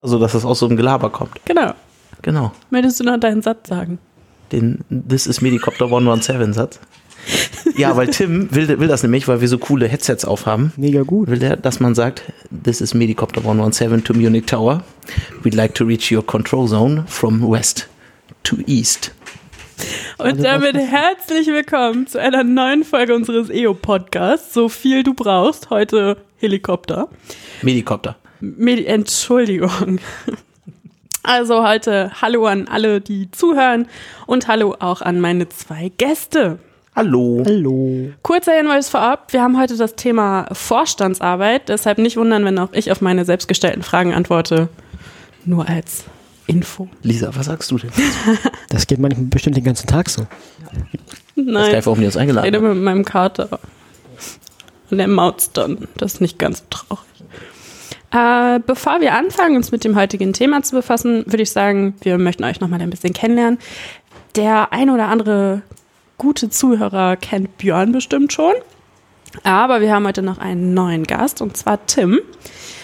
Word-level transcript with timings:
Also, 0.00 0.18
dass 0.18 0.34
es 0.34 0.44
aus 0.44 0.60
so 0.60 0.66
einem 0.66 0.76
Gelaber 0.76 1.10
kommt. 1.10 1.44
Genau. 1.44 1.72
Genau. 2.22 2.52
Möchtest 2.70 3.00
du 3.00 3.04
noch 3.04 3.18
deinen 3.18 3.42
Satz 3.42 3.68
sagen? 3.68 3.98
Den 4.52 4.84
This 4.90 5.26
is 5.26 5.40
Medicopter 5.40 5.86
117 5.86 6.52
Satz. 6.52 6.80
Ja, 7.76 7.96
weil 7.96 8.08
Tim 8.08 8.54
will, 8.54 8.80
will 8.80 8.88
das 8.88 9.02
nämlich, 9.02 9.28
weil 9.28 9.40
wir 9.40 9.48
so 9.48 9.58
coole 9.58 9.88
Headsets 9.88 10.24
aufhaben. 10.24 10.72
Mega 10.76 11.02
gut. 11.02 11.28
Will 11.28 11.38
der, 11.38 11.56
dass 11.56 11.80
man 11.80 11.94
sagt, 11.94 12.22
This 12.64 12.80
is 12.80 12.94
Medicopter 12.94 13.40
117 13.40 14.04
to 14.04 14.14
Munich 14.14 14.46
Tower. 14.46 14.82
We'd 15.42 15.54
like 15.54 15.74
to 15.74 15.84
reach 15.84 16.10
your 16.12 16.24
control 16.24 16.68
zone 16.68 17.04
from 17.06 17.48
west 17.48 17.88
to 18.44 18.56
east. 18.66 19.12
Und 20.18 20.42
damit 20.42 20.76
herzlich 20.76 21.48
willkommen 21.48 22.06
zu 22.06 22.20
einer 22.20 22.44
neuen 22.44 22.84
Folge 22.84 23.14
unseres 23.14 23.50
EO-Podcasts. 23.50 24.54
So 24.54 24.68
viel 24.68 25.02
du 25.02 25.14
brauchst. 25.14 25.70
Heute 25.70 26.16
Helikopter. 26.36 27.08
Medicopter. 27.62 28.16
Medi 28.40 28.86
Entschuldigung. 28.86 29.98
Also 31.22 31.66
heute 31.66 32.12
Hallo 32.22 32.46
an 32.46 32.68
alle, 32.68 33.00
die 33.00 33.30
zuhören 33.30 33.86
und 34.26 34.48
Hallo 34.48 34.76
auch 34.78 35.02
an 35.02 35.20
meine 35.20 35.48
zwei 35.48 35.90
Gäste. 35.98 36.58
Hallo. 36.94 37.42
Hallo. 37.46 38.10
Kurzer 38.22 38.52
Hinweis 38.52 38.88
vorab, 38.88 39.32
wir 39.32 39.42
haben 39.42 39.58
heute 39.60 39.76
das 39.76 39.94
Thema 39.94 40.48
Vorstandsarbeit, 40.52 41.68
deshalb 41.68 41.98
nicht 41.98 42.16
wundern, 42.16 42.44
wenn 42.44 42.58
auch 42.58 42.72
ich 42.72 42.90
auf 42.90 43.00
meine 43.00 43.24
selbstgestellten 43.24 43.82
Fragen 43.82 44.14
antworte. 44.14 44.68
Nur 45.44 45.68
als 45.68 46.04
Info. 46.46 46.88
Lisa, 47.02 47.30
was 47.34 47.46
sagst 47.46 47.70
du 47.70 47.78
denn? 47.78 47.90
Das 48.70 48.86
geht 48.86 48.98
manchmal 48.98 49.26
bestimmt 49.26 49.56
den 49.56 49.64
ganzen 49.64 49.86
Tag 49.86 50.08
so. 50.08 50.26
Das 51.36 51.44
Nein, 51.44 51.74
ist 51.74 51.86
warum 51.86 52.00
die 52.00 52.06
uns 52.06 52.16
ich 52.16 52.20
eingeladen 52.20 52.46
rede 52.46 52.58
haben. 52.58 52.74
mit 52.74 52.82
meinem 52.82 53.04
Kater. 53.04 53.60
Und 54.90 54.98
der 54.98 55.08
maut's 55.08 55.52
dann. 55.52 55.86
Das 55.96 56.14
ist 56.14 56.20
nicht 56.20 56.38
ganz 56.38 56.58
so 56.58 56.64
traurig. 56.70 57.04
Äh, 58.10 58.60
bevor 58.66 59.00
wir 59.00 59.14
anfangen, 59.14 59.56
uns 59.56 59.70
mit 59.70 59.84
dem 59.84 59.96
heutigen 59.96 60.32
Thema 60.32 60.62
zu 60.62 60.76
befassen, 60.76 61.24
würde 61.26 61.42
ich 61.42 61.50
sagen, 61.50 61.94
wir 62.00 62.16
möchten 62.18 62.44
euch 62.44 62.60
nochmal 62.60 62.80
ein 62.80 62.90
bisschen 62.90 63.12
kennenlernen. 63.12 63.58
Der 64.34 64.72
ein 64.72 64.88
oder 64.88 65.08
andere 65.08 65.62
gute 66.16 66.48
Zuhörer 66.48 67.16
kennt 67.16 67.58
Björn 67.58 67.92
bestimmt 67.92 68.32
schon. 68.32 68.54
Aber 69.42 69.80
wir 69.80 69.92
haben 69.92 70.06
heute 70.06 70.22
noch 70.22 70.38
einen 70.38 70.74
neuen 70.74 71.04
Gast, 71.04 71.42
und 71.42 71.56
zwar 71.56 71.84
Tim. 71.86 72.20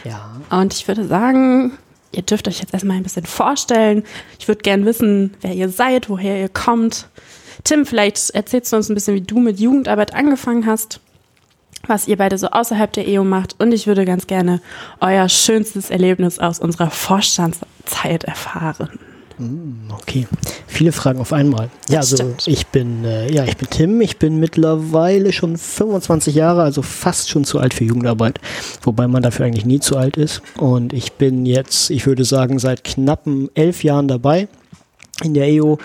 Ja. 0.05 0.41
Und 0.51 0.75
ich 0.75 0.87
würde 0.87 1.07
sagen, 1.07 1.73
ihr 2.13 2.23
dürft 2.23 2.47
euch 2.47 2.61
jetzt 2.61 2.75
erstmal 2.75 2.99
ein 2.99 3.03
bisschen 3.03 3.25
vorstellen. 3.25 4.05
Ich 4.39 4.47
würde 4.47 4.61
gern 4.61 4.85
wissen, 4.85 5.35
wer 5.41 5.55
ihr 5.55 5.71
seid, 5.71 6.11
woher 6.11 6.39
ihr 6.39 6.51
kommt. 6.51 7.09
Tim, 7.65 7.87
vielleicht 7.87 8.31
erzählst 8.31 8.73
du 8.73 8.77
uns 8.77 8.91
ein 8.91 8.95
bisschen, 8.95 9.15
wie 9.15 9.23
du 9.23 9.39
mit 9.39 9.59
Jugendarbeit 9.59 10.15
angefangen 10.15 10.67
hast, 10.67 11.01
was 11.87 12.09
ihr 12.09 12.17
beide 12.17 12.39
so 12.39 12.49
außerhalb 12.49 12.93
der 12.93 13.09
EO 13.09 13.25
macht. 13.25 13.61
Und 13.61 13.73
ich 13.73 13.87
würde 13.87 14.05
ganz 14.05 14.27
gerne 14.27 14.61
euer 15.01 15.29
schönstes 15.29 15.91
Erlebnis 15.91 16.39
aus 16.39 16.59
unserer 16.59 16.91
Vorstandszeit 16.91 18.25
erfahren. 18.25 18.99
Okay. 19.91 20.29
Viele 20.67 20.93
Fragen 20.93 21.19
auf 21.19 21.33
einmal. 21.33 21.69
Ja, 21.89 22.01
also 22.01 22.17
stimmt. 22.17 22.47
ich 22.47 22.69
bin, 22.69 23.05
äh, 23.05 23.33
ja, 23.33 23.45
ich 23.45 23.57
bin 23.57 23.69
Tim. 23.69 24.01
Ich 24.01 24.19
bin 24.19 24.39
mittlerweile 24.39 25.33
schon 25.33 25.57
25 25.57 26.35
Jahre, 26.35 26.63
also 26.63 26.83
fast 26.83 27.31
schon 27.31 27.45
zu 27.45 27.59
alt 27.59 27.75
für 27.75 27.85
Jugendarbeit. 27.85 28.41
Wobei 28.83 29.09
man 29.09 29.23
dafür 29.23 29.47
eigentlich 29.47 29.67
nie 29.67 29.81
zu 29.81 29.97
alt 29.97 30.17
ist. 30.17 30.41
Und 30.57 30.93
ich 30.93 31.15
bin 31.15 31.47
jetzt, 31.47 31.91
ich 31.91 32.07
würde 32.07 32.25
sagen, 32.25 32.61
seit 32.61 32.85
knappen 32.85 33.51
elf 33.55 33.83
Jahren 33.83 34.07
dabei 34.07 34.47
in 35.23 35.35
der 35.35 35.49
EO. 35.49 35.79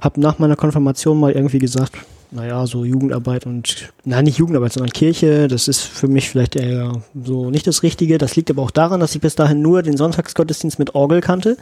Hab 0.00 0.16
nach 0.16 0.38
meiner 0.38 0.56
Konfirmation 0.56 1.20
mal 1.20 1.32
irgendwie 1.32 1.58
gesagt, 1.58 1.92
naja, 2.30 2.66
so 2.66 2.84
Jugendarbeit 2.84 3.46
und, 3.46 3.92
nein, 4.04 4.24
nicht 4.24 4.38
Jugendarbeit, 4.38 4.72
sondern 4.72 4.92
Kirche, 4.92 5.48
das 5.48 5.66
ist 5.66 5.80
für 5.80 6.08
mich 6.08 6.28
vielleicht 6.28 6.56
eher 6.56 7.02
so 7.24 7.50
nicht 7.50 7.66
das 7.66 7.82
Richtige. 7.82 8.18
Das 8.18 8.36
liegt 8.36 8.50
aber 8.50 8.62
auch 8.62 8.70
daran, 8.70 9.00
dass 9.00 9.14
ich 9.14 9.20
bis 9.20 9.34
dahin 9.34 9.62
nur 9.62 9.82
den 9.82 9.96
Sonntagsgottesdienst 9.96 10.78
mit 10.78 10.94
Orgel 10.94 11.20
kannte. 11.20 11.56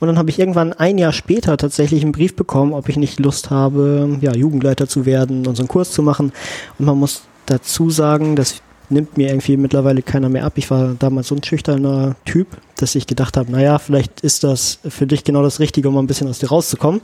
Und 0.00 0.08
dann 0.08 0.18
habe 0.18 0.30
ich 0.30 0.38
irgendwann 0.38 0.72
ein 0.72 0.98
Jahr 0.98 1.12
später 1.12 1.56
tatsächlich 1.56 2.02
einen 2.02 2.12
Brief 2.12 2.36
bekommen, 2.36 2.72
ob 2.72 2.88
ich 2.88 2.96
nicht 2.96 3.20
Lust 3.20 3.50
habe, 3.50 4.18
ja, 4.20 4.34
Jugendleiter 4.34 4.88
zu 4.88 5.04
werden 5.04 5.46
und 5.46 5.56
so 5.56 5.62
einen 5.62 5.68
Kurs 5.68 5.90
zu 5.90 6.02
machen. 6.02 6.32
Und 6.78 6.86
man 6.86 6.98
muss 6.98 7.22
dazu 7.46 7.90
sagen, 7.90 8.36
das 8.36 8.62
nimmt 8.88 9.16
mir 9.16 9.28
irgendwie 9.28 9.56
mittlerweile 9.56 10.02
keiner 10.02 10.28
mehr 10.28 10.44
ab. 10.44 10.54
Ich 10.56 10.70
war 10.70 10.94
damals 10.98 11.28
so 11.28 11.34
ein 11.34 11.42
schüchterner 11.42 12.14
Typ, 12.24 12.48
dass 12.76 12.94
ich 12.94 13.06
gedacht 13.06 13.36
habe, 13.36 13.50
naja, 13.50 13.78
vielleicht 13.78 14.20
ist 14.20 14.44
das 14.44 14.78
für 14.86 15.06
dich 15.06 15.24
genau 15.24 15.42
das 15.42 15.60
Richtige, 15.60 15.88
um 15.88 15.96
ein 15.96 16.06
bisschen 16.06 16.28
aus 16.28 16.38
dir 16.38 16.48
rauszukommen. 16.48 17.00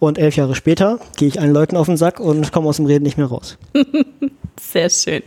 Und 0.00 0.18
elf 0.18 0.34
Jahre 0.34 0.54
später 0.56 0.98
gehe 1.16 1.28
ich 1.28 1.40
allen 1.40 1.52
Leuten 1.52 1.76
auf 1.76 1.86
den 1.86 1.96
Sack 1.96 2.18
und 2.18 2.50
komme 2.52 2.68
aus 2.68 2.76
dem 2.76 2.86
Reden 2.86 3.04
nicht 3.04 3.18
mehr 3.18 3.26
raus. 3.26 3.56
Sehr 4.60 4.90
schön. 4.90 5.22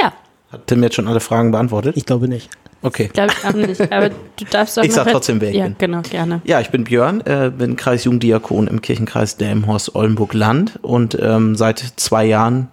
Ja, 0.00 0.12
Hat 0.50 0.66
Tim 0.68 0.82
jetzt 0.82 0.94
schon 0.94 1.08
alle 1.08 1.20
Fragen 1.20 1.50
beantwortet? 1.50 1.96
Ich 1.96 2.06
glaube 2.06 2.28
nicht. 2.28 2.48
Okay. 2.82 3.08
glaube 3.12 3.32
ich 3.36 3.44
auch 3.48 3.52
nicht. 3.54 3.92
Aber 3.92 4.10
du 4.10 4.44
darfst 4.48 4.76
doch 4.76 4.84
Ich 4.84 4.92
sag 4.92 5.08
trotzdem, 5.10 5.40
wer 5.40 5.50
ich 5.50 5.56
Ja, 5.56 5.64
bin. 5.64 5.74
genau, 5.78 6.02
gerne. 6.02 6.40
Ja, 6.44 6.60
ich 6.60 6.70
bin 6.70 6.84
Björn, 6.84 7.20
äh, 7.22 7.50
bin 7.50 7.74
Kreisjugenddiakon 7.76 8.68
im 8.68 8.80
Kirchenkreis 8.80 9.36
Delmenhorst-Oldenburg-Land 9.38 10.78
und 10.82 11.18
ähm, 11.20 11.56
seit 11.56 11.78
zwei 11.96 12.24
Jahren 12.26 12.68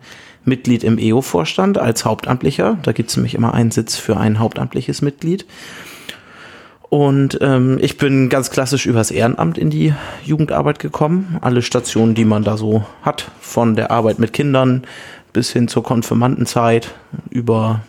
Mitglied 0.46 0.84
im 0.84 1.00
EO-Vorstand 1.00 1.78
als 1.80 2.06
Hauptamtlicher. 2.06 2.78
Da 2.84 2.92
gibt 2.92 3.10
es 3.10 3.16
nämlich 3.18 3.34
immer 3.34 3.54
einen 3.56 3.72
Sitz 3.72 3.96
für 3.96 4.18
ein 4.18 4.38
hauptamtliches 4.40 5.02
Mitglied. 5.02 5.46
Und 6.94 7.40
ähm, 7.42 7.80
ich 7.82 7.98
bin 7.98 8.30
ganz 8.30 8.52
klassisch 8.52 8.86
übers 8.86 9.10
Ehrenamt 9.10 9.58
in 9.58 9.72
die 9.72 9.96
Jugendarbeit 10.24 10.78
gekommen. 10.78 11.40
Alle 11.42 11.64
Stationen, 11.64 12.14
die 12.14 12.24
man 12.24 12.44
da 12.44 12.56
so 12.56 12.86
hat, 13.02 13.32
von 13.42 13.76
der 13.76 13.90
Arbeit 13.90 14.20
mit 14.20 14.32
Kindern 14.32 14.84
bis 15.34 15.52
hin 15.52 15.68
zur 15.68 15.82
Konfirmandenzeit, 15.82 16.94
über 17.32 17.82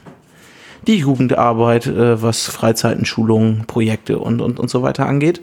die 0.86 0.96
Jugendarbeit, 0.96 1.86
äh, 1.86 2.22
was 2.22 2.46
Freizeiten, 2.46 3.04
Schulungen, 3.04 3.66
Projekte 3.66 4.18
und, 4.18 4.40
und, 4.40 4.58
und 4.58 4.70
so 4.70 4.80
weiter 4.80 5.04
angeht. 5.04 5.42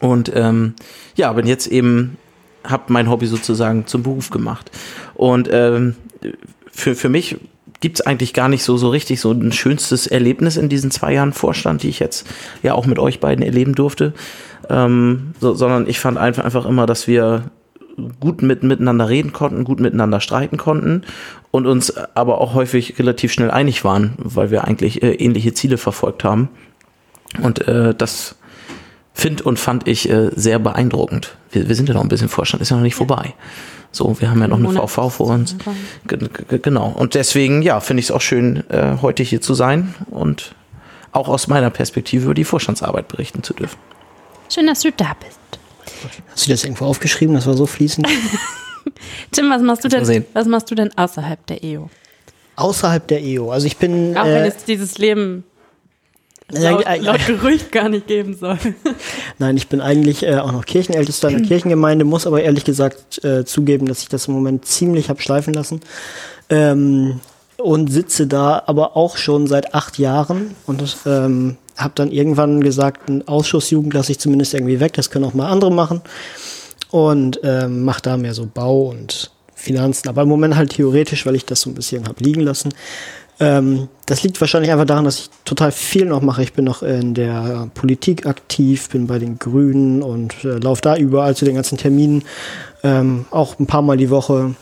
Und 0.00 0.32
ähm, 0.34 0.74
ja, 1.14 1.32
bin 1.34 1.46
jetzt 1.46 1.68
eben, 1.68 2.18
habe 2.64 2.92
mein 2.92 3.08
Hobby 3.08 3.26
sozusagen 3.26 3.86
zum 3.86 4.02
Beruf 4.02 4.30
gemacht. 4.30 4.72
Und 5.14 5.48
ähm, 5.52 5.94
für, 6.72 6.96
für 6.96 7.10
mich 7.10 7.36
gibt 7.80 8.00
es 8.00 8.06
eigentlich 8.06 8.32
gar 8.32 8.48
nicht 8.48 8.62
so, 8.62 8.76
so 8.76 8.88
richtig 8.88 9.20
so 9.20 9.32
ein 9.32 9.52
schönstes 9.52 10.06
Erlebnis 10.06 10.56
in 10.56 10.68
diesen 10.68 10.90
zwei 10.90 11.12
Jahren 11.12 11.32
Vorstand, 11.32 11.82
die 11.82 11.88
ich 11.88 11.98
jetzt 11.98 12.26
ja 12.62 12.74
auch 12.74 12.86
mit 12.86 12.98
euch 12.98 13.20
beiden 13.20 13.44
erleben 13.44 13.74
durfte. 13.74 14.14
Ähm, 14.68 15.32
so, 15.40 15.54
sondern 15.54 15.86
ich 15.88 16.00
fand 16.00 16.18
einfach, 16.18 16.44
einfach 16.44 16.66
immer, 16.66 16.86
dass 16.86 17.06
wir 17.06 17.50
gut 18.20 18.42
mit, 18.42 18.62
miteinander 18.62 19.08
reden 19.08 19.32
konnten, 19.32 19.64
gut 19.64 19.80
miteinander 19.80 20.20
streiten 20.20 20.56
konnten 20.56 21.02
und 21.50 21.66
uns 21.66 21.96
aber 22.14 22.40
auch 22.40 22.54
häufig 22.54 22.98
relativ 22.98 23.32
schnell 23.32 23.50
einig 23.50 23.84
waren, 23.84 24.14
weil 24.18 24.50
wir 24.50 24.64
eigentlich 24.64 25.02
äh, 25.02 25.12
ähnliche 25.14 25.54
Ziele 25.54 25.78
verfolgt 25.78 26.24
haben. 26.24 26.48
Und 27.42 27.66
äh, 27.66 27.94
das 27.94 28.36
finde 29.14 29.44
und 29.44 29.58
fand 29.58 29.88
ich 29.88 30.10
äh, 30.10 30.30
sehr 30.34 30.58
beeindruckend. 30.58 31.36
Wir, 31.50 31.68
wir 31.68 31.74
sind 31.74 31.88
ja 31.88 31.94
noch 31.94 32.02
ein 32.02 32.08
bisschen 32.08 32.28
Vorstand, 32.28 32.60
ist 32.60 32.70
ja 32.70 32.76
noch 32.76 32.82
nicht 32.82 32.94
vorbei. 32.94 33.34
So, 33.96 34.20
wir 34.20 34.28
haben 34.28 34.42
ja 34.42 34.46
noch 34.46 34.58
eine 34.58 34.68
Monat 34.68 34.90
VV 34.90 35.08
vor 35.08 35.28
uns. 35.28 35.56
Genau. 36.62 36.88
Und 36.88 37.14
deswegen, 37.14 37.62
ja, 37.62 37.80
finde 37.80 38.00
ich 38.00 38.06
es 38.06 38.10
auch 38.10 38.20
schön, 38.20 38.62
äh, 38.68 38.98
heute 39.00 39.22
hier 39.22 39.40
zu 39.40 39.54
sein 39.54 39.94
und 40.10 40.54
auch 41.12 41.28
aus 41.28 41.48
meiner 41.48 41.70
Perspektive 41.70 42.26
über 42.26 42.34
die 42.34 42.44
Vorstandsarbeit 42.44 43.08
berichten 43.08 43.42
zu 43.42 43.54
dürfen. 43.54 43.78
Schön, 44.52 44.66
dass 44.66 44.80
du 44.80 44.92
da 44.92 45.16
bist. 45.18 45.38
Hast 46.30 46.46
du 46.46 46.50
das 46.50 46.64
irgendwo 46.64 46.84
aufgeschrieben? 46.84 47.34
Das 47.34 47.46
war 47.46 47.54
so 47.54 47.64
fließend. 47.64 48.06
Tim, 49.32 49.48
was 49.48 49.62
machst 49.62 49.84
du 49.84 49.88
mal 49.88 49.96
denn, 49.96 50.04
sehen. 50.04 50.26
was 50.34 50.46
machst 50.46 50.70
du 50.70 50.74
denn 50.74 50.90
außerhalb 50.94 51.46
der 51.46 51.64
EO? 51.64 51.88
Außerhalb 52.56 53.08
der 53.08 53.22
EO. 53.22 53.50
Also 53.50 53.66
ich 53.66 53.78
bin. 53.78 54.14
Auch 54.18 54.26
wenn 54.26 54.44
äh, 54.44 54.48
es 54.48 54.64
dieses 54.64 54.98
Leben 54.98 55.44
laut, 56.50 56.84
laut 57.00 57.26
Gerücht 57.26 57.72
gar 57.72 57.88
nicht 57.88 58.06
geben 58.06 58.36
soll. 58.36 58.58
Nein, 59.38 59.56
ich 59.56 59.68
bin 59.68 59.80
eigentlich 59.80 60.22
äh, 60.22 60.36
auch 60.36 60.52
noch 60.52 60.64
Kirchenältester 60.64 61.28
in 61.28 61.38
der 61.38 61.46
Kirchengemeinde, 61.48 62.04
muss 62.04 62.26
aber 62.26 62.42
ehrlich 62.42 62.64
gesagt 62.64 63.22
äh, 63.24 63.44
zugeben, 63.44 63.86
dass 63.86 64.02
ich 64.02 64.08
das 64.08 64.28
im 64.28 64.34
Moment 64.34 64.64
ziemlich 64.66 65.10
hab 65.10 65.20
schleifen 65.20 65.54
lassen. 65.54 65.80
Ähm, 66.48 67.20
und 67.58 67.90
sitze 67.90 68.26
da 68.26 68.62
aber 68.66 68.96
auch 68.96 69.16
schon 69.16 69.46
seit 69.46 69.74
acht 69.74 69.98
Jahren 69.98 70.54
und 70.66 70.82
ähm, 71.06 71.56
habe 71.76 71.92
dann 71.94 72.10
irgendwann 72.10 72.62
gesagt, 72.62 73.08
einen 73.08 73.26
Ausschussjugend 73.26 73.94
lasse 73.94 74.12
ich 74.12 74.18
zumindest 74.18 74.54
irgendwie 74.54 74.80
weg, 74.80 74.92
das 74.94 75.10
können 75.10 75.24
auch 75.24 75.34
mal 75.34 75.48
andere 75.48 75.72
machen. 75.72 76.02
Und 76.90 77.40
ähm, 77.42 77.84
mache 77.84 78.02
da 78.02 78.16
mehr 78.16 78.32
so 78.32 78.46
Bau 78.46 78.90
und 78.90 79.30
Finanzen, 79.54 80.08
aber 80.08 80.22
im 80.22 80.28
Moment 80.28 80.56
halt 80.56 80.74
theoretisch, 80.74 81.26
weil 81.26 81.34
ich 81.34 81.44
das 81.44 81.62
so 81.62 81.70
ein 81.70 81.74
bisschen 81.74 82.06
habe 82.06 82.22
liegen 82.22 82.42
lassen. 82.42 82.72
Ähm, 83.38 83.88
das 84.06 84.22
liegt 84.22 84.40
wahrscheinlich 84.40 84.72
einfach 84.72 84.86
daran, 84.86 85.04
dass 85.04 85.18
ich 85.18 85.30
total 85.44 85.72
viel 85.72 86.06
noch 86.06 86.22
mache. 86.22 86.42
Ich 86.42 86.54
bin 86.54 86.64
noch 86.64 86.82
in 86.82 87.14
der 87.14 87.68
Politik 87.74 88.26
aktiv, 88.26 88.88
bin 88.88 89.06
bei 89.06 89.18
den 89.18 89.38
Grünen 89.38 90.02
und 90.02 90.44
äh, 90.44 90.58
laufe 90.58 90.80
da 90.80 90.96
überall 90.96 91.36
zu 91.36 91.44
den 91.44 91.54
ganzen 91.54 91.76
Terminen, 91.76 92.24
ähm, 92.82 93.26
auch 93.30 93.58
ein 93.58 93.66
paar 93.66 93.82
Mal 93.82 93.96
die 93.96 94.10
Woche. 94.10 94.54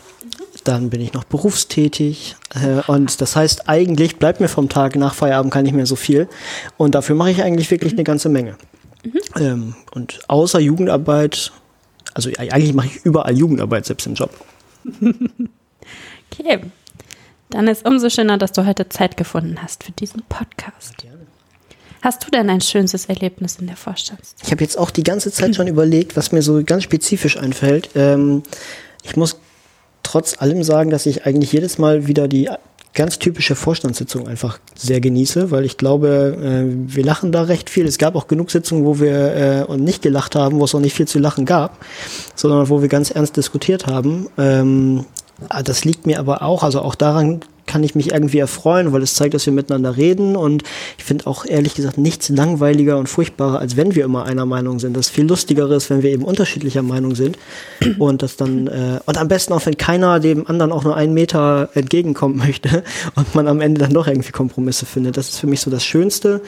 Dann 0.65 0.91
bin 0.91 1.01
ich 1.01 1.13
noch 1.13 1.25
berufstätig 1.25 2.37
äh, 2.55 2.91
und 2.91 3.21
das 3.21 3.37
heißt, 3.37 3.69
eigentlich 3.69 4.17
bleibt 4.17 4.41
mir 4.41 4.49
vom 4.49 4.69
Tag 4.69 4.97
nach 4.97 5.15
Feierabend 5.15 5.53
gar 5.53 5.63
nicht 5.63 5.75
mehr 5.75 5.87
so 5.87 5.97
viel 5.97 6.29
und 6.77 6.95
dafür 6.95 7.15
mache 7.15 7.31
ich 7.31 7.43
eigentlich 7.43 7.71
wirklich 7.71 7.93
eine 7.93 8.05
ganze 8.05 8.29
Menge. 8.29 8.57
Ähm, 9.39 9.75
und 9.93 10.21
außer 10.29 10.59
Jugendarbeit, 10.61 11.53
also 12.15 12.31
eigentlich 12.39 12.73
mache 12.73 12.87
ich 12.87 13.05
überall 13.05 13.37
Jugendarbeit, 13.37 13.87
selbst 13.87 14.07
im 14.07 14.15
Job. 14.15 14.31
Okay. 16.33 16.59
Dann 17.55 17.69
ist 17.69 17.87
umso 17.87 18.11
schöner, 18.11 18.37
dass 18.37 18.51
du 18.51 18.67
heute 18.67 18.89
Zeit 18.89 19.17
gefunden 19.17 19.63
hast 19.63 19.85
für 19.85 19.93
diesen 19.93 20.25
Podcast. 20.29 20.93
Hast 22.03 22.27
du 22.27 22.31
denn 22.33 22.51
ein 22.51 22.61
schönstes 22.61 23.07
Erlebnis 23.07 23.59
in 23.61 23.69
der 23.69 23.77
Vorstands? 23.77 24.35
Ich 24.43 24.51
habe 24.51 24.65
jetzt 24.65 24.77
auch 24.77 24.91
die 24.91 25.05
ganze 25.05 25.31
Zeit 25.31 25.55
schon 25.55 25.69
überlegt, 25.69 26.17
was 26.17 26.33
mir 26.33 26.43
so 26.43 26.65
ganz 26.65 26.83
spezifisch 26.83 27.39
einfällt. 27.39 27.91
Ähm, 27.95 28.43
ich 29.05 29.15
muss 29.15 29.39
trotz 30.03 30.43
allem 30.43 30.65
sagen, 30.65 30.91
dass 30.91 31.07
ich 31.07 31.27
eigentlich 31.27 31.53
jedes 31.53 31.79
Mal 31.79 32.09
wieder 32.09 32.27
die 32.27 32.51
ganz 32.93 33.21
typische 33.21 33.55
Vorstandssitzung 33.55 34.27
einfach 34.27 34.59
sehr 34.75 35.01
genieße, 35.01 35.53
weil 35.53 35.65
ich 35.65 35.77
glaube, 35.77 36.37
äh, 36.43 36.93
wir 36.93 37.05
lachen 37.05 37.31
da 37.31 37.43
recht 37.43 37.71
viel. 37.71 37.87
Es 37.87 37.99
gab 37.99 38.17
auch 38.17 38.27
genug 38.27 38.51
Sitzungen, 38.51 38.85
wo 38.85 38.99
wir 38.99 39.69
äh, 39.71 39.77
nicht 39.77 40.03
gelacht 40.03 40.35
haben, 40.35 40.59
wo 40.59 40.65
es 40.65 40.75
auch 40.75 40.81
nicht 40.81 40.97
viel 40.97 41.07
zu 41.07 41.21
lachen 41.21 41.47
gab, 41.47 41.79
sondern 42.35 42.69
wo 42.69 42.83
wir 42.83 42.89
ganz 42.89 43.13
ernst 43.13 43.37
diskutiert 43.37 43.87
haben. 43.87 44.27
Ähm, 44.39 45.07
das 45.65 45.85
liegt 45.85 46.07
mir 46.07 46.19
aber 46.19 46.43
auch, 46.43 46.63
also 46.63 46.81
auch 46.81 46.95
daran 46.95 47.41
kann 47.67 47.83
ich 47.83 47.95
mich 47.95 48.13
irgendwie 48.13 48.39
erfreuen, 48.39 48.93
weil 48.93 49.03
es 49.03 49.15
zeigt, 49.15 49.35
dass 49.35 49.47
wir 49.47 49.53
miteinander 49.53 49.97
reden 49.97 50.37
und 50.37 50.63
ich 50.99 51.05
finde 51.05 51.27
auch 51.27 51.47
ehrlich 51.47 51.75
gesagt 51.75 51.99
nichts 51.99 52.29
langweiliger 52.29 52.99
und 52.99 53.09
furchtbarer, 53.09 53.59
als 53.59 53.77
wenn 53.77 53.95
wir 53.95 54.05
immer 54.05 54.25
einer 54.25 54.47
Meinung 54.47 54.79
sind. 54.79 54.97
Das 54.97 55.09
viel 55.09 55.27
lustiger 55.27 55.71
ist, 55.71 55.91
wenn 55.91 56.03
wir 56.03 56.11
eben 56.11 56.25
unterschiedlicher 56.25 56.83
Meinung 56.83 57.15
sind 57.15 57.39
und 57.99 58.23
das 58.23 58.37
dann 58.37 58.67
äh, 58.67 59.01
und 59.07 59.19
am 59.19 59.29
besten 59.29 59.53
auch, 59.55 59.65
wenn 59.67 59.77
keiner 59.77 60.21
dem 60.21 60.47
anderen 60.47 60.73
auch 60.73 60.85
nur 60.85 60.97
einen 60.97 61.15
Meter 61.15 61.71
entgegenkommen 61.75 62.37
möchte 62.47 62.85
und 63.15 63.35
man 63.35 63.49
am 63.49 63.61
Ende 63.61 63.81
dann 63.81 63.93
doch 63.93 64.07
irgendwie 64.07 64.33
Kompromisse 64.33 64.87
findet. 64.87 65.17
Das 65.17 65.31
ist 65.31 65.39
für 65.39 65.47
mich 65.47 65.61
so 65.61 65.71
das 65.71 65.85
Schönste. 65.85 66.43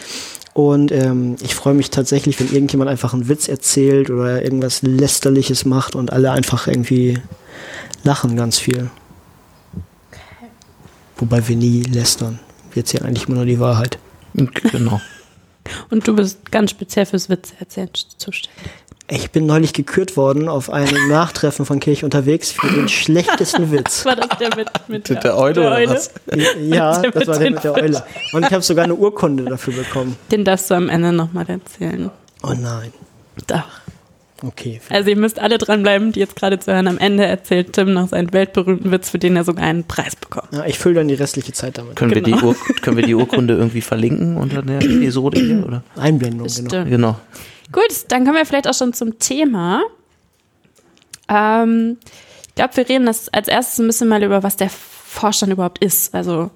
Und 0.52 0.90
ähm, 0.90 1.36
ich 1.42 1.54
freue 1.54 1.74
mich 1.74 1.90
tatsächlich, 1.90 2.40
wenn 2.40 2.50
irgendjemand 2.50 2.90
einfach 2.90 3.12
einen 3.12 3.28
Witz 3.28 3.46
erzählt 3.46 4.08
oder 4.08 4.42
irgendwas 4.42 4.80
Lästerliches 4.80 5.66
macht 5.66 5.94
und 5.94 6.12
alle 6.12 6.30
einfach 6.30 6.66
irgendwie 6.66 7.18
lachen 8.02 8.36
ganz 8.36 8.58
viel. 8.58 8.90
Wobei 11.16 11.46
wir 11.48 11.56
nie 11.56 11.82
lästern. 11.82 12.38
Wir 12.72 12.82
erzählen 12.82 13.04
eigentlich 13.06 13.26
immer 13.26 13.36
nur 13.36 13.46
die 13.46 13.58
Wahrheit. 13.60 13.98
Genau. 14.34 15.00
Und 15.90 16.06
du 16.06 16.14
bist 16.14 16.50
ganz 16.52 16.70
speziell 16.70 17.06
fürs 17.06 17.28
Witze 17.28 17.54
erzählen 17.58 17.90
zuständig. 18.18 18.70
Ich 19.08 19.30
bin 19.30 19.46
neulich 19.46 19.72
gekürt 19.72 20.16
worden 20.16 20.48
auf 20.48 20.68
einem 20.68 21.08
Nachtreffen 21.08 21.64
von 21.64 21.80
Kirche 21.80 22.04
unterwegs 22.04 22.50
für 22.52 22.66
den 22.68 22.88
schlechtesten 22.88 23.70
Witz. 23.72 24.04
War 24.04 24.16
das 24.16 24.28
der 24.38 24.54
mit, 24.56 24.68
mit 24.88 25.08
der, 25.08 25.20
der 25.20 25.38
Eule 25.38 25.54
der 25.54 25.66
oder 25.68 25.76
Eule? 25.76 25.90
was? 25.90 26.10
Ja, 26.60 27.00
Der 27.00 27.10
das 27.12 27.26
war 27.28 27.38
der 27.38 27.50
mit 27.50 27.64
der 27.64 27.74
Eule. 27.74 28.04
Und 28.32 28.44
ich 28.44 28.52
habe 28.52 28.62
sogar 28.62 28.84
eine 28.84 28.94
Urkunde 28.94 29.44
dafür 29.44 29.74
bekommen. 29.74 30.16
Den 30.30 30.44
darfst 30.44 30.70
du 30.70 30.74
am 30.74 30.88
Ende 30.88 31.12
nochmal 31.12 31.48
erzählen. 31.48 32.10
Oh 32.42 32.52
nein. 32.52 32.92
Doch. 33.46 33.62
Okay. 34.42 34.80
Also 34.90 35.08
ihr 35.10 35.16
müsst 35.16 35.38
alle 35.38 35.56
dranbleiben, 35.58 36.12
die 36.12 36.20
jetzt 36.20 36.36
gerade 36.36 36.58
zuhören. 36.58 36.88
Am 36.88 36.98
Ende 36.98 37.24
erzählt 37.24 37.72
Tim 37.72 37.92
noch 37.94 38.08
seinen 38.08 38.32
weltberühmten 38.32 38.90
Witz, 38.92 39.08
für 39.08 39.18
den 39.18 39.34
er 39.36 39.44
sogar 39.44 39.64
einen 39.64 39.84
Preis 39.84 40.14
bekommt. 40.14 40.48
Ja, 40.52 40.66
ich 40.66 40.78
fülle 40.78 40.96
dann 40.96 41.08
die 41.08 41.14
restliche 41.14 41.52
Zeit 41.52 41.78
damit. 41.78 41.96
Können, 41.96 42.14
wir 42.14 42.20
Genau. 42.22 42.36
die 42.38 42.44
Ur 42.44 42.56
können 42.82 42.96
wir 42.98 43.06
die 43.06 43.14
Urkunde 43.14 43.54
irgendwie 43.54 43.80
verlinken 43.80 44.36
unter 44.36 44.60
der 44.62 44.76
Episode 44.82 45.40
hier? 45.40 45.66
Oder? 45.66 45.82
Einblendung, 45.96 46.48
genau. 46.48 46.84
Genau. 46.84 47.20
Gut, 47.72 48.04
dann 48.08 48.24
kommen 48.24 48.36
wir 48.36 48.44
vielleicht 48.46 48.68
auch 48.68 48.74
schon 48.74 48.92
zum 48.92 49.18
Thema. 49.18 49.82
Ähm, 51.28 51.96
ich 52.48 52.54
glaube, 52.54 52.76
wir 52.76 52.88
reden 52.88 53.06
das 53.06 53.28
als 53.30 53.48
erstes 53.48 53.78
ein 53.78 53.86
bisschen 53.86 54.08
mal 54.08 54.22
über, 54.22 54.42
was 54.42 54.56
der 54.56 54.70
Vorstand 54.70 55.52
überhaupt 55.52 55.82
ist. 55.82 56.14
Also, 56.14 56.50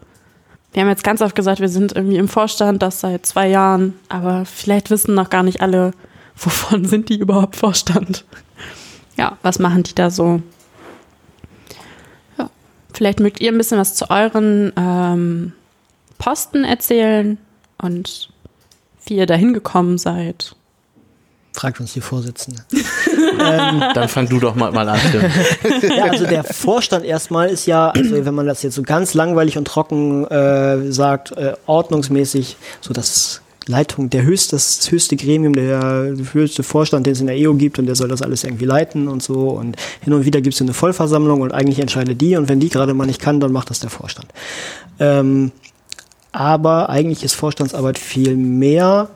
wir 0.72 0.82
haben 0.82 0.88
jetzt 0.88 1.02
ganz 1.04 1.20
oft 1.20 1.34
gesagt, 1.34 1.60
wir 1.60 1.68
sind 1.68 1.92
irgendwie 1.96 2.16
im 2.18 2.28
Vorstand, 2.28 2.82
das 2.82 3.00
seit 3.00 3.26
zwei 3.26 3.48
Jahren, 3.48 3.94
aber 4.08 4.44
vielleicht 4.44 4.90
wissen 4.90 5.14
noch 5.14 5.30
gar 5.30 5.42
nicht 5.42 5.60
alle, 5.60 5.92
wovon 6.40 6.84
sind 6.84 7.08
die 7.08 7.18
überhaupt 7.18 7.56
Vorstand. 7.56 8.24
Ja, 9.16 9.36
was 9.42 9.58
machen 9.58 9.82
die 9.82 9.94
da 9.94 10.10
so? 10.10 10.42
Ja, 12.38 12.50
vielleicht 12.92 13.20
mögt 13.20 13.40
ihr 13.40 13.52
ein 13.52 13.58
bisschen 13.58 13.78
was 13.78 13.94
zu 13.94 14.10
euren 14.10 14.72
ähm, 14.76 15.52
Posten 16.18 16.64
erzählen 16.64 17.38
und 17.78 18.30
wie 19.04 19.16
ihr 19.16 19.26
da 19.26 19.34
hingekommen 19.34 19.98
seid. 19.98 20.54
Fragt 21.52 21.80
uns 21.80 21.92
die 21.92 22.00
Vorsitzende. 22.00 22.64
Dann 23.94 24.08
fang 24.08 24.28
du 24.28 24.38
doch 24.38 24.54
mal, 24.54 24.70
mal 24.70 24.88
an. 24.88 25.00
Ja, 25.82 26.04
also 26.04 26.24
der 26.24 26.44
Vorstand 26.44 27.04
erstmal 27.04 27.48
ist 27.48 27.66
ja, 27.66 27.90
also 27.90 28.24
wenn 28.24 28.34
man 28.34 28.46
das 28.46 28.62
jetzt 28.62 28.76
so 28.76 28.82
ganz 28.82 29.14
langweilig 29.14 29.58
und 29.58 29.66
trocken 29.66 30.26
äh, 30.26 30.92
sagt, 30.92 31.32
äh, 31.32 31.54
ordnungsmäßig 31.66 32.56
so 32.80 32.94
das 32.94 33.42
Leitung, 33.66 34.10
der 34.10 34.22
höchste, 34.22 34.56
das 34.56 34.90
höchste 34.90 35.16
Gremium, 35.16 35.54
der 35.54 36.14
höchste 36.32 36.62
Vorstand, 36.62 37.06
den 37.06 37.12
es 37.12 37.20
in 37.20 37.26
der 37.26 37.36
EO 37.36 37.54
gibt 37.54 37.78
und 37.78 37.86
der 37.86 37.94
soll 37.94 38.08
das 38.08 38.22
alles 38.22 38.44
irgendwie 38.44 38.64
leiten 38.64 39.08
und 39.08 39.22
so. 39.22 39.50
Und 39.50 39.76
hin 40.00 40.12
und 40.12 40.24
wieder 40.24 40.40
gibt 40.40 40.54
es 40.54 40.60
eine 40.60 40.72
Vollversammlung 40.72 41.40
und 41.40 41.52
eigentlich 41.52 41.78
entscheidet 41.78 42.20
die 42.20 42.36
und 42.36 42.48
wenn 42.48 42.60
die 42.60 42.68
gerade 42.68 42.94
mal 42.94 43.06
nicht 43.06 43.20
kann, 43.20 43.40
dann 43.40 43.52
macht 43.52 43.70
das 43.70 43.80
der 43.80 43.90
Vorstand. 43.90 44.28
Ähm, 44.98 45.52
aber 46.32 46.90
eigentlich 46.90 47.24
ist 47.24 47.34
Vorstandsarbeit 47.34 47.98
viel 47.98 48.36
mehr. 48.36 49.08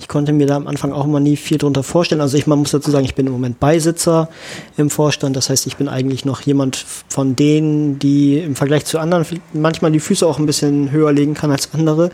Ich 0.00 0.08
konnte 0.08 0.32
mir 0.32 0.46
da 0.46 0.56
am 0.56 0.66
Anfang 0.66 0.92
auch 0.92 1.04
immer 1.04 1.20
nie 1.20 1.36
viel 1.36 1.58
drunter 1.58 1.82
vorstellen. 1.82 2.20
Also 2.20 2.36
ich 2.36 2.46
man 2.46 2.58
muss 2.58 2.72
dazu 2.72 2.90
sagen, 2.90 3.04
ich 3.04 3.14
bin 3.14 3.26
im 3.26 3.32
Moment 3.32 3.60
Beisitzer 3.60 4.28
im 4.76 4.90
Vorstand. 4.90 5.36
Das 5.36 5.48
heißt, 5.48 5.66
ich 5.66 5.76
bin 5.76 5.88
eigentlich 5.88 6.24
noch 6.24 6.40
jemand 6.40 6.84
von 7.08 7.36
denen, 7.36 7.98
die 8.00 8.38
im 8.38 8.56
Vergleich 8.56 8.84
zu 8.84 8.98
anderen 8.98 9.24
manchmal 9.52 9.92
die 9.92 10.00
Füße 10.00 10.26
auch 10.26 10.38
ein 10.38 10.46
bisschen 10.46 10.90
höher 10.90 11.12
legen 11.12 11.34
kann 11.34 11.52
als 11.52 11.72
andere. 11.72 12.10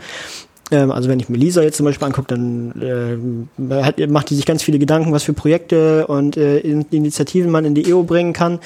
Ähm, 0.73 0.91
also 0.91 1.07
wenn 1.07 1.19
ich 1.19 1.29
mir 1.29 1.37
Lisa 1.37 1.61
jetzt 1.61 1.77
zum 1.77 1.85
Beispiel 1.85 2.07
angucke, 2.07 2.27
dann 2.27 3.47
äh, 3.69 3.83
hat, 3.83 3.99
macht 4.09 4.31
die 4.31 4.35
sich 4.35 4.45
ganz 4.45 4.63
viele 4.63 4.79
Gedanken, 4.79 5.11
was 5.11 5.21
für 5.21 5.33
Projekte 5.33 6.07
und 6.07 6.35
äh, 6.35 6.57
In- 6.59 6.85
Initiativen 6.89 7.51
man 7.51 7.63
in 7.63 7.75
die 7.75 7.87
EO 7.89 8.03
bringen 8.03 8.33
kann. 8.33 8.59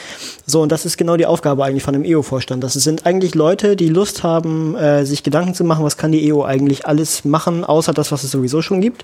So, 0.45 0.61
und 0.61 0.71
das 0.71 0.85
ist 0.85 0.97
genau 0.97 1.17
die 1.17 1.25
Aufgabe 1.25 1.65
eigentlich 1.65 1.83
von 1.83 1.93
einem 1.95 2.05
EO-Vorstand. 2.05 2.63
Das 2.63 2.73
sind 2.73 3.05
eigentlich 3.05 3.35
Leute, 3.35 3.75
die 3.75 3.89
Lust 3.89 4.23
haben, 4.23 4.75
äh, 4.75 5.05
sich 5.05 5.23
Gedanken 5.23 5.53
zu 5.53 5.65
machen, 5.65 5.83
was 5.83 5.97
kann 5.97 6.13
die 6.13 6.25
EO 6.29 6.43
eigentlich 6.45 6.85
alles 6.85 7.25
machen, 7.25 7.65
außer 7.65 7.93
das, 7.93 8.11
was 8.13 8.23
es 8.23 8.31
sowieso 8.31 8.61
schon 8.61 8.79
gibt. 8.79 9.03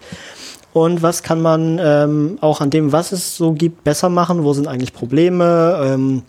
Und 0.72 1.04
was 1.04 1.22
kann 1.22 1.42
man 1.42 1.80
ähm, 1.84 2.38
auch 2.42 2.62
an 2.62 2.70
dem, 2.70 2.92
was 2.94 3.12
es 3.12 3.36
so 3.36 3.52
gibt, 3.52 3.84
besser 3.84 4.10
machen? 4.10 4.44
Wo 4.44 4.54
sind 4.54 4.68
eigentlich 4.68 4.94
Probleme? 4.94 5.78
Ähm, 5.84 6.22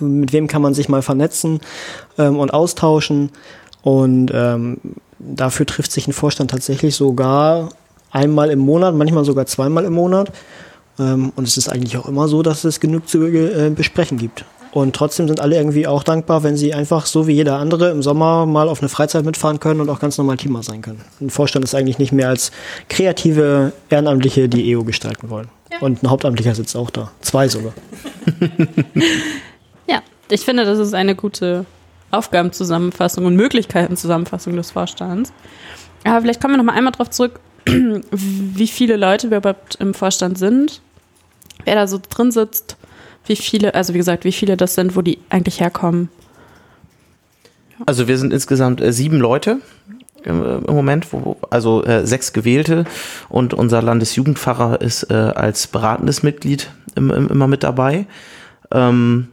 mit 0.00 0.32
wem 0.32 0.48
kann 0.48 0.62
man 0.62 0.74
sich 0.74 0.88
mal 0.88 1.02
vernetzen 1.02 1.60
ähm, 2.18 2.38
und 2.38 2.52
austauschen? 2.52 3.30
Und 3.82 4.32
ähm, 4.34 4.78
dafür 5.18 5.66
trifft 5.66 5.92
sich 5.92 6.06
ein 6.06 6.12
Vorstand 6.12 6.50
tatsächlich 6.50 6.94
sogar 6.94 7.70
einmal 8.10 8.50
im 8.50 8.58
Monat, 8.58 8.94
manchmal 8.94 9.24
sogar 9.24 9.46
zweimal 9.46 9.84
im 9.84 9.92
Monat. 9.92 10.32
Ähm, 10.98 11.32
und 11.36 11.46
es 11.46 11.56
ist 11.56 11.68
eigentlich 11.68 11.96
auch 11.96 12.06
immer 12.06 12.28
so, 12.28 12.42
dass 12.42 12.64
es 12.64 12.80
genug 12.80 13.08
zu 13.08 13.26
äh, 13.26 13.70
besprechen 13.70 14.18
gibt. 14.18 14.44
Und 14.72 14.94
trotzdem 14.94 15.26
sind 15.26 15.40
alle 15.40 15.56
irgendwie 15.56 15.86
auch 15.86 16.02
dankbar, 16.02 16.42
wenn 16.42 16.56
sie 16.56 16.74
einfach 16.74 17.06
so 17.06 17.26
wie 17.26 17.32
jeder 17.32 17.56
andere 17.58 17.90
im 17.90 18.02
Sommer 18.02 18.44
mal 18.44 18.68
auf 18.68 18.80
eine 18.80 18.90
Freizeit 18.90 19.24
mitfahren 19.24 19.58
können 19.58 19.80
und 19.80 19.88
auch 19.88 20.00
ganz 20.00 20.18
normal 20.18 20.36
Teamer 20.36 20.62
sein 20.62 20.82
können. 20.82 21.00
Ein 21.18 21.30
Vorstand 21.30 21.64
ist 21.64 21.74
eigentlich 21.74 21.98
nicht 21.98 22.12
mehr 22.12 22.28
als 22.28 22.52
kreative 22.90 23.72
Ehrenamtliche, 23.88 24.50
die 24.50 24.70
EO 24.72 24.84
gestalten 24.84 25.30
wollen. 25.30 25.48
Und 25.80 26.02
ein 26.02 26.10
Hauptamtlicher 26.10 26.54
sitzt 26.54 26.76
auch 26.76 26.90
da. 26.90 27.10
Zwei 27.20 27.48
sogar. 27.48 27.72
Ja, 29.88 30.02
ich 30.30 30.40
finde, 30.40 30.64
das 30.64 30.78
ist 30.78 30.94
eine 30.94 31.14
gute 31.14 31.64
Aufgabenzusammenfassung 32.10 33.24
und 33.24 33.36
Möglichkeitenzusammenfassung 33.36 34.56
des 34.56 34.70
Vorstands. 34.70 35.32
Aber 36.04 36.20
vielleicht 36.20 36.40
kommen 36.40 36.54
wir 36.54 36.58
noch 36.58 36.64
mal 36.64 36.74
einmal 36.74 36.92
darauf 36.92 37.10
zurück, 37.10 37.40
wie 37.66 38.68
viele 38.68 38.96
Leute 38.96 39.30
wir 39.30 39.38
überhaupt 39.38 39.76
im 39.76 39.94
Vorstand 39.94 40.38
sind, 40.38 40.80
wer 41.64 41.74
da 41.74 41.86
so 41.86 41.98
drin 42.08 42.30
sitzt, 42.30 42.76
wie 43.26 43.36
viele, 43.36 43.74
also 43.74 43.92
wie 43.92 43.98
gesagt, 43.98 44.24
wie 44.24 44.32
viele 44.32 44.56
das 44.56 44.74
sind, 44.74 44.96
wo 44.96 45.02
die 45.02 45.18
eigentlich 45.30 45.60
herkommen. 45.60 46.08
Also 47.84 48.08
wir 48.08 48.16
sind 48.16 48.32
insgesamt 48.32 48.80
äh, 48.80 48.92
sieben 48.92 49.18
Leute 49.18 49.58
im, 50.22 50.42
äh, 50.42 50.72
Moment, 50.72 51.12
wo, 51.12 51.36
also 51.50 51.84
äh, 51.84 52.06
sechs 52.06 52.32
gewählte 52.32 52.84
und 53.28 53.52
unser 53.52 53.82
Landesjugendpfarrer 53.82 54.80
ist 54.80 55.10
als 55.10 55.66
beratendes 55.66 56.22
Mitglied 56.22 56.70
im, 56.94 57.10
im, 57.10 57.28
immer 57.28 57.48
mit 57.48 57.64
dabei. 57.64 58.06
Ähm, 58.70 59.28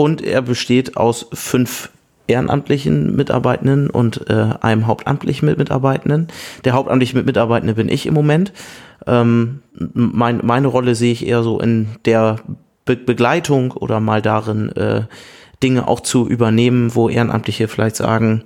und 0.00 0.22
er 0.22 0.40
besteht 0.40 0.96
aus 0.96 1.26
fünf 1.34 1.90
ehrenamtlichen 2.26 3.14
Mitarbeitenden 3.14 3.90
und 3.90 4.30
äh, 4.30 4.54
einem 4.62 4.86
hauptamtlichen 4.86 5.46
mit 5.46 5.58
Mitarbeitenden. 5.58 6.28
Der 6.64 6.72
hauptamtliche 6.72 7.16
mit 7.18 7.26
Mitarbeitende 7.26 7.74
bin 7.74 7.90
ich 7.90 8.06
im 8.06 8.14
Moment. 8.14 8.52
Ähm, 9.06 9.60
mein, 9.92 10.40
meine 10.42 10.68
Rolle 10.68 10.94
sehe 10.94 11.12
ich 11.12 11.26
eher 11.26 11.42
so 11.42 11.60
in 11.60 11.88
der 12.06 12.36
Be 12.86 12.96
Begleitung 12.96 13.72
oder 13.72 14.00
mal 14.00 14.22
darin, 14.22 14.70
äh, 14.74 15.02
Dinge 15.62 15.86
auch 15.86 16.00
zu 16.00 16.26
übernehmen, 16.26 16.94
wo 16.94 17.10
Ehrenamtliche 17.10 17.68
vielleicht 17.68 17.96
sagen, 17.96 18.44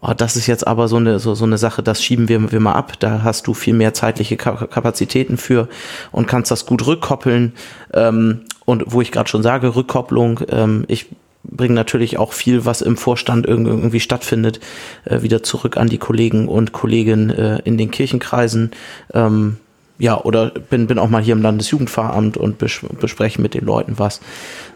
oh, 0.00 0.14
das 0.16 0.36
ist 0.36 0.46
jetzt 0.46 0.66
aber 0.66 0.88
so 0.88 0.96
eine, 0.96 1.18
so, 1.18 1.34
so 1.34 1.44
eine 1.44 1.58
Sache, 1.58 1.82
das 1.82 2.02
schieben 2.02 2.30
wir, 2.30 2.50
wir 2.50 2.60
mal 2.60 2.72
ab, 2.72 2.94
da 2.98 3.22
hast 3.22 3.46
du 3.46 3.52
viel 3.52 3.74
mehr 3.74 3.92
zeitliche 3.92 4.38
Ka- 4.38 4.66
Kapazitäten 4.68 5.36
für 5.36 5.68
und 6.12 6.28
kannst 6.28 6.50
das 6.50 6.64
gut 6.64 6.86
rückkoppeln. 6.86 7.52
Ähm, 7.92 8.40
und 8.64 8.84
wo 8.86 9.00
ich 9.00 9.12
gerade 9.12 9.28
schon 9.28 9.42
sage, 9.42 9.74
Rückkopplung, 9.74 10.40
ähm, 10.50 10.84
ich 10.88 11.06
bringe 11.44 11.74
natürlich 11.74 12.16
auch 12.18 12.32
viel, 12.32 12.64
was 12.64 12.80
im 12.80 12.96
Vorstand 12.96 13.46
irg- 13.46 13.66
irgendwie 13.66 14.00
stattfindet, 14.00 14.60
äh, 15.04 15.22
wieder 15.22 15.42
zurück 15.42 15.76
an 15.76 15.88
die 15.88 15.98
Kollegen 15.98 16.48
und 16.48 16.72
Kolleginnen 16.72 17.30
äh, 17.30 17.58
in 17.64 17.76
den 17.76 17.90
Kirchenkreisen. 17.90 18.70
Ähm, 19.12 19.58
ja, 19.98 20.18
oder 20.20 20.50
bin, 20.50 20.86
bin 20.86 20.98
auch 20.98 21.08
mal 21.10 21.22
hier 21.22 21.34
im 21.34 21.42
Landesjugendpfarramt 21.42 22.36
und 22.36 22.58
bes 22.58 22.80
bespreche 23.00 23.40
mit 23.40 23.54
den 23.54 23.64
Leuten 23.64 23.98
was. 23.98 24.20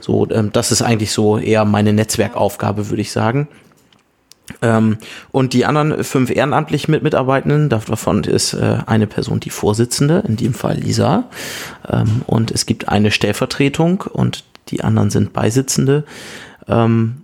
So, 0.01 0.29
ähm, 0.31 0.51
das 0.53 0.71
ist 0.71 0.83
eigentlich 0.83 1.11
so 1.11 1.39
eher 1.39 1.65
meine 1.65 1.93
Netzwerkaufgabe, 1.93 2.91
würde 2.91 3.01
ich 3.01 3.11
sagen. 3.11 3.49
Ähm, 4.63 4.99
und 5.31 5.53
die 5.53 5.67
anderen 5.67 6.03
fünf 6.05 6.31
ehrenamtlich 6.31 6.89
mit 6.89 7.03
Mitarbeitenden, 7.03 7.69
davon 7.69 8.25
ist 8.25 8.55
äh, 8.55 8.79
eine 8.87 9.07
Person 9.07 9.41
die 9.41 9.51
Vorsitzende, 9.51 10.25
in 10.27 10.37
dem 10.37 10.55
Fall 10.55 10.77
Lisa. 10.77 11.25
Ähm, 11.89 12.23
und 12.27 12.51
es 12.51 12.67
gibt 12.67 12.89
eine 12.89 13.11
Stellvertretung 13.11 14.03
und 14.13 14.45
die 14.69 14.83
anderen 14.83 15.11
sind 15.11 15.33
Beisitzende. 15.33 16.05
Ähm, 16.67 17.23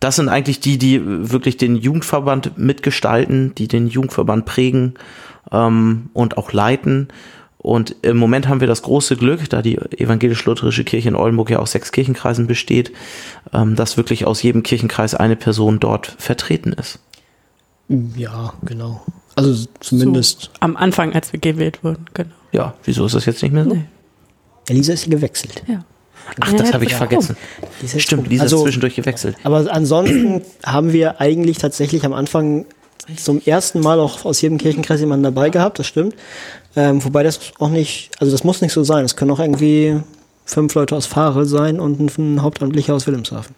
das 0.00 0.16
sind 0.16 0.28
eigentlich 0.28 0.60
die, 0.60 0.78
die 0.78 1.00
wirklich 1.04 1.56
den 1.56 1.76
Jugendverband 1.76 2.58
mitgestalten, 2.58 3.54
die 3.54 3.68
den 3.68 3.86
Jugendverband 3.86 4.44
prägen 4.44 4.94
ähm, 5.50 6.10
und 6.12 6.36
auch 6.36 6.52
leiten. 6.52 7.08
Und 7.66 7.96
im 8.02 8.16
Moment 8.16 8.46
haben 8.46 8.60
wir 8.60 8.68
das 8.68 8.82
große 8.82 9.16
Glück, 9.16 9.50
da 9.50 9.60
die 9.60 9.76
evangelisch-lutherische 9.76 10.84
Kirche 10.84 11.08
in 11.08 11.16
Oldenburg 11.16 11.50
ja 11.50 11.58
aus 11.58 11.72
sechs 11.72 11.90
Kirchenkreisen 11.90 12.46
besteht, 12.46 12.92
ähm, 13.52 13.74
dass 13.74 13.96
wirklich 13.96 14.24
aus 14.24 14.40
jedem 14.40 14.62
Kirchenkreis 14.62 15.16
eine 15.16 15.34
Person 15.34 15.80
dort 15.80 16.14
vertreten 16.16 16.72
ist. 16.72 17.00
Ja, 17.88 18.54
genau. 18.64 19.04
Also 19.34 19.66
zumindest. 19.80 20.42
So, 20.42 20.50
am 20.60 20.76
Anfang, 20.76 21.12
als 21.12 21.32
wir 21.32 21.40
gewählt 21.40 21.82
wurden, 21.82 22.06
genau. 22.14 22.30
Ja, 22.52 22.74
wieso 22.84 23.04
ist 23.04 23.16
das 23.16 23.26
jetzt 23.26 23.42
nicht 23.42 23.50
mehr 23.50 23.64
so? 23.64 23.74
Nee. 23.74 23.84
Elisa 24.68 24.92
ist 24.92 25.10
gewechselt. 25.10 25.64
Ja. 25.66 25.84
Ach, 26.40 26.52
das 26.52 26.72
habe 26.72 26.84
ich 26.84 26.94
vergessen. 26.94 27.36
Stimmt, 27.98 28.28
Lisa 28.28 28.44
also, 28.44 28.58
ist 28.58 28.62
zwischendurch 28.62 28.94
gewechselt. 28.94 29.36
Aber 29.42 29.66
ansonsten 29.72 30.42
haben 30.64 30.92
wir 30.92 31.20
eigentlich 31.20 31.58
tatsächlich 31.58 32.04
am 32.04 32.12
Anfang 32.12 32.64
zum 33.16 33.40
ersten 33.44 33.80
Mal 33.80 34.00
auch 34.00 34.24
aus 34.24 34.40
jedem 34.40 34.58
Kirchenkreis 34.58 35.00
jemanden 35.00 35.22
dabei 35.22 35.50
gehabt, 35.50 35.78
das 35.78 35.86
stimmt. 35.86 36.14
Ähm, 36.74 37.04
wobei 37.04 37.22
das 37.22 37.40
auch 37.58 37.68
nicht, 37.68 38.10
also 38.18 38.32
das 38.32 38.44
muss 38.44 38.60
nicht 38.60 38.72
so 38.72 38.84
sein. 38.84 39.04
Es 39.04 39.16
können 39.16 39.30
auch 39.30 39.40
irgendwie 39.40 40.00
fünf 40.44 40.74
Leute 40.74 40.96
aus 40.96 41.06
Fahre 41.06 41.46
sein 41.46 41.80
und 41.80 42.18
ein 42.18 42.42
Hauptamtlicher 42.42 42.94
aus 42.94 43.06
Wilhelmshaven. 43.06 43.54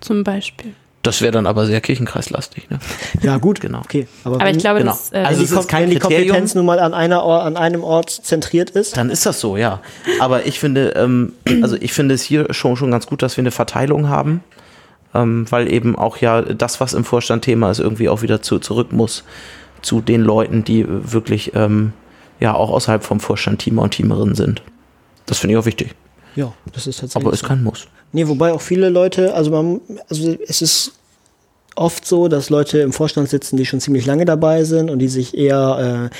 Zum 0.00 0.24
Beispiel. 0.24 0.74
Das 1.04 1.20
wäre 1.20 1.32
dann 1.32 1.46
aber 1.46 1.66
sehr 1.66 1.82
kirchenkreislastig. 1.82 2.70
Ne? 2.70 2.78
Ja, 3.22 3.36
gut, 3.36 3.60
genau. 3.60 3.80
Okay. 3.80 4.08
Aber, 4.24 4.36
aber 4.36 4.46
wenn, 4.46 4.56
ich 4.56 4.62
glaube, 4.62 4.80
genau. 4.80 4.92
das, 4.92 5.12
äh, 5.12 5.18
also 5.18 5.40
wenn, 5.40 5.66
die, 5.66 5.72
wenn 5.72 5.90
die 5.90 5.98
Kompetenz 5.98 6.54
nun 6.54 6.64
mal 6.64 6.78
an, 6.78 6.94
einer, 6.94 7.22
an 7.22 7.58
einem 7.58 7.84
Ort 7.84 8.10
zentriert 8.10 8.70
ist. 8.70 8.96
Dann 8.96 9.10
ist 9.10 9.26
das 9.26 9.38
so, 9.38 9.58
ja. 9.58 9.80
Aber 10.18 10.46
ich 10.46 10.58
finde, 10.58 10.94
ähm, 10.96 11.34
also 11.62 11.76
ich 11.78 11.92
finde 11.92 12.14
es 12.14 12.22
hier 12.22 12.52
schon, 12.54 12.76
schon 12.76 12.90
ganz 12.90 13.06
gut, 13.06 13.22
dass 13.22 13.36
wir 13.36 13.42
eine 13.42 13.50
Verteilung 13.50 14.08
haben, 14.08 14.42
ähm, 15.14 15.46
weil 15.50 15.72
eben 15.72 15.96
auch 15.96 16.16
ja 16.18 16.42
das, 16.42 16.80
was 16.80 16.94
im 16.94 17.04
Vorstand 17.04 17.44
Thema 17.44 17.70
ist, 17.70 17.78
irgendwie 17.78 18.08
auch 18.08 18.22
wieder 18.22 18.42
zu, 18.42 18.58
zurück 18.58 18.92
muss 18.92 19.24
zu 19.82 20.00
den 20.00 20.22
Leuten, 20.22 20.64
die 20.64 20.86
wirklich 20.88 21.52
ähm, 21.54 21.92
ja 22.40 22.54
auch 22.54 22.70
außerhalb 22.70 23.04
vom 23.04 23.20
Vorstand 23.20 23.60
Teamer 23.60 23.82
und 23.82 23.92
Teamerinnen 23.92 24.34
sind. 24.34 24.62
Das 25.26 25.38
finde 25.38 25.54
ich 25.54 25.58
auch 25.58 25.66
wichtig. 25.66 25.94
Ja, 26.36 26.52
das 26.72 26.86
ist 26.86 27.00
tatsächlich. 27.00 27.26
Aber 27.26 27.32
es 27.32 27.40
so. 27.40 27.46
kein 27.46 27.62
Muss. 27.62 27.86
Nee, 28.12 28.26
wobei 28.28 28.52
auch 28.52 28.60
viele 28.60 28.88
Leute, 28.88 29.34
also 29.34 29.50
man, 29.50 29.80
also 30.08 30.36
es 30.46 30.62
ist 30.62 30.92
oft 31.76 32.06
so, 32.06 32.28
dass 32.28 32.50
Leute 32.50 32.78
im 32.78 32.92
Vorstand 32.92 33.28
sitzen, 33.28 33.56
die 33.56 33.66
schon 33.66 33.80
ziemlich 33.80 34.06
lange 34.06 34.24
dabei 34.24 34.64
sind 34.64 34.90
und 34.90 34.98
die 34.98 35.08
sich 35.08 35.36
eher 35.36 36.10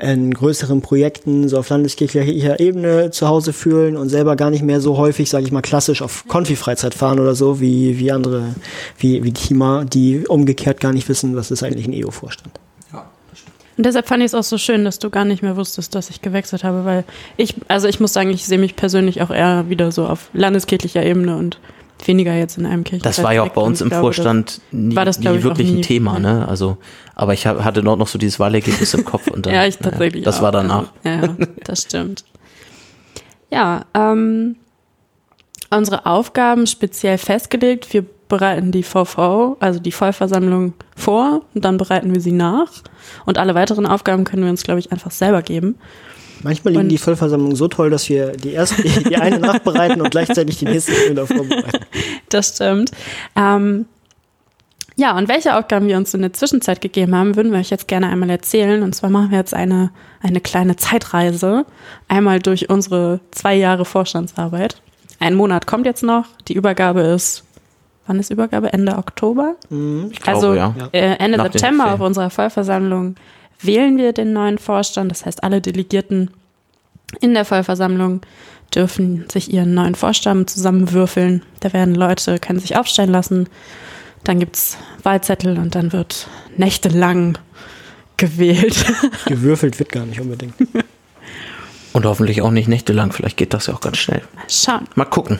äh, 0.00 0.12
in 0.12 0.34
größeren 0.34 0.80
Projekten 0.80 1.48
so 1.48 1.58
auf 1.58 1.68
landeskirchlicher 1.68 2.60
Ebene 2.60 3.10
zu 3.10 3.28
Hause 3.28 3.52
fühlen 3.52 3.96
und 3.96 4.08
selber 4.08 4.36
gar 4.36 4.50
nicht 4.50 4.62
mehr 4.62 4.80
so 4.80 4.96
häufig, 4.96 5.30
sage 5.30 5.44
ich 5.44 5.52
mal, 5.52 5.62
klassisch 5.62 6.02
auf 6.02 6.26
Konfi-Freizeit 6.26 6.94
fahren 6.94 7.20
oder 7.20 7.34
so, 7.34 7.60
wie, 7.60 7.98
wie 7.98 8.10
andere, 8.10 8.54
wie, 8.98 9.22
wie 9.22 9.32
Teamer, 9.32 9.84
die 9.84 10.26
umgekehrt 10.26 10.80
gar 10.80 10.92
nicht 10.92 11.08
wissen, 11.08 11.36
was 11.36 11.50
ist 11.50 11.62
eigentlich 11.62 11.86
ein 11.86 11.92
EO-Vorstand. 11.92 12.58
Und 13.76 13.86
deshalb 13.86 14.06
fand 14.06 14.22
ich 14.22 14.26
es 14.26 14.34
auch 14.34 14.44
so 14.44 14.56
schön, 14.56 14.84
dass 14.84 15.00
du 15.00 15.10
gar 15.10 15.24
nicht 15.24 15.42
mehr 15.42 15.56
wusstest, 15.56 15.94
dass 15.94 16.10
ich 16.10 16.22
gewechselt 16.22 16.62
habe, 16.62 16.84
weil 16.84 17.04
ich, 17.36 17.56
also 17.66 17.88
ich 17.88 17.98
muss 17.98 18.12
sagen, 18.12 18.30
ich 18.30 18.44
sehe 18.46 18.58
mich 18.58 18.76
persönlich 18.76 19.20
auch 19.20 19.30
eher 19.30 19.68
wieder 19.68 19.90
so 19.90 20.06
auf 20.06 20.30
landeskirchlicher 20.32 21.04
Ebene 21.04 21.36
und 21.36 21.58
weniger 22.06 22.34
jetzt 22.34 22.58
in 22.58 22.66
einem 22.66 22.84
Kirchenkreis. 22.84 23.16
Das 23.16 23.24
war 23.24 23.32
ja 23.32 23.42
auch 23.42 23.50
bei 23.50 23.60
uns 23.60 23.80
im 23.80 23.88
glaube, 23.88 24.02
Vorstand 24.02 24.60
nie, 24.70 24.94
das, 24.94 25.18
nie 25.18 25.42
wirklich 25.42 25.70
nie, 25.70 25.78
ein 25.78 25.82
Thema, 25.82 26.18
ne? 26.18 26.46
Also, 26.48 26.78
aber 27.14 27.34
ich 27.34 27.46
hatte 27.46 27.82
noch, 27.82 27.96
noch 27.96 28.08
so 28.08 28.18
dieses 28.18 28.38
Wahlergebnis 28.40 28.94
im 28.94 29.04
Kopf 29.04 29.28
und 29.28 29.46
dann, 29.46 29.54
ja, 29.54 29.66
ich 29.66 29.78
tatsächlich. 29.78 30.22
Ja, 30.22 30.26
das 30.26 30.38
auch, 30.38 30.42
war 30.42 30.52
danach. 30.52 30.92
Ja, 31.04 31.22
ja, 31.22 31.36
das 31.64 31.82
stimmt. 31.82 32.24
Ja, 33.50 33.84
ähm, 33.94 34.56
unsere 35.70 36.06
Aufgaben 36.06 36.66
speziell 36.66 37.18
festgelegt. 37.18 37.92
Wir 37.92 38.04
bereiten 38.28 38.72
die 38.72 38.82
VV, 38.82 39.56
also 39.60 39.78
die 39.78 39.92
Vollversammlung, 39.92 40.74
vor 40.96 41.42
und 41.54 41.64
dann 41.64 41.76
bereiten 41.76 42.14
wir 42.14 42.20
sie 42.20 42.32
nach. 42.32 42.70
Und 43.26 43.38
alle 43.38 43.54
weiteren 43.54 43.86
Aufgaben 43.86 44.24
können 44.24 44.42
wir 44.42 44.50
uns, 44.50 44.64
glaube 44.64 44.80
ich, 44.80 44.92
einfach 44.92 45.10
selber 45.10 45.42
geben. 45.42 45.76
Manchmal 46.44 46.72
liegen 46.72 46.84
und 46.84 46.88
die 46.90 46.98
Vollversammlung 46.98 47.56
so 47.56 47.68
toll, 47.68 47.90
dass 47.90 48.08
wir 48.08 48.32
die 48.32 48.52
erste, 48.52 48.82
die 49.08 49.16
eine 49.16 49.38
nachbereiten 49.38 50.00
und 50.00 50.10
gleichzeitig 50.10 50.58
die 50.58 50.66
nächste 50.66 50.92
wieder 51.10 51.26
vorbereiten. 51.26 51.84
Das 52.28 52.56
stimmt. 52.56 52.90
Ähm, 53.36 53.86
ja, 54.96 55.16
und 55.16 55.28
welche 55.28 55.56
Aufgaben 55.56 55.86
wir 55.86 55.96
uns 55.96 56.14
in 56.14 56.22
der 56.22 56.32
Zwischenzeit 56.32 56.80
gegeben 56.80 57.14
haben, 57.14 57.36
würden 57.36 57.52
wir 57.52 57.60
euch 57.60 57.70
jetzt 57.70 57.86
gerne 57.86 58.08
einmal 58.08 58.30
erzählen. 58.30 58.82
Und 58.82 58.94
zwar 58.94 59.10
machen 59.10 59.30
wir 59.30 59.38
jetzt 59.38 59.54
eine, 59.54 59.90
eine 60.20 60.40
kleine 60.40 60.74
Zeitreise. 60.76 61.64
Einmal 62.08 62.40
durch 62.40 62.70
unsere 62.70 63.20
zwei 63.30 63.54
Jahre 63.54 63.84
Vorstandsarbeit. 63.84 64.80
Ein 65.20 65.34
Monat 65.34 65.66
kommt 65.66 65.86
jetzt 65.86 66.02
noch. 66.02 66.26
Die 66.48 66.54
Übergabe 66.54 67.02
ist 67.02 67.44
wann 68.06 68.18
ist 68.18 68.30
Übergabe? 68.30 68.72
Ende 68.72 68.96
Oktober? 68.96 69.56
Mhm, 69.70 70.10
ich 70.12 70.26
also 70.26 70.52
glaube, 70.52 70.74
ja. 70.78 70.88
äh, 70.92 71.16
Ende 71.18 71.38
Nach 71.38 71.44
September 71.44 71.94
auf 71.94 72.00
unserer 72.00 72.30
Vollversammlung 72.30 73.16
wählen 73.60 73.96
wir 73.96 74.12
den 74.12 74.32
neuen 74.32 74.58
Vorstand. 74.58 75.10
Das 75.10 75.26
heißt, 75.26 75.42
alle 75.42 75.60
Delegierten 75.60 76.30
in 77.20 77.34
der 77.34 77.44
Vollversammlung 77.44 78.20
dürfen 78.74 79.24
sich 79.30 79.52
ihren 79.52 79.74
neuen 79.74 79.94
Vorstand 79.94 80.50
zusammenwürfeln. 80.50 81.42
Da 81.60 81.72
werden 81.72 81.94
Leute, 81.94 82.38
können 82.38 82.58
sich 82.58 82.76
aufstellen 82.76 83.10
lassen. 83.10 83.48
Dann 84.24 84.40
gibt 84.40 84.56
es 84.56 84.78
Wahlzettel 85.02 85.58
und 85.58 85.74
dann 85.74 85.92
wird 85.92 86.28
nächtelang 86.56 87.38
gewählt. 88.16 88.84
Gewürfelt 89.26 89.78
wird 89.78 89.92
gar 89.92 90.06
nicht 90.06 90.20
unbedingt. 90.20 90.54
Und 91.92 92.06
hoffentlich 92.06 92.42
auch 92.42 92.50
nicht 92.50 92.66
nächtelang. 92.66 93.12
Vielleicht 93.12 93.36
geht 93.36 93.54
das 93.54 93.68
ja 93.68 93.74
auch 93.74 93.80
ganz 93.80 93.98
schnell. 93.98 94.22
Mal 94.34 94.42
schauen. 94.48 94.88
Mal 94.96 95.04
gucken. 95.04 95.38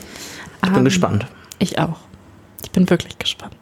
Ich 0.63 0.69
bin 0.69 0.77
um, 0.77 0.85
gespannt. 0.85 1.25
Ich 1.59 1.79
auch. 1.79 1.97
Ich 2.63 2.71
bin 2.71 2.89
wirklich 2.89 3.19
gespannt. 3.19 3.53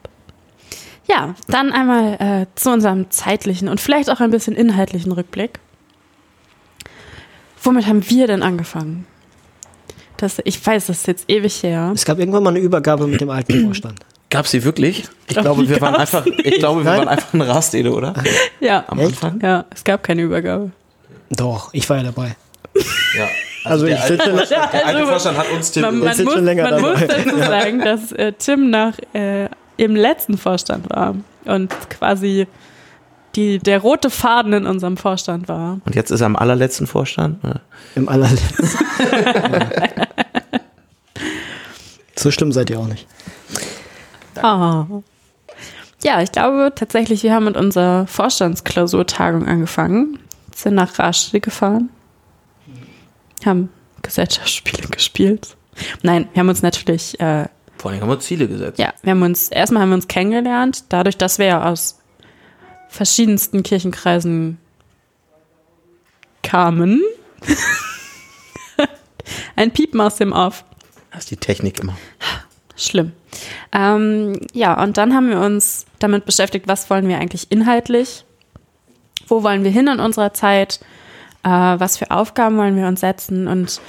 Ja, 1.07 1.35
dann 1.47 1.71
einmal 1.71 2.13
äh, 2.13 2.45
zu 2.55 2.71
unserem 2.71 3.11
zeitlichen 3.11 3.67
und 3.67 3.81
vielleicht 3.81 4.09
auch 4.09 4.19
ein 4.19 4.31
bisschen 4.31 4.55
inhaltlichen 4.55 5.11
Rückblick. 5.11 5.59
Womit 7.61 7.87
haben 7.87 8.09
wir 8.09 8.27
denn 8.27 8.43
angefangen? 8.43 9.05
Das, 10.17 10.41
ich 10.45 10.65
weiß, 10.65 10.87
das 10.87 10.99
ist 10.99 11.07
jetzt 11.07 11.29
ewig 11.29 11.63
her. 11.63 11.91
Es 11.93 12.05
gab 12.05 12.19
irgendwann 12.19 12.43
mal 12.43 12.51
eine 12.51 12.59
Übergabe 12.59 13.07
mit 13.07 13.19
dem 13.19 13.29
alten 13.29 13.61
Vorstand. 13.65 13.99
Gab 14.29 14.47
sie 14.47 14.63
wirklich? 14.63 15.03
Ich 15.27 15.37
glaube, 15.37 15.67
wir 15.67 15.79
waren 15.79 15.95
einfach, 15.95 16.25
ich 16.25 16.57
glaube, 16.57 16.83
wir 16.83 16.91
waren 16.91 17.07
einfach 17.07 17.33
eine 17.33 17.47
Rastede, 17.47 17.93
oder? 17.93 18.13
Ja. 18.59 18.83
Am 18.87 18.99
Echt? 18.99 19.09
Anfang? 19.09 19.39
Ja, 19.41 19.65
es 19.69 19.83
gab 19.83 20.01
keine 20.01 20.23
Übergabe. 20.23 20.71
Doch, 21.29 21.73
ich 21.73 21.87
war 21.89 21.97
ja 21.97 22.03
dabei. 22.03 22.35
Ja. 23.15 23.27
Also, 23.65 23.85
also 23.85 23.87
ich 23.87 23.99
sitze 24.01 24.23
schon, 24.29 24.37
der 24.49 24.85
alte 24.85 25.05
Vorstand 25.07 25.37
hat 25.37 25.51
uns 25.51 25.71
Tim 25.71 25.83
man, 25.83 25.99
man 25.99 26.23
muss, 26.23 26.33
schon 26.33 26.45
länger 26.45 26.63
man 26.63 26.81
dabei. 26.81 26.91
muss 26.91 27.07
dazu 27.07 27.37
sagen, 27.37 27.79
dass 27.79 28.11
äh, 28.11 28.33
Tim 28.33 28.69
nach 28.69 28.97
äh, 29.13 29.49
im 29.77 29.95
letzten 29.95 30.37
Vorstand 30.37 30.89
war 30.89 31.15
und 31.45 31.71
quasi 31.89 32.47
die, 33.35 33.57
der 33.57 33.79
rote 33.79 34.09
Faden 34.09 34.53
in 34.53 34.67
unserem 34.67 34.97
Vorstand 34.97 35.47
war. 35.47 35.79
Und 35.85 35.95
jetzt 35.95 36.11
ist 36.11 36.21
er 36.21 36.27
im 36.27 36.35
allerletzten 36.35 36.85
Vorstand? 36.85 37.43
Oder? 37.43 37.61
Im 37.95 38.07
allerletzten. 38.07 38.69
so 42.15 42.31
schlimm 42.31 42.51
seid 42.51 42.69
ihr 42.69 42.79
auch 42.79 42.87
nicht. 42.87 43.07
Oh. 44.41 45.03
Ja, 46.03 46.21
ich 46.21 46.31
glaube 46.31 46.73
tatsächlich, 46.75 47.23
wir 47.23 47.33
haben 47.33 47.45
mit 47.45 47.57
unserer 47.57 48.05
Vorstandsklausurtagung 48.07 49.47
angefangen, 49.47 50.19
sind 50.53 50.75
nach 50.75 50.99
Raschede 50.99 51.39
gefahren, 51.39 51.89
haben 53.45 53.69
Gesellschaftsspiele 54.01 54.87
gespielt. 54.91 55.55
Nein, 56.03 56.27
wir 56.33 56.41
haben 56.41 56.49
uns 56.49 56.61
natürlich. 56.61 57.19
Äh, 57.19 57.47
Vor 57.83 57.91
allem 57.91 57.99
haben 57.99 58.07
wir 58.07 58.19
Ziele 58.21 58.47
gesetzt. 58.47 58.79
Ja, 58.79 58.93
wir 59.01 59.11
haben 59.11 59.23
uns, 59.23 59.49
erstmal 59.49 59.81
haben 59.81 59.89
wir 59.89 59.95
uns 59.95 60.07
kennengelernt, 60.07 60.85
dadurch, 60.87 61.17
dass 61.17 61.37
wir 61.37 61.47
ja 61.47 61.69
aus 61.69 61.99
verschiedensten 62.87 63.61
Kirchenkreisen 63.61 64.57
kamen. 66.43 67.03
Ein 69.57 69.71
Piepen 69.71 69.99
aus 69.99 70.15
dem 70.15 70.31
Off. 70.31 70.63
Das 71.11 71.23
ist 71.23 71.31
die 71.31 71.35
Technik 71.35 71.81
immer. 71.81 71.97
Schlimm. 72.77 73.11
Ähm, 73.73 74.39
ja, 74.53 74.81
und 74.81 74.95
dann 74.95 75.13
haben 75.13 75.29
wir 75.29 75.41
uns 75.41 75.85
damit 75.99 76.23
beschäftigt, 76.23 76.69
was 76.69 76.89
wollen 76.89 77.09
wir 77.09 77.17
eigentlich 77.17 77.51
inhaltlich? 77.51 78.23
Wo 79.27 79.43
wollen 79.43 79.65
wir 79.65 79.71
hin 79.71 79.89
in 79.89 79.99
unserer 79.99 80.33
Zeit? 80.33 80.79
äh, 81.43 81.49
was 81.49 81.97
für 81.97 82.09
Aufgaben 82.11 82.57
wollen 82.57 82.75
wir 82.75 82.87
uns 82.87 83.01
setzen. 83.01 83.47
Und 83.47 83.81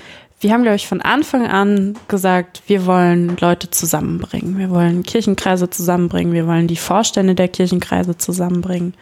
wir 0.44 0.52
haben, 0.52 0.62
glaube 0.62 0.76
ich, 0.76 0.86
von 0.86 1.00
Anfang 1.00 1.46
an 1.46 1.96
gesagt, 2.06 2.60
wir 2.66 2.84
wollen 2.84 3.34
Leute 3.40 3.70
zusammenbringen. 3.70 4.58
Wir 4.58 4.68
wollen 4.68 5.02
Kirchenkreise 5.02 5.70
zusammenbringen. 5.70 6.34
Wir 6.34 6.46
wollen 6.46 6.68
die 6.68 6.76
Vorstände 6.76 7.34
der 7.34 7.48
Kirchenkreise 7.48 8.18
zusammenbringen. 8.18 8.92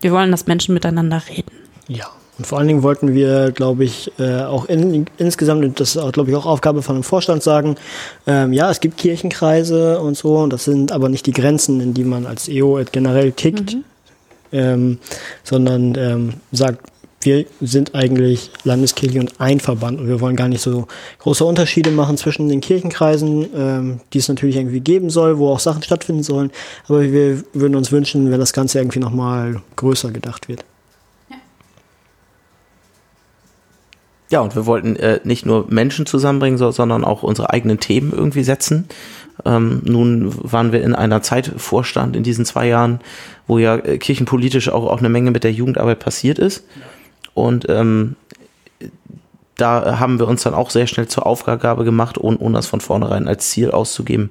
Wir 0.00 0.12
wollen, 0.12 0.30
dass 0.30 0.46
Menschen 0.46 0.72
miteinander 0.72 1.20
reden. 1.28 1.52
Ja, 1.88 2.06
Und 2.38 2.46
vor 2.46 2.56
allen 2.56 2.68
Dingen 2.68 2.82
wollten 2.82 3.12
wir, 3.12 3.52
glaube 3.52 3.84
ich, 3.84 4.10
äh, 4.18 4.44
auch 4.44 4.64
in, 4.64 5.04
insgesamt, 5.18 5.62
und 5.62 5.78
das 5.78 5.94
ist, 5.94 6.12
glaube 6.14 6.30
ich, 6.30 6.36
auch 6.36 6.46
Aufgabe 6.46 6.80
von 6.80 6.96
einem 6.96 7.04
Vorstand 7.04 7.42
sagen, 7.42 7.76
ähm, 8.26 8.54
ja, 8.54 8.70
es 8.70 8.80
gibt 8.80 8.96
Kirchenkreise 8.96 10.00
und 10.00 10.16
so, 10.16 10.38
und 10.38 10.54
das 10.54 10.64
sind 10.64 10.90
aber 10.90 11.10
nicht 11.10 11.26
die 11.26 11.32
Grenzen, 11.32 11.82
in 11.82 11.92
die 11.92 12.04
man 12.04 12.24
als 12.24 12.48
EO 12.48 12.82
generell 12.90 13.32
tickt, 13.32 13.74
mhm. 13.74 13.84
ähm, 14.52 14.98
sondern 15.44 15.94
ähm, 15.98 16.34
sagt, 16.50 16.80
wir 17.20 17.46
sind 17.60 17.94
eigentlich 17.94 18.50
Landeskirche 18.62 19.18
und 19.18 19.40
ein 19.40 19.58
Verband 19.58 19.98
und 19.98 20.08
wir 20.08 20.20
wollen 20.20 20.36
gar 20.36 20.48
nicht 20.48 20.60
so 20.60 20.86
große 21.18 21.44
Unterschiede 21.44 21.90
machen 21.90 22.16
zwischen 22.16 22.48
den 22.48 22.60
Kirchenkreisen, 22.60 23.48
ähm, 23.54 24.00
die 24.12 24.18
es 24.18 24.28
natürlich 24.28 24.56
irgendwie 24.56 24.80
geben 24.80 25.10
soll, 25.10 25.38
wo 25.38 25.48
auch 25.50 25.58
Sachen 25.58 25.82
stattfinden 25.82 26.22
sollen. 26.22 26.52
Aber 26.86 27.02
wir 27.02 27.42
würden 27.52 27.74
uns 27.74 27.90
wünschen, 27.90 28.30
wenn 28.30 28.38
das 28.38 28.52
Ganze 28.52 28.78
irgendwie 28.78 29.00
nochmal 29.00 29.60
größer 29.76 30.12
gedacht 30.12 30.48
wird. 30.48 30.64
Ja, 34.30 34.40
und 34.40 34.54
wir 34.54 34.66
wollten 34.66 34.94
äh, 34.96 35.20
nicht 35.24 35.46
nur 35.46 35.66
Menschen 35.70 36.04
zusammenbringen, 36.04 36.58
so, 36.58 36.70
sondern 36.70 37.02
auch 37.02 37.22
unsere 37.22 37.50
eigenen 37.50 37.80
Themen 37.80 38.12
irgendwie 38.12 38.44
setzen. 38.44 38.86
Ähm, 39.44 39.80
nun 39.84 40.34
waren 40.36 40.70
wir 40.70 40.82
in 40.82 40.94
einer 40.94 41.22
Zeit 41.22 41.50
Vorstand 41.56 42.14
in 42.14 42.24
diesen 42.24 42.44
zwei 42.44 42.68
Jahren, 42.68 43.00
wo 43.46 43.58
ja 43.58 43.76
äh, 43.76 43.96
kirchenpolitisch 43.96 44.68
auch, 44.68 44.84
auch 44.86 44.98
eine 44.98 45.08
Menge 45.08 45.30
mit 45.30 45.44
der 45.44 45.52
Jugendarbeit 45.52 45.98
passiert 45.98 46.38
ist. 46.38 46.64
Ja. 46.76 46.82
Und 47.38 47.66
ähm, 47.68 48.16
da 49.58 49.98
haben 49.98 50.20
wir 50.20 50.28
uns 50.28 50.44
dann 50.44 50.54
auch 50.54 50.70
sehr 50.70 50.86
schnell 50.86 51.08
zur 51.08 51.26
Aufgabe 51.26 51.84
gemacht, 51.84 52.16
ohne, 52.16 52.38
ohne 52.38 52.54
das 52.54 52.68
von 52.68 52.80
vornherein 52.80 53.26
als 53.26 53.50
Ziel 53.50 53.72
auszugeben, 53.72 54.30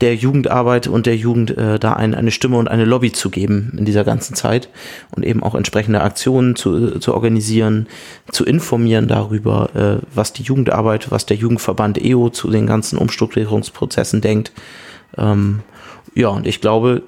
der 0.00 0.14
Jugendarbeit 0.16 0.86
und 0.86 1.04
der 1.04 1.14
Jugend 1.14 1.56
äh, 1.56 1.78
da 1.78 1.92
ein, 1.92 2.14
eine 2.14 2.30
Stimme 2.30 2.56
und 2.56 2.68
eine 2.68 2.86
Lobby 2.86 3.12
zu 3.12 3.28
geben 3.28 3.74
in 3.76 3.84
dieser 3.84 4.02
ganzen 4.02 4.34
Zeit 4.34 4.70
und 5.14 5.26
eben 5.26 5.42
auch 5.42 5.54
entsprechende 5.54 6.00
Aktionen 6.00 6.56
zu, 6.56 6.98
zu 6.98 7.12
organisieren, 7.12 7.86
zu 8.30 8.46
informieren 8.46 9.08
darüber, 9.08 9.68
äh, 9.76 10.06
was 10.14 10.32
die 10.32 10.42
Jugendarbeit, 10.42 11.10
was 11.10 11.26
der 11.26 11.36
Jugendverband 11.36 12.02
EO 12.02 12.30
zu 12.30 12.50
den 12.50 12.66
ganzen 12.66 12.96
Umstrukturierungsprozessen 12.96 14.22
denkt. 14.22 14.52
Ähm, 15.18 15.60
ja, 16.14 16.28
und 16.28 16.46
ich 16.46 16.62
glaube, 16.62 17.02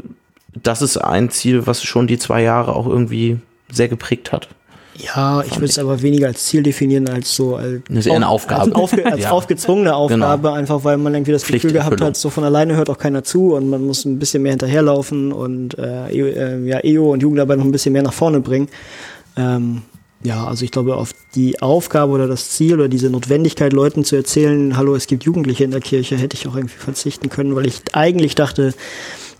das 0.54 0.82
ist 0.82 0.98
ein 0.98 1.30
Ziel, 1.30 1.66
was 1.66 1.82
schon 1.82 2.06
die 2.06 2.18
zwei 2.18 2.42
Jahre 2.42 2.76
auch 2.76 2.86
irgendwie 2.86 3.38
sehr 3.72 3.88
geprägt 3.88 4.32
hat. 4.32 4.48
Ja, 4.96 5.42
ich 5.42 5.56
würde 5.56 5.66
es 5.66 5.78
aber 5.78 6.02
weniger 6.02 6.28
als 6.28 6.44
Ziel 6.44 6.62
definieren 6.62 7.08
als 7.08 7.34
so 7.34 7.56
als, 7.56 7.82
das 7.88 7.98
ist 7.98 8.06
eher 8.06 8.14
eine 8.14 8.28
Aufgabe. 8.28 8.62
als, 8.62 8.72
aufge, 8.74 9.06
als 9.06 9.22
ja. 9.22 9.30
aufgezwungene 9.30 9.94
Aufgabe, 9.94 10.42
genau. 10.42 10.54
einfach 10.54 10.84
weil 10.84 10.98
man 10.98 11.14
irgendwie 11.14 11.32
das 11.32 11.44
Gefühl 11.44 11.72
gehabt 11.72 12.00
hat, 12.00 12.16
so 12.16 12.30
von 12.30 12.44
alleine 12.44 12.76
hört 12.76 12.90
auch 12.90 12.98
keiner 12.98 13.24
zu 13.24 13.54
und 13.54 13.68
man 13.68 13.84
muss 13.84 14.04
ein 14.04 14.18
bisschen 14.18 14.42
mehr 14.42 14.52
hinterherlaufen 14.52 15.32
und 15.32 15.76
äh, 15.78 16.10
äh 16.10 16.68
ja, 16.68 16.84
EO 16.84 17.12
und 17.12 17.22
Jugendarbeit 17.22 17.58
noch 17.58 17.64
ein 17.64 17.72
bisschen 17.72 17.92
mehr 17.92 18.02
nach 18.02 18.12
vorne 18.12 18.40
bringen. 18.40 18.68
Ähm, 19.36 19.82
ja, 20.22 20.46
also 20.46 20.64
ich 20.64 20.70
glaube, 20.70 20.96
auf 20.96 21.10
die 21.34 21.60
Aufgabe 21.60 22.12
oder 22.12 22.28
das 22.28 22.50
Ziel 22.50 22.74
oder 22.74 22.88
diese 22.88 23.10
Notwendigkeit, 23.10 23.72
Leuten 23.72 24.04
zu 24.04 24.16
erzählen, 24.16 24.76
hallo, 24.76 24.94
es 24.94 25.06
gibt 25.06 25.24
Jugendliche 25.24 25.64
in 25.64 25.70
der 25.70 25.80
Kirche, 25.80 26.16
hätte 26.16 26.36
ich 26.36 26.46
auch 26.48 26.54
irgendwie 26.54 26.78
verzichten 26.78 27.28
können, 27.28 27.54
weil 27.56 27.66
ich 27.66 27.82
eigentlich 27.92 28.34
dachte, 28.34 28.74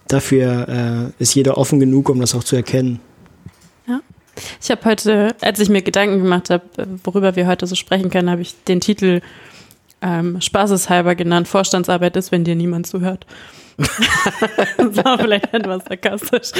dafür 0.09 0.69
äh, 0.69 1.23
ist 1.23 1.35
jeder 1.35 1.57
offen 1.57 1.81
genug, 1.81 2.11
um 2.11 2.21
das 2.21 2.35
auch 2.35 2.45
zu 2.45 2.57
erkennen. 2.57 3.01
Ich 4.63 4.71
habe 4.71 4.85
heute, 4.85 5.35
als 5.41 5.61
ich 5.61 5.69
mir 5.69 5.83
Gedanken 5.83 6.23
gemacht 6.23 6.51
habe, 6.51 6.65
worüber 7.05 7.37
wir 7.37 7.47
heute 7.47 7.67
so 7.67 7.75
sprechen 7.75 8.11
können, 8.11 8.31
habe 8.31 8.43
ich 8.43 8.55
den 8.65 8.81
Titel 8.81 9.21
ähm, 10.03 10.41
spaßeshalber 10.41 11.15
genannt, 11.15 11.49
Vorstandsarbeit 11.49 12.17
ist, 12.17 12.31
wenn 12.33 12.45
dir 12.45 12.57
niemand 12.57 12.87
zuhört. 12.87 13.27
das 13.77 15.05
war 15.05 15.19
vielleicht 15.19 15.53
etwas 15.53 15.85
sarkastisch. 15.85 16.53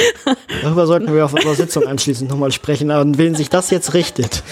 Darüber 0.63 0.87
sollten 0.87 1.15
wir 1.15 1.25
auf 1.25 1.33
unserer 1.33 1.55
Sitzung 1.55 1.87
anschließend 1.87 2.29
nochmal 2.29 2.51
sprechen, 2.51 2.91
an 2.91 3.19
wen 3.19 3.35
sich 3.35 3.51
das 3.51 3.71
jetzt 3.71 3.95
richtet. 3.95 4.43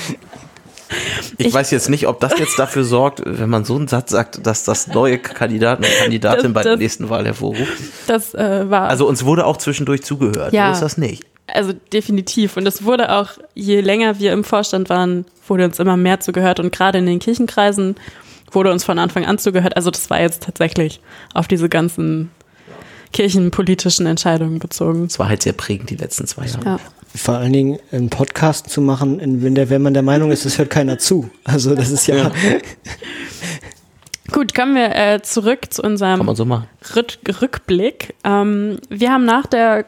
Ich, 1.39 1.47
ich, 1.47 1.55
weiß 1.55 1.71
jetzt 1.71 1.89
nicht, 1.89 2.07
ob 2.07 2.21
das 2.21 2.39
jetzt 2.39 2.59
dafür 2.59 2.85
sorgt, 2.85 3.23
wenn 3.25 3.49
man 3.49 3.65
so 3.65 3.77
einen 3.77 3.89
Satz 3.89 4.11
sagt, 4.11 4.47
dass 4.47 4.65
das 4.65 4.89
neue 4.89 5.19
Kandidaten 5.19 5.85
und 5.85 5.91
Kandidatin 5.99 6.53
das, 6.53 6.53
bei 6.53 6.63
der 6.63 6.77
nächsten 6.77 7.09
Wahl 7.09 7.25
hervorruft. 7.25 7.73
Das 8.07 8.35
äh, 8.35 8.69
war. 8.69 8.89
Also 8.89 9.09
uns 9.09 9.25
wurde 9.25 9.47
auch 9.47 9.57
zwischendurch 9.57 10.03
zugehört. 10.03 10.53
Ja. 10.53 10.69
So 10.69 10.73
ist 10.75 10.83
das 10.83 10.99
nicht. 10.99 11.25
Also 11.47 11.73
definitiv. 11.93 12.57
Und 12.57 12.67
es 12.67 12.85
wurde 12.85 13.13
auch, 13.13 13.31
je 13.55 13.81
länger 13.81 14.19
wir 14.19 14.33
im 14.33 14.45
Vorstand 14.45 14.89
waren, 14.89 15.25
wurde 15.47 15.65
uns 15.65 15.79
immer 15.79 15.97
mehr 15.97 16.21
zugehört. 16.21 16.61
Und 16.61 16.73
gerade 16.73 16.99
in 16.99 17.07
den 17.07 17.19
Kirchenkreisen 17.19 17.97
wurde 18.51 18.71
uns 18.71 18.85
von 18.85 18.99
Anfang 18.99 19.25
an 19.27 19.39
zugehört. 19.39 19.77
Also 19.77 19.91
das 19.91 20.09
war 20.11 20.21
jetzt 20.21 20.43
tatsächlich 20.43 21.01
auf 21.35 21.49
diese 21.49 21.69
ganzen 21.69 22.31
kirchenpolitischen 23.13 24.07
Entscheidungen 24.07 24.59
bezogen. 24.59 25.05
Es 25.05 25.19
war 25.19 25.29
halt 25.29 25.43
sehr 25.43 25.53
prägend 25.53 25.91
die 25.91 25.97
letzten 25.97 26.27
zwei 26.27 26.47
Jahre. 26.47 26.65
Ja. 26.65 26.81
Vor 27.15 27.35
allen 27.37 27.53
Dingen 27.53 27.79
einen 27.91 28.09
Podcast 28.09 28.71
zu 28.71 28.81
machen, 28.81 29.21
wenn, 29.43 29.55
der, 29.55 29.69
wenn 29.69 29.83
man 29.83 29.93
der 29.93 30.03
Meinung 30.03 30.31
ist, 30.31 30.47
es 30.47 30.57
hört 30.57 30.71
keiner 30.71 30.99
zu. 30.99 31.31
Also 31.45 31.75
das 31.75 31.91
ist 31.91 32.07
ja. 32.07 32.17
ja. 32.17 32.31
Gut, 34.33 34.55
kommen 34.55 34.75
wir 34.75 34.97
äh, 34.97 35.21
zurück 35.21 35.67
zu 35.71 35.83
unserem 35.83 36.35
so 36.35 36.45
Rück 36.97 37.19
Rückblick. 37.43 38.15
Ähm, 38.25 38.79
wir 38.89 39.13
haben 39.13 39.27
nach 39.27 39.47
der 39.47 39.85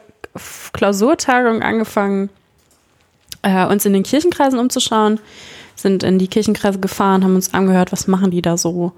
Klausurtagung 0.73 1.61
angefangen, 1.61 2.29
äh, 3.41 3.65
uns 3.65 3.85
in 3.85 3.93
den 3.93 4.03
Kirchenkreisen 4.03 4.59
umzuschauen, 4.59 5.19
sind 5.75 6.03
in 6.03 6.19
die 6.19 6.27
Kirchenkreise 6.27 6.79
gefahren, 6.79 7.23
haben 7.23 7.35
uns 7.35 7.53
angehört, 7.53 7.91
was 7.91 8.07
machen 8.07 8.31
die 8.31 8.41
da 8.41 8.57
so, 8.57 8.91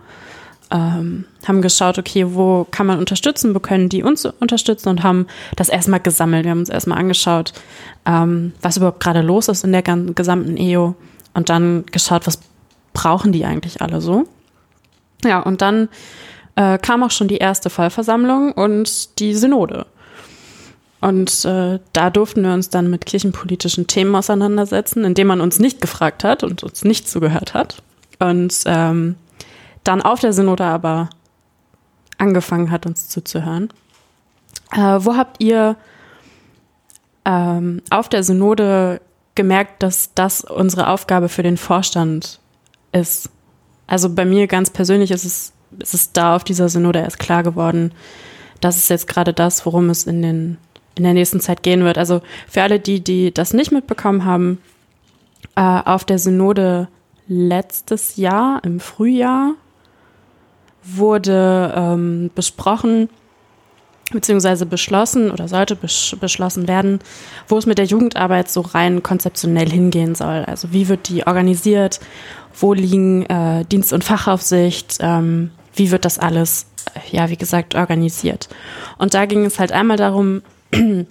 ähm, 0.70 1.26
haben 1.48 1.62
geschaut, 1.62 1.98
okay, 1.98 2.26
wo 2.30 2.66
kann 2.70 2.88
man 2.88 3.00
unterstützen, 3.00 3.56
wo 3.56 3.60
können 3.60 3.90
die 3.90 4.04
uns 4.04 4.26
unterstützen 4.26 4.90
und 4.90 5.04
haben 5.04 5.28
das 5.56 5.70
erstmal 5.70 6.00
gesammelt. 6.00 6.44
Wir 6.44 6.52
haben 6.52 6.60
uns 6.60 6.70
erstmal 6.70 6.98
angeschaut, 6.98 7.54
ähm, 8.06 8.54
was 8.62 8.78
überhaupt 8.78 9.00
gerade 9.00 9.22
los 9.22 9.48
ist 9.48 9.64
in 9.64 9.72
der 9.72 9.82
gesamten 9.82 10.58
EO 10.58 10.96
und 11.34 11.50
dann 11.50 11.86
geschaut, 11.92 12.28
was 12.28 12.40
brauchen 12.94 13.32
die 13.32 13.46
eigentlich 13.46 13.82
alle 13.82 14.02
so. 14.02 14.28
Ja, 15.24 15.40
und 15.40 15.62
dann 15.62 15.90
äh, 16.56 16.78
kam 16.78 17.04
auch 17.04 17.12
schon 17.12 17.28
die 17.28 17.38
erste 17.38 17.70
Vollversammlung 17.70 18.52
und 18.52 19.20
die 19.20 19.34
Synode. 19.34 19.86
Und 21.00 21.46
äh, 21.46 21.80
da 21.94 22.10
durften 22.10 22.44
wir 22.44 22.54
uns 22.54 22.70
dann 22.70 22.90
mit 22.90 23.06
kirchenpolitischen 23.06 23.88
Themen 23.88 24.16
auseinandersetzen, 24.16 25.04
indem 25.04 25.28
man 25.28 25.42
uns 25.42 25.60
nicht 25.60 25.80
gefragt 25.80 26.24
hat 26.24 26.44
und 26.44 26.64
uns 26.64 26.84
nicht 26.84 27.08
zugehört 27.08 27.54
hat. 27.54 27.84
Und 28.20 28.64
ähm, 28.66 29.16
dann 29.84 30.02
auf 30.02 30.20
der 30.20 30.34
Synode 30.34 30.66
aber 30.66 31.10
angefangen 32.18 32.72
hat, 32.72 32.88
uns 32.88 33.10
zuzuhören. 33.10 33.70
Äh, 34.72 35.00
wo 35.00 35.16
habt 35.16 35.42
ihr 35.42 35.76
ähm, 37.26 37.82
auf 37.92 38.10
der 38.10 38.24
Synode 38.24 39.00
gemerkt, 39.36 39.84
dass 39.84 40.14
das 40.16 40.42
unsere 40.42 40.88
Aufgabe 40.88 41.30
für 41.30 41.44
den 41.44 41.58
Vorstand 41.58 42.40
ist? 42.92 43.30
Also 43.86 44.10
bei 44.10 44.26
mir 44.26 44.48
ganz 44.48 44.72
persönlich 44.72 45.12
ist 45.12 45.26
es, 45.26 45.54
ist 45.80 45.94
es 45.94 46.12
da 46.12 46.36
auf 46.36 46.44
dieser 46.44 46.70
Synode 46.70 47.00
erst 47.00 47.20
klar 47.20 47.44
geworden, 47.44 47.94
das 48.62 48.78
ist 48.78 48.90
jetzt 48.90 49.08
gerade 49.08 49.34
das, 49.34 49.66
worum 49.66 49.90
es 49.90 50.06
in 50.08 50.22
den 50.22 50.58
in 50.98 51.04
der 51.04 51.14
nächsten 51.14 51.40
Zeit 51.40 51.64
gehen 51.64 51.84
wird. 51.84 51.98
Also 51.98 52.22
für 52.48 52.62
alle, 52.62 52.80
die, 52.80 53.04
die 53.04 53.34
das 53.34 53.54
nicht 53.54 53.72
mitbekommen 53.72 54.26
haben, 54.26 54.60
äh, 55.56 55.62
auf 55.62 56.06
der 56.06 56.20
Synode 56.20 56.88
letztes 57.28 58.16
Jahr, 58.16 58.62
im 58.64 58.80
Frühjahr, 58.80 59.54
wurde 60.84 61.74
ähm, 61.76 62.32
besprochen, 62.34 63.10
beziehungsweise 64.12 64.66
beschlossen 64.66 65.32
oder 65.32 65.48
sollte 65.48 65.76
besch 65.76 66.16
beschlossen 66.20 66.68
werden, 66.68 67.00
wo 67.48 67.58
es 67.58 67.66
mit 67.66 67.78
der 67.78 67.86
Jugendarbeit 67.86 68.50
so 68.50 68.62
rein 68.62 69.04
konzeptionell 69.04 69.70
hingehen 69.70 70.16
soll. 70.16 70.46
Also 70.46 70.72
wie 70.72 70.88
wird 70.88 71.10
die 71.10 71.28
organisiert, 71.28 72.00
wo 72.58 72.74
liegen 72.74 73.26
äh, 73.26 73.66
Dienst- 73.66 73.94
und 73.94 74.04
Fachaufsicht, 74.04 74.98
ähm, 75.02 75.52
wie 75.76 75.92
wird 75.92 76.06
das 76.06 76.20
alles, 76.20 76.68
äh, 76.96 77.16
ja, 77.16 77.30
wie 77.30 77.38
gesagt, 77.38 77.76
organisiert. 77.76 78.48
Und 78.98 79.14
da 79.14 79.26
ging 79.26 79.44
es 79.46 79.60
halt 79.60 79.74
einmal 79.74 79.98
darum, 79.98 80.42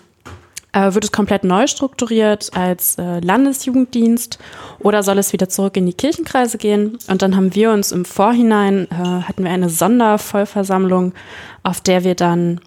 wird 0.73 1.05
es 1.05 1.13
komplett 1.13 1.45
neu 1.45 1.67
strukturiert 1.67 2.51
als 2.55 2.99
äh, 2.99 3.21
Landesjugenddienst 3.21 4.39
oder 4.79 5.03
soll 5.03 5.19
es 5.19 5.33
wieder 5.33 5.49
zurück 5.49 5.77
in 5.77 5.87
die 5.87 5.95
Kirchenkreise 5.95 6.59
gehen? 6.59 6.99
Und 7.09 7.23
dann 7.23 7.35
haben 7.37 7.55
wir 7.55 7.71
uns 7.73 7.93
im 7.93 8.05
Vorhinein, 8.05 8.87
äh, 8.91 8.95
hatten 8.95 9.45
wir 9.45 9.51
eine 9.51 9.71
Sondervollversammlung, 9.71 11.15
auf 11.63 11.81
der 11.81 12.05
wir 12.05 12.15
dann 12.15 12.61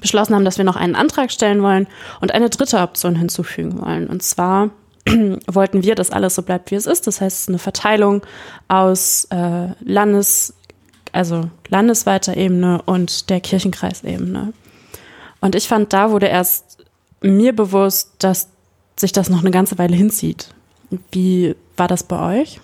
beschlossen 0.00 0.34
haben, 0.34 0.44
dass 0.44 0.58
wir 0.58 0.64
noch 0.64 0.76
einen 0.76 0.94
Antrag 0.94 1.30
stellen 1.30 1.62
wollen 1.62 1.86
und 2.20 2.34
eine 2.34 2.50
dritte 2.50 2.78
Option 2.78 3.16
hinzufügen 3.16 3.80
wollen. 3.80 4.06
Und 4.08 4.22
zwar 4.22 4.70
wollten 5.46 5.82
wir, 5.82 5.94
dass 5.94 6.10
alles 6.10 6.34
so 6.34 6.42
bleibt, 6.42 6.70
wie 6.70 6.76
es 6.76 6.86
ist. 6.86 7.06
Das 7.06 7.20
heißt, 7.20 7.48
eine 7.48 7.58
Verteilung 7.58 8.22
aus 8.68 9.26
äh, 9.30 9.68
Landes, 9.80 10.54
also 11.12 11.48
landesweiter 11.68 12.36
Ebene 12.36 12.80
und 12.84 13.30
der 13.30 13.40
Kirchenkreisebene. 13.40 14.52
Und 15.42 15.54
ich 15.54 15.68
fand, 15.68 15.92
da 15.92 16.10
wurde 16.10 16.28
erst 16.28 16.78
mir 17.20 17.54
bewusst, 17.54 18.14
dass 18.20 18.48
sich 18.98 19.12
das 19.12 19.28
noch 19.28 19.40
eine 19.40 19.50
ganze 19.50 19.76
Weile 19.76 19.96
hinzieht. 19.96 20.54
Wie 21.10 21.54
war 21.76 21.88
das 21.88 22.04
bei 22.04 22.40
euch? 22.40 22.60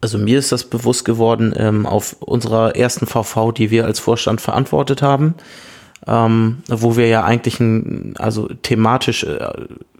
Also 0.00 0.18
mir 0.18 0.38
ist 0.38 0.52
das 0.52 0.64
bewusst 0.64 1.04
geworden 1.04 1.54
ähm, 1.56 1.86
auf 1.86 2.16
unserer 2.20 2.76
ersten 2.76 3.06
VV, 3.06 3.52
die 3.52 3.70
wir 3.70 3.84
als 3.84 3.98
Vorstand 3.98 4.40
verantwortet 4.40 5.02
haben. 5.02 5.34
ähm, 6.06 6.58
wo 6.68 6.96
wir 6.96 7.06
ja 7.06 7.24
eigentlich 7.24 7.60
ein, 7.60 8.14
also 8.18 8.48
thematisch 8.48 9.24
äh, 9.24 9.38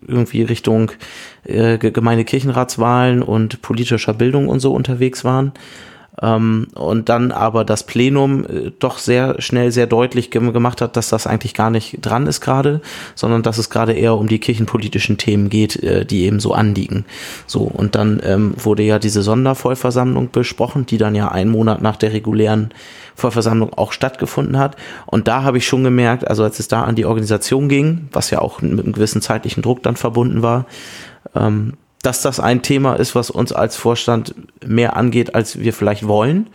irgendwie 0.07 0.43
Richtung 0.43 0.91
äh, 1.45 1.79
Gemeindekirchenratswahlen 1.79 3.23
und 3.23 3.63
politischer 3.63 4.15
Bildung 4.15 4.49
und 4.49 4.61
so 4.61 4.73
unterwegs 4.73 5.25
waren. 5.25 5.53
Ähm, 6.21 6.67
und 6.75 7.09
dann 7.09 7.33
aber 7.33 7.65
das 7.65 7.85
Plenum 7.85 8.45
äh, 8.45 8.71
doch 8.79 8.99
sehr 8.99 9.41
schnell 9.41 9.73
sehr 9.73 9.87
deutlich 9.87 10.31
gemacht 10.31 10.83
hat, 10.83 10.97
dass 10.97 11.09
das 11.09 11.27
eigentlich 11.27 11.55
gar 11.55 11.71
nicht 11.71 11.99
dran 12.03 12.27
ist 12.27 12.43
gerade, 12.43 12.83
sondern 13.15 13.43
dass 13.43 13.57
es 13.57 13.71
gerade 13.71 13.95
eher 13.95 14.17
um 14.17 14.29
die 14.29 14.39
kirchenpolitischen 14.39 15.17
Themen 15.17 15.49
geht, 15.49 15.83
äh, 15.83 16.05
die 16.05 16.25
eben 16.25 16.39
so 16.39 16.53
anliegen. 16.53 17.07
So, 17.47 17.63
und 17.63 17.95
dann 17.95 18.21
ähm, 18.25 18.55
wurde 18.59 18.83
ja 18.83 18.99
diese 18.99 19.23
Sondervollversammlung 19.23 20.31
besprochen, 20.31 20.85
die 20.85 20.99
dann 20.99 21.15
ja 21.15 21.29
einen 21.29 21.51
Monat 21.51 21.81
nach 21.81 21.97
der 21.97 22.13
regulären 22.13 22.75
Vollversammlung 23.15 23.73
auch 23.73 23.93
stattgefunden 23.93 24.59
hat. 24.59 24.77
Und 25.07 25.29
da 25.29 25.45
habe 25.45 25.59
ich 25.59 25.67
schon 25.67 25.85
gemerkt, 25.85 26.29
also 26.29 26.45
als 26.45 26.59
es 26.59 26.69
da 26.69 26.83
an 26.83 26.95
die 26.95 27.07
Organisation 27.07 27.69
ging, 27.69 28.09
was 28.13 28.31
ja 28.31 28.41
auch 28.41 28.61
mit 28.61 28.85
einem 28.85 28.93
gewissen 28.93 29.23
zeitlichen 29.23 29.63
Druck 29.63 29.83
dann 29.83 29.97
verbunden 29.97 30.43
war, 30.43 30.67
ähm, 31.35 31.75
dass 32.03 32.21
das 32.21 32.41
ein 32.41 32.63
Thema 32.63 32.95
ist, 32.95 33.15
was 33.15 33.31
uns 33.31 33.53
als 33.53 33.77
Vorstand 33.77 34.35
mehr 34.65 34.97
angeht, 34.97 35.35
als 35.35 35.61
wir 35.61 35.73
vielleicht 35.73 36.07
wollen. 36.07 36.49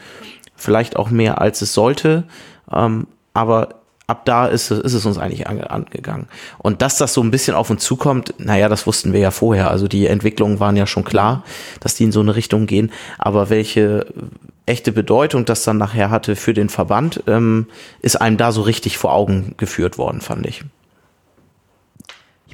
Vielleicht 0.56 0.98
auch 0.98 1.10
mehr, 1.10 1.40
als 1.40 1.62
es 1.62 1.74
sollte. 1.74 2.26
Ähm, 2.72 3.08
aber 3.34 3.70
ab 4.08 4.26
da 4.26 4.48
ist, 4.48 4.72
ist 4.72 4.94
es 4.94 5.06
uns 5.06 5.18
eigentlich 5.18 5.48
ange, 5.48 5.70
angegangen. 5.70 6.28
Und 6.58 6.82
dass 6.82 6.98
das 6.98 7.14
so 7.14 7.22
ein 7.22 7.32
bisschen 7.32 7.56
auf 7.56 7.70
uns 7.70 7.84
zukommt, 7.84 8.34
naja, 8.38 8.68
das 8.68 8.88
wussten 8.88 9.14
wir 9.14 9.20
ja 9.20 9.32
vorher. 9.32 9.70
Also 9.70 9.88
die 9.88 10.08
Entwicklungen 10.08 10.60
waren 10.60 10.76
ja 10.76 10.88
schon 10.88 11.04
klar, 11.04 11.44
dass 11.80 11.96
die 11.96 12.06
in 12.06 12.12
so 12.12 12.20
eine 12.20 12.36
Richtung 12.36 12.66
gehen. 12.66 12.92
Aber 13.18 13.50
welche 13.50 14.06
echte 14.66 14.92
Bedeutung 14.92 15.46
das 15.46 15.64
dann 15.64 15.78
nachher 15.78 16.10
hatte 16.10 16.36
für 16.36 16.54
den 16.54 16.70
Verband, 16.70 17.24
ähm, 17.28 17.68
ist 18.02 18.20
einem 18.20 18.38
da 18.38 18.52
so 18.52 18.62
richtig 18.62 18.98
vor 18.98 19.14
Augen 19.14 19.56
geführt 19.58 19.98
worden, 19.98 20.20
fand 20.20 20.46
ich 20.46 20.64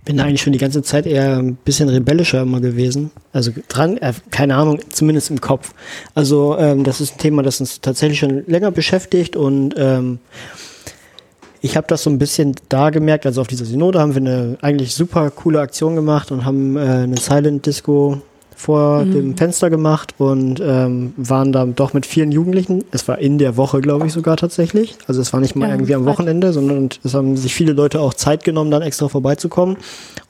bin 0.05 0.17
da 0.17 0.25
eigentlich 0.25 0.41
schon 0.41 0.53
die 0.53 0.59
ganze 0.59 0.81
Zeit 0.81 1.05
eher 1.05 1.37
ein 1.37 1.55
bisschen 1.55 1.89
rebellischer 1.89 2.41
immer 2.41 2.59
gewesen. 2.59 3.11
Also 3.31 3.51
dran, 3.67 3.97
äh, 3.97 4.13
keine 4.31 4.55
Ahnung, 4.55 4.79
zumindest 4.89 5.29
im 5.29 5.39
Kopf. 5.39 5.73
Also 6.13 6.57
ähm, 6.57 6.83
das 6.83 7.01
ist 7.01 7.15
ein 7.15 7.17
Thema, 7.19 7.43
das 7.43 7.59
uns 7.59 7.81
tatsächlich 7.81 8.19
schon 8.19 8.43
länger 8.47 8.71
beschäftigt 8.71 9.35
und 9.35 9.75
ähm, 9.77 10.19
ich 11.61 11.77
habe 11.77 11.87
das 11.87 12.03
so 12.03 12.09
ein 12.09 12.19
bisschen 12.19 12.55
da 12.67 12.89
gemerkt, 12.89 13.25
also 13.25 13.39
auf 13.39 13.47
dieser 13.47 13.63
Synode 13.63 13.99
haben 13.99 14.13
wir 14.13 14.21
eine 14.21 14.57
eigentlich 14.61 14.93
super 14.93 15.31
coole 15.31 15.61
Aktion 15.61 15.95
gemacht 15.95 16.29
und 16.31 16.43
haben 16.43 16.75
äh, 16.75 16.81
eine 16.81 17.17
Silent 17.17 17.65
Disco 17.65 18.21
vor 18.55 19.05
mhm. 19.05 19.11
dem 19.11 19.37
Fenster 19.37 19.69
gemacht 19.69 20.15
und 20.17 20.61
ähm, 20.63 21.13
waren 21.17 21.51
da 21.51 21.65
doch 21.65 21.93
mit 21.93 22.05
vielen 22.05 22.31
Jugendlichen. 22.31 22.83
Es 22.91 23.07
war 23.07 23.19
in 23.19 23.37
der 23.37 23.57
Woche, 23.57 23.81
glaube 23.81 24.07
ich, 24.07 24.13
sogar 24.13 24.37
tatsächlich. 24.37 24.95
Also 25.07 25.21
es 25.21 25.33
war 25.33 25.39
nicht 25.39 25.55
mal 25.55 25.67
ja, 25.67 25.75
irgendwie 25.75 25.95
am 25.95 26.05
Wochenende, 26.05 26.53
sondern 26.53 26.89
es 27.03 27.13
haben 27.13 27.35
sich 27.37 27.53
viele 27.53 27.73
Leute 27.73 27.99
auch 27.99 28.13
Zeit 28.13 28.43
genommen, 28.43 28.71
dann 28.71 28.81
extra 28.81 29.07
vorbeizukommen 29.07 29.77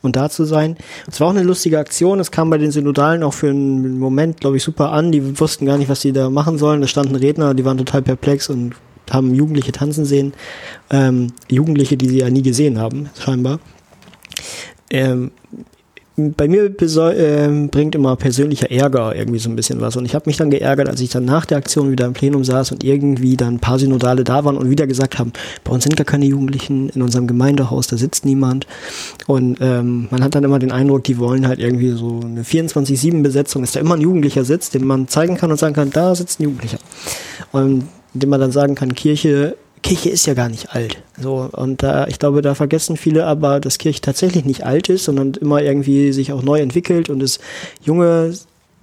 und 0.02 0.16
da 0.16 0.30
zu 0.30 0.46
sein. 0.46 0.78
Es 1.08 1.20
war 1.20 1.28
auch 1.28 1.32
eine 1.32 1.44
lustige 1.44 1.80
Aktion. 1.80 2.20
Es 2.20 2.32
kam 2.32 2.50
bei 2.50 2.58
den 2.58 2.72
Synodalen 2.72 3.24
auch 3.24 3.34
für 3.34 3.50
einen 3.50 4.00
Moment, 4.00 4.40
glaube 4.40 4.58
ich, 4.58 4.64
super 4.64 4.92
an. 4.92 5.12
Die 5.12 5.40
wussten 5.40 5.66
gar 5.66 5.78
nicht, 5.78 5.90
was 5.90 6.02
sie 6.02 6.12
da 6.12 6.30
machen 6.30 6.58
sollen. 6.58 6.82
Da 6.82 6.88
standen 6.88 7.16
Redner, 7.16 7.54
die 7.54 7.66
waren 7.66 7.78
total 7.78 8.02
perplex 8.02 8.50
und 8.50 8.76
haben 9.12 9.34
Jugendliche 9.34 9.72
tanzen 9.72 10.06
sehen. 10.06 10.34
Ähm, 10.90 11.34
Jugendliche, 11.50 11.98
die 11.98 12.08
sie 12.08 12.20
ja 12.20 12.30
nie 12.30 12.42
gesehen 12.42 12.80
haben, 12.80 13.10
scheinbar. 13.20 13.60
Ähm, 14.90 15.32
bei 16.16 16.48
mir 16.48 16.66
äh, 16.66 17.68
bringt 17.68 17.96
immer 17.96 18.16
persönlicher 18.16 18.70
Ärger 18.70 19.16
irgendwie 19.16 19.40
so 19.40 19.50
ein 19.50 19.56
bisschen 19.56 19.82
was. 19.82 19.96
Und 19.96 20.06
ich 20.06 20.14
habe 20.14 20.26
mich 20.28 20.38
dann 20.38 20.52
geärgert, 20.52 20.88
als 20.88 21.02
ich 21.02 21.10
dann 21.10 21.26
nach 21.26 21.46
der 21.46 21.58
Aktion 21.58 21.90
wieder 21.90 22.06
im 22.06 22.14
Plenum 22.14 22.44
saß 22.44 22.72
und 22.72 22.84
irgendwie 22.84 23.36
dann 23.36 23.56
ein 23.56 23.60
paar 23.60 23.80
Synodale 23.80 24.24
da 24.24 24.46
waren 24.46 24.58
und 24.58 24.70
wieder 24.70 24.86
gesagt 24.86 25.18
haben, 25.18 25.34
bei 25.64 25.72
uns 25.72 25.84
sind 25.84 25.98
gar 25.98 26.06
keine 26.06 26.26
Jugendlichen 26.26 26.90
in 26.90 27.02
unserem 27.02 27.26
Gemeindehaus, 27.26 27.88
da 27.88 27.98
sitzt 27.98 28.26
niemand. 28.26 28.68
Und 29.26 29.58
ähm, 29.60 30.08
man 30.12 30.24
hat 30.24 30.36
dann 30.36 30.44
immer 30.44 30.60
den 30.60 30.72
Eindruck, 30.72 31.04
die 31.04 31.18
wollen 31.18 31.48
halt 31.48 31.60
irgendwie 31.60 31.92
so 31.92 32.22
eine 32.24 32.44
24-7-Besetzung, 32.44 33.64
dass 33.64 33.72
da 33.72 33.80
immer 33.80 33.96
ein 33.96 34.02
Jugendlicher 34.02 34.44
sitzt, 34.44 34.76
den 34.76 34.86
man 34.86 35.08
zeigen 35.08 35.38
kann 35.38 35.50
und 35.50 35.58
sagen 35.58 35.74
kann, 35.74 35.90
da 35.90 36.14
sitzt 36.14 36.40
ein 36.40 36.44
Jugendlicher. 36.44 36.78
Und 37.52 37.88
dem 38.14 38.30
man 38.30 38.40
dann 38.40 38.52
sagen 38.52 38.76
kann, 38.76 38.94
Kirche 38.94 39.56
Kirche 39.84 40.10
ist 40.10 40.26
ja 40.26 40.34
gar 40.34 40.50
nicht 40.50 40.74
alt. 40.74 40.98
So, 41.22 41.50
und 41.52 41.84
da, 41.84 42.08
ich 42.08 42.18
glaube, 42.18 42.42
da 42.42 42.56
vergessen 42.56 42.98
viele 42.98 43.26
aber, 43.26 43.60
dass 43.60 43.78
Kirche 43.78 44.02
tatsächlich 44.02 44.46
nicht 44.46 44.66
alt 44.66 44.90
ist, 44.90 45.04
sondern 45.04 45.34
immer 45.34 45.62
irgendwie 45.62 46.12
sich 46.12 46.32
auch 46.32 46.42
neu 46.42 46.62
entwickelt 46.62 47.10
und 47.10 47.22
es 47.22 47.40
junge 47.84 48.34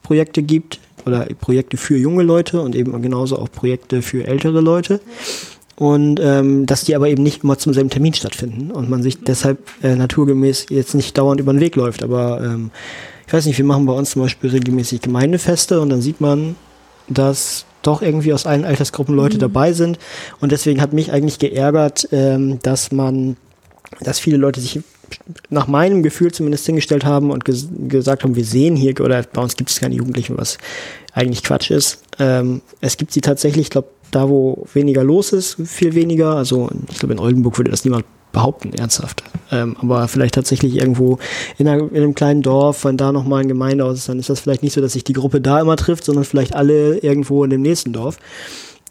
Projekte 0.02 0.42
gibt 0.42 0.78
oder 1.06 1.26
Projekte 1.40 1.76
für 1.76 1.96
junge 1.96 2.22
Leute 2.22 2.60
und 2.60 2.76
eben 2.76 3.00
genauso 3.02 3.38
auch 3.38 3.50
Projekte 3.50 4.02
für 4.02 4.26
ältere 4.26 4.60
Leute. 4.60 5.00
Und 5.76 6.20
ähm, 6.22 6.66
dass 6.66 6.84
die 6.84 6.94
aber 6.94 7.08
eben 7.08 7.22
nicht 7.22 7.42
immer 7.42 7.56
zum 7.56 7.72
selben 7.72 7.88
Termin 7.88 8.12
stattfinden 8.12 8.70
und 8.70 8.90
man 8.90 9.02
sich 9.02 9.18
deshalb 9.22 9.58
äh, 9.82 9.96
naturgemäß 9.96 10.66
jetzt 10.68 10.94
nicht 10.94 11.16
dauernd 11.16 11.40
über 11.40 11.54
den 11.54 11.60
Weg 11.60 11.74
läuft. 11.74 12.02
Aber 12.02 12.42
ähm, 12.44 12.70
ich 13.26 13.32
weiß 13.32 13.46
nicht, 13.46 13.56
wir 13.56 13.64
machen 13.64 13.86
bei 13.86 13.94
uns 13.94 14.10
zum 14.10 14.20
Beispiel 14.20 14.50
regelmäßig 14.50 15.00
Gemeindefeste 15.00 15.80
und 15.80 15.88
dann 15.88 16.02
sieht 16.02 16.20
man, 16.20 16.56
dass 17.08 17.64
doch 17.82 18.02
irgendwie 18.02 18.32
aus 18.32 18.46
allen 18.46 18.64
Altersgruppen 18.64 19.14
Leute 19.14 19.36
mhm. 19.36 19.40
dabei 19.40 19.72
sind. 19.72 19.98
Und 20.40 20.52
deswegen 20.52 20.80
hat 20.80 20.92
mich 20.92 21.12
eigentlich 21.12 21.38
geärgert, 21.38 22.08
ähm, 22.12 22.58
dass 22.62 22.92
man, 22.92 23.36
dass 24.00 24.18
viele 24.18 24.36
Leute 24.36 24.60
sich 24.60 24.80
nach 25.48 25.66
meinem 25.66 26.02
Gefühl 26.02 26.30
zumindest 26.32 26.66
hingestellt 26.66 27.04
haben 27.04 27.30
und 27.30 27.44
ges 27.44 27.68
gesagt 27.88 28.22
haben, 28.22 28.36
wir 28.36 28.44
sehen 28.44 28.76
hier, 28.76 28.98
oder 29.00 29.22
bei 29.22 29.42
uns 29.42 29.56
gibt 29.56 29.70
es 29.70 29.80
keine 29.80 29.94
Jugendlichen, 29.96 30.38
was 30.38 30.58
eigentlich 31.12 31.42
Quatsch 31.42 31.70
ist. 31.70 32.02
Ähm, 32.18 32.62
es 32.80 32.96
gibt 32.96 33.12
sie 33.12 33.20
tatsächlich, 33.20 33.66
ich 33.66 33.70
glaube, 33.70 33.88
da 34.10 34.28
wo 34.28 34.66
weniger 34.72 35.04
los 35.04 35.32
ist, 35.32 35.56
viel 35.64 35.94
weniger. 35.94 36.34
Also 36.34 36.68
ich 36.90 36.98
glaube, 36.98 37.14
in 37.14 37.20
Oldenburg 37.20 37.58
würde 37.58 37.70
das 37.70 37.84
niemand 37.84 38.04
behaupten, 38.32 38.72
ernsthaft. 38.72 39.22
Ähm, 39.50 39.76
aber 39.80 40.08
vielleicht 40.08 40.34
tatsächlich 40.34 40.76
irgendwo 40.76 41.18
in, 41.58 41.68
einer, 41.68 41.82
in, 41.90 41.96
einem 41.96 42.14
kleinen 42.14 42.42
Dorf, 42.42 42.84
wenn 42.84 42.96
da 42.96 43.12
nochmal 43.12 43.42
ein 43.42 43.48
Gemeindehaus 43.48 43.98
ist, 43.98 44.08
dann 44.08 44.18
ist 44.18 44.30
das 44.30 44.40
vielleicht 44.40 44.62
nicht 44.62 44.72
so, 44.72 44.80
dass 44.80 44.92
sich 44.92 45.04
die 45.04 45.12
Gruppe 45.12 45.40
da 45.40 45.60
immer 45.60 45.76
trifft, 45.76 46.04
sondern 46.04 46.24
vielleicht 46.24 46.54
alle 46.54 46.98
irgendwo 46.98 47.44
in 47.44 47.50
dem 47.50 47.62
nächsten 47.62 47.92
Dorf. 47.92 48.18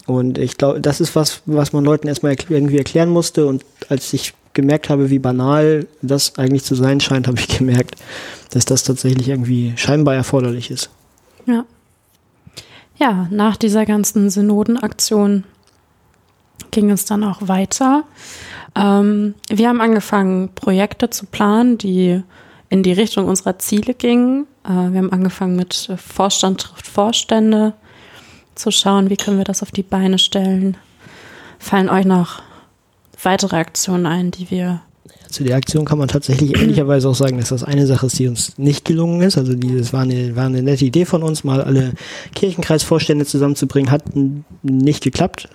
Und 0.05 0.37
ich 0.37 0.57
glaube, 0.57 0.81
das 0.81 1.01
ist 1.01 1.15
was, 1.15 1.41
was 1.45 1.71
man 1.71 1.85
Leuten 1.85 2.07
erstmal 2.07 2.35
irgendwie 2.49 2.77
erklären 2.77 3.09
musste. 3.09 3.45
Und 3.45 3.63
als 3.89 4.11
ich 4.11 4.33
gemerkt 4.53 4.89
habe, 4.89 5.09
wie 5.09 5.19
banal 5.19 5.87
das 6.01 6.37
eigentlich 6.37 6.63
zu 6.63 6.75
sein 6.75 6.99
scheint, 6.99 7.27
habe 7.27 7.39
ich 7.39 7.47
gemerkt, 7.47 7.95
dass 8.51 8.65
das 8.65 8.83
tatsächlich 8.83 9.29
irgendwie 9.29 9.73
scheinbar 9.75 10.15
erforderlich 10.15 10.71
ist. 10.71 10.89
Ja. 11.45 11.65
Ja, 12.97 13.27
nach 13.31 13.55
dieser 13.55 13.85
ganzen 13.85 14.29
Synodenaktion 14.29 15.45
ging 16.71 16.89
es 16.91 17.05
dann 17.05 17.23
auch 17.23 17.47
weiter. 17.47 18.03
Ähm, 18.75 19.35
wir 19.49 19.69
haben 19.69 19.81
angefangen, 19.81 20.49
Projekte 20.55 21.09
zu 21.09 21.25
planen, 21.25 21.77
die 21.77 22.21
in 22.69 22.83
die 22.83 22.93
Richtung 22.93 23.25
unserer 23.25 23.59
Ziele 23.59 23.93
gingen. 23.93 24.47
Äh, 24.63 24.69
wir 24.69 24.99
haben 24.99 25.11
angefangen 25.11 25.55
mit 25.55 25.91
Vorstand 25.97 26.61
trifft 26.61 26.87
Vorstände 26.87 27.73
zu 28.55 28.71
schauen, 28.71 29.09
wie 29.09 29.17
können 29.17 29.37
wir 29.37 29.45
das 29.45 29.63
auf 29.63 29.71
die 29.71 29.83
Beine 29.83 30.19
stellen. 30.19 30.77
Fallen 31.57 31.89
euch 31.89 32.05
noch 32.05 32.41
weitere 33.23 33.57
Aktionen 33.57 34.05
ein, 34.05 34.31
die 34.31 34.51
wir 34.51 34.81
zu 35.29 35.43
der 35.43 35.57
Aktion 35.57 35.85
kann 35.85 35.99
man 35.99 36.07
tatsächlich 36.07 36.55
ehrlicherweise 36.57 37.07
auch 37.07 37.15
sagen, 37.15 37.37
dass 37.37 37.49
das 37.49 37.63
eine 37.63 37.85
Sache 37.85 38.07
ist, 38.07 38.17
die 38.17 38.27
uns 38.27 38.57
nicht 38.57 38.83
gelungen 38.83 39.21
ist. 39.21 39.37
Also 39.37 39.53
dieses 39.53 39.93
war 39.93 40.01
eine, 40.01 40.35
war 40.35 40.47
eine 40.47 40.63
nette 40.63 40.85
Idee 40.85 41.05
von 41.05 41.21
uns, 41.21 41.43
mal 41.43 41.61
alle 41.61 41.93
Kirchenkreisvorstände 42.33 43.25
zusammenzubringen, 43.25 43.91
hat 43.91 44.03
nicht 44.63 45.03
geklappt, 45.03 45.47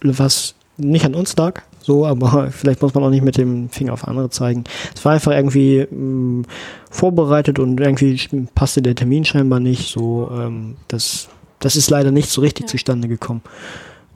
was 0.00 0.54
nicht 0.76 1.04
an 1.04 1.16
uns 1.16 1.36
lag, 1.36 1.62
so, 1.80 2.06
aber 2.06 2.50
vielleicht 2.50 2.82
muss 2.82 2.94
man 2.94 3.04
auch 3.04 3.10
nicht 3.10 3.24
mit 3.24 3.36
dem 3.36 3.68
Finger 3.68 3.92
auf 3.92 4.06
andere 4.06 4.30
zeigen. 4.30 4.64
Es 4.94 5.04
war 5.04 5.12
einfach 5.12 5.32
irgendwie 5.32 5.86
mh, 5.90 5.96
mm, 5.96 6.44
vorbereitet 6.90 7.58
und 7.58 7.80
irgendwie 7.80 8.46
passte 8.54 8.82
der 8.82 8.94
Termin 8.94 9.24
scheinbar 9.24 9.60
nicht. 9.60 9.92
So, 9.92 10.30
ähm, 10.32 10.76
das, 10.88 11.28
das 11.58 11.76
ist 11.76 11.90
leider 11.90 12.10
nicht 12.10 12.30
so 12.30 12.40
richtig 12.40 12.64
ja. 12.64 12.68
zustande 12.68 13.08
gekommen. 13.08 13.42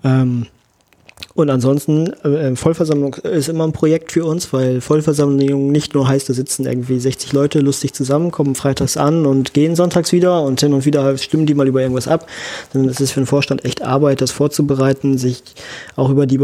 Ähm, 0.05 0.47
und 1.35 1.51
ansonsten, 1.51 2.13
äh, 2.25 2.55
Vollversammlung 2.57 3.15
ist 3.15 3.49
immer 3.49 3.65
ein 3.65 3.73
Projekt 3.73 4.13
für 4.13 4.25
uns, 4.25 4.53
weil 4.53 4.81
Vollversammlung 4.81 5.73
nicht 5.73 5.95
nur 5.95 6.07
heißt, 6.07 6.29
da 6.29 6.35
sitzen 6.35 6.67
irgendwie 6.67 6.99
60 6.99 7.33
Leute 7.33 7.61
lustig 7.61 7.95
zusammen, 7.95 8.31
kommen 8.31 8.55
freitags 8.55 8.97
an 8.97 9.25
und 9.25 9.55
gehen 9.55 9.75
sonntags 9.75 10.13
wieder 10.13 10.43
und 10.43 10.61
hin 10.61 10.75
und 10.75 10.85
wieder 10.85 11.17
stimmen 11.17 11.47
die 11.47 11.55
mal 11.55 11.69
über 11.69 11.81
irgendwas 11.81 12.09
ab, 12.09 12.27
sondern 12.73 12.91
es 12.91 13.01
ist 13.01 13.13
für 13.13 13.21
den 13.21 13.27
Vorstand 13.27 13.65
echt 13.65 13.83
Arbeit, 13.83 14.21
das 14.21 14.31
vorzubereiten, 14.31 15.17
sich 15.17 15.43
auch 15.97 16.11
über 16.11 16.27
die 16.27 16.39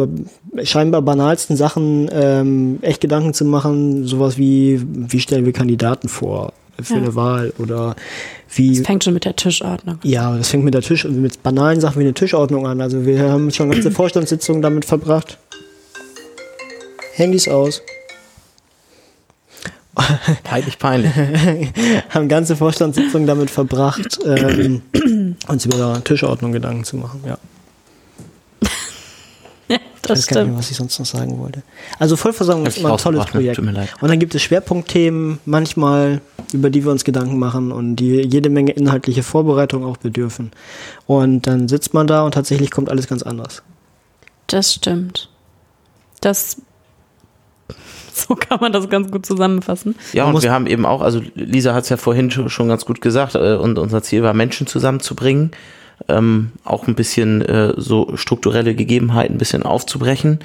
scheinbar 0.63 1.03
banalsten 1.03 1.57
Sachen 1.57 2.09
ähm, 2.13 2.79
echt 2.83 3.01
Gedanken 3.01 3.35
zu 3.35 3.45
machen, 3.45 4.07
sowas 4.07 4.39
wie, 4.39 4.81
wie 4.85 5.21
stellen 5.21 5.45
wir 5.45 5.53
Kandidaten 5.53 6.09
vor 6.09 6.53
für 6.81 6.95
ja. 6.95 7.01
eine 7.01 7.15
Wahl 7.15 7.53
oder 7.59 7.97
wie. 8.55 8.77
Das 8.77 8.87
fängt 8.87 9.05
schon 9.05 9.15
mit 9.15 9.25
der 9.25 9.37
Tischordnung. 9.37 9.99
Ja, 10.03 10.37
das 10.37 10.49
fängt 10.49 10.65
mit 10.65 10.75
der 10.75 10.83
Tisch, 10.83 11.05
mit 11.05 11.43
banalen 11.43 11.81
Sachen 11.81 11.99
wie 12.01 12.05
eine 12.05 12.15
Tischordnung 12.15 12.67
an. 12.67 12.81
Also 12.81 13.05
wir 13.05 13.31
haben 13.31 13.51
schon 13.51 13.71
ganze 13.71 13.91
Vorstandssitzungen 13.93 14.63
damit 14.63 14.85
verbracht. 14.85 15.39
Handys 17.15 17.49
aus. 17.49 17.83
Peinlich, 20.45 20.79
peinlich. 20.79 21.13
haben 22.11 22.29
ganze 22.29 22.57
Vorstandssitzungen 22.57 23.27
damit 23.27 23.51
verbracht, 23.51 24.19
ähm, 24.25 24.83
uns 25.49 25.67
über 25.67 26.03
Tischordnung 26.05 26.53
Gedanken 26.53 26.85
zu 26.85 26.97
machen, 26.97 27.23
ja. 27.27 27.39
Ich 29.69 30.11
weiß 30.11 30.27
gar 30.29 30.45
nicht 30.45 30.57
was 30.57 30.71
ich 30.71 30.77
sonst 30.77 30.99
noch 30.99 31.05
sagen 31.05 31.39
wollte. 31.39 31.63
Also 31.99 32.17
Vollversammlung 32.17 32.67
ist 32.67 32.79
immer 32.79 32.93
ein 32.93 32.99
tolles 32.99 33.27
Projekt. 33.27 33.59
Und 33.59 33.75
dann 33.75 34.19
gibt 34.19 34.35
es 34.35 34.41
Schwerpunktthemen, 34.41 35.39
manchmal, 35.45 36.23
über 36.53 36.71
die 36.71 36.85
wir 36.85 36.91
uns 36.91 37.05
Gedanken 37.05 37.39
machen 37.39 37.73
und 37.73 37.97
die 37.97 38.23
jede 38.23 38.51
Menge 38.51 38.73
inhaltliche 38.73 39.23
Vorbereitung 39.23 39.85
auch 39.85 39.97
bedürfen. 39.97 40.51
Und 41.07 41.47
dann 41.47 41.69
sitzt 41.69 41.95
man 41.95 42.07
da 42.07 42.23
und 42.23 42.33
tatsächlich 42.33 42.71
kommt 42.71 42.91
alles 42.91 43.09
ganz 43.09 43.23
anders. 43.23 43.63
Das 44.47 44.73
stimmt. 44.73 45.31
Das 46.21 46.63
so 48.13 48.35
kann 48.35 48.59
man 48.61 48.73
das 48.73 48.89
ganz 48.89 49.11
gut 49.11 49.27
zusammenfassen. 49.27 49.95
Ja, 50.13 50.25
und 50.25 50.43
wir 50.43 50.53
haben 50.53 50.67
eben 50.67 50.87
auch, 50.87 51.03
also 51.03 51.21
Lisa 51.35 51.75
hat 51.75 51.85
es 51.85 51.91
ja 51.91 51.97
vorhin 51.97 52.31
schon 52.31 52.69
ganz 52.69 52.85
gut 52.85 53.01
gesagt, 53.01 53.35
äh, 53.35 53.55
und 53.55 53.79
unser 53.79 54.03
Ziel 54.03 54.23
war, 54.23 54.35
Menschen 54.35 54.67
zusammenzubringen 54.67 55.53
ähm, 56.09 56.53
auch 56.65 56.87
ein 56.87 56.95
bisschen 56.95 57.43
äh, 57.43 57.75
so 57.77 58.17
strukturelle 58.17 58.75
Gegebenheiten 58.75 59.35
ein 59.35 59.39
bisschen 59.39 59.63
aufzubrechen, 59.65 60.39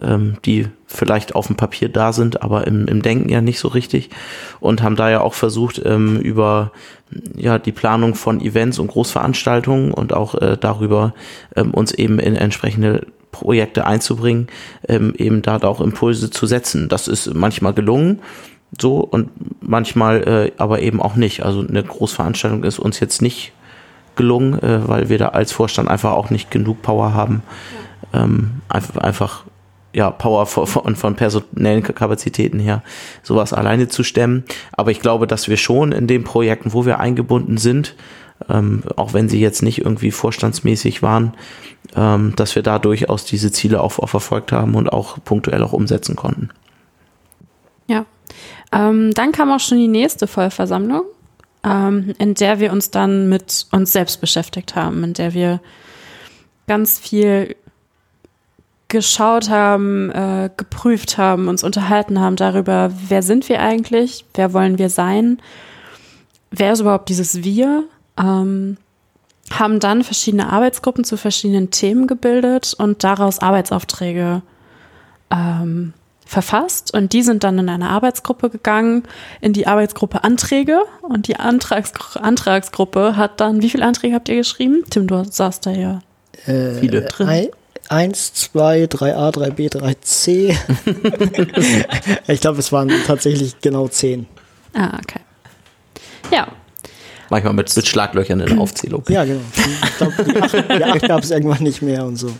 ähm, 0.00 0.36
die 0.44 0.68
vielleicht 0.86 1.34
auf 1.34 1.46
dem 1.46 1.56
Papier 1.56 1.88
da 1.88 2.12
sind, 2.12 2.42
aber 2.42 2.66
im, 2.66 2.86
im 2.86 3.02
Denken 3.02 3.28
ja 3.28 3.40
nicht 3.40 3.58
so 3.58 3.68
richtig 3.68 4.10
und 4.60 4.82
haben 4.82 4.96
da 4.96 5.10
ja 5.10 5.20
auch 5.20 5.34
versucht, 5.34 5.80
ähm, 5.84 6.18
über 6.20 6.72
ja 7.34 7.58
die 7.58 7.72
Planung 7.72 8.14
von 8.14 8.40
Events 8.40 8.78
und 8.78 8.88
Großveranstaltungen 8.88 9.92
und 9.92 10.12
auch 10.12 10.34
äh, 10.34 10.56
darüber 10.60 11.14
ähm, 11.56 11.72
uns 11.72 11.92
eben 11.92 12.18
in 12.18 12.36
entsprechende 12.36 13.06
Projekte 13.32 13.86
einzubringen, 13.86 14.48
ähm, 14.88 15.14
eben 15.16 15.42
da 15.42 15.58
auch 15.58 15.80
Impulse 15.80 16.30
zu 16.30 16.46
setzen. 16.46 16.88
Das 16.88 17.08
ist 17.08 17.34
manchmal 17.34 17.74
gelungen, 17.74 18.20
so 18.78 18.98
und 18.98 19.30
manchmal 19.60 20.22
äh, 20.28 20.52
aber 20.58 20.80
eben 20.80 21.00
auch 21.00 21.16
nicht. 21.16 21.42
Also 21.42 21.60
eine 21.60 21.82
Großveranstaltung 21.82 22.64
ist 22.64 22.78
uns 22.78 23.00
jetzt 23.00 23.22
nicht 23.22 23.52
gelungen, 24.18 24.62
äh, 24.62 24.86
weil 24.86 25.08
wir 25.08 25.16
da 25.16 25.28
als 25.28 25.52
Vorstand 25.52 25.88
einfach 25.88 26.12
auch 26.12 26.28
nicht 26.28 26.50
genug 26.50 26.82
Power 26.82 27.14
haben. 27.14 27.42
Ja. 28.12 28.24
Ähm, 28.24 28.60
einfach, 28.68 28.96
einfach 28.98 29.44
ja, 29.94 30.10
Power 30.10 30.46
von, 30.46 30.96
von 30.96 31.16
personellen 31.16 31.82
Kapazitäten 31.82 32.58
her, 32.58 32.82
sowas 33.22 33.54
alleine 33.54 33.88
zu 33.88 34.02
stemmen. 34.02 34.44
Aber 34.72 34.90
ich 34.90 35.00
glaube, 35.00 35.26
dass 35.26 35.48
wir 35.48 35.56
schon 35.56 35.92
in 35.92 36.06
den 36.06 36.24
Projekten, 36.24 36.74
wo 36.74 36.84
wir 36.84 37.00
eingebunden 37.00 37.56
sind, 37.56 37.94
ähm, 38.48 38.82
auch 38.96 39.14
wenn 39.14 39.28
sie 39.28 39.40
jetzt 39.40 39.62
nicht 39.62 39.78
irgendwie 39.78 40.10
vorstandsmäßig 40.10 41.02
waren, 41.02 41.34
ähm, 41.96 42.34
dass 42.36 42.54
wir 42.54 42.62
da 42.62 42.78
durchaus 42.78 43.24
diese 43.24 43.50
Ziele 43.50 43.80
auch, 43.80 43.98
auch 43.98 44.08
verfolgt 44.08 44.52
haben 44.52 44.74
und 44.74 44.92
auch 44.92 45.18
punktuell 45.24 45.62
auch 45.62 45.72
umsetzen 45.72 46.16
konnten. 46.16 46.50
Ja. 47.86 48.04
Ähm, 48.70 49.12
dann 49.14 49.32
kam 49.32 49.50
auch 49.50 49.60
schon 49.60 49.78
die 49.78 49.88
nächste 49.88 50.26
Vollversammlung 50.26 51.04
ähm, 51.64 52.14
in 52.18 52.34
der 52.34 52.60
wir 52.60 52.72
uns 52.72 52.90
dann 52.90 53.28
mit 53.28 53.66
uns 53.72 53.92
selbst 53.92 54.20
beschäftigt 54.20 54.76
haben, 54.76 55.02
in 55.04 55.14
der 55.14 55.34
wir 55.34 55.60
ganz 56.66 56.98
viel 56.98 57.56
geschaut 58.88 59.50
haben, 59.50 60.10
äh, 60.10 60.50
geprüft 60.56 61.18
haben, 61.18 61.48
uns 61.48 61.62
unterhalten 61.62 62.20
haben 62.20 62.36
darüber, 62.36 62.90
wer 63.08 63.22
sind 63.22 63.48
wir 63.48 63.60
eigentlich, 63.60 64.24
wer 64.34 64.54
wollen 64.54 64.78
wir 64.78 64.88
sein, 64.88 65.38
wer 66.50 66.72
ist 66.72 66.80
überhaupt 66.80 67.10
dieses 67.10 67.44
Wir, 67.44 67.84
ähm, 68.18 68.78
haben 69.50 69.80
dann 69.80 70.04
verschiedene 70.04 70.50
Arbeitsgruppen 70.50 71.04
zu 71.04 71.16
verschiedenen 71.16 71.70
Themen 71.70 72.06
gebildet 72.06 72.74
und 72.78 73.04
daraus 73.04 73.40
Arbeitsaufträge 73.40 74.42
ähm, 75.30 75.92
verfasst 76.28 76.92
und 76.92 77.14
die 77.14 77.22
sind 77.22 77.42
dann 77.42 77.58
in 77.58 77.70
eine 77.70 77.88
Arbeitsgruppe 77.88 78.50
gegangen, 78.50 79.04
in 79.40 79.54
die 79.54 79.66
Arbeitsgruppe 79.66 80.24
Anträge 80.24 80.82
und 81.00 81.26
die 81.26 81.36
Antrags 81.36 81.92
Antragsgruppe 82.16 83.16
hat 83.16 83.40
dann, 83.40 83.62
wie 83.62 83.70
viele 83.70 83.86
Anträge 83.86 84.14
habt 84.14 84.28
ihr 84.28 84.36
geschrieben? 84.36 84.84
Tim, 84.90 85.06
du 85.06 85.24
saßt 85.24 85.64
da 85.64 85.70
ja 85.70 86.00
äh, 86.46 86.74
viele 86.74 87.02
drin. 87.02 87.48
1, 87.88 88.34
2, 88.34 88.84
3a, 88.84 89.32
3b, 89.32 89.72
3c. 89.72 90.54
ich 92.28 92.40
glaube, 92.42 92.58
es 92.58 92.70
waren 92.72 92.92
tatsächlich 93.06 93.58
genau 93.62 93.88
10. 93.88 94.26
Ah, 94.74 94.98
okay. 95.02 95.20
Ja. 96.30 96.48
Manchmal 97.30 97.54
mit, 97.54 97.74
mit 97.74 97.86
Schlaglöchern 97.86 98.40
in 98.40 98.46
der 98.48 98.58
Aufzählung. 98.60 99.02
Ja, 99.08 99.24
genau. 99.24 99.40
Ich 99.54 99.96
glaube, 99.96 100.24
die 100.24 100.36
8, 100.42 100.82
8 100.82 101.08
gab 101.08 101.22
es 101.22 101.30
irgendwann 101.30 101.62
nicht 101.62 101.80
mehr 101.80 102.04
und 102.04 102.16
so. 102.16 102.30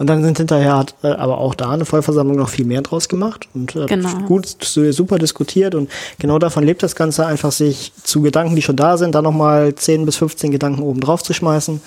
Und 0.00 0.06
dann 0.06 0.22
sind 0.22 0.38
hinterher 0.38 0.78
hat 0.78 0.94
äh, 1.02 1.08
aber 1.08 1.36
auch 1.36 1.54
da 1.54 1.72
eine 1.72 1.84
Vollversammlung 1.84 2.38
noch 2.38 2.48
viel 2.48 2.64
mehr 2.64 2.80
draus 2.80 3.06
gemacht 3.06 3.50
und 3.52 3.76
äh, 3.76 3.84
genau. 3.84 4.08
gut, 4.20 4.46
super 4.62 5.18
diskutiert 5.18 5.74
und 5.74 5.90
genau 6.18 6.38
davon 6.38 6.64
lebt 6.64 6.82
das 6.82 6.96
Ganze 6.96 7.26
einfach, 7.26 7.52
sich 7.52 7.92
zu 8.02 8.22
Gedanken, 8.22 8.56
die 8.56 8.62
schon 8.62 8.76
da 8.76 8.96
sind, 8.96 9.14
dann 9.14 9.24
nochmal 9.24 9.74
10 9.74 10.06
bis 10.06 10.16
15 10.16 10.52
Gedanken 10.52 10.80
oben 10.80 11.02
drauf 11.02 11.22
zu 11.22 11.34
schmeißen, 11.34 11.82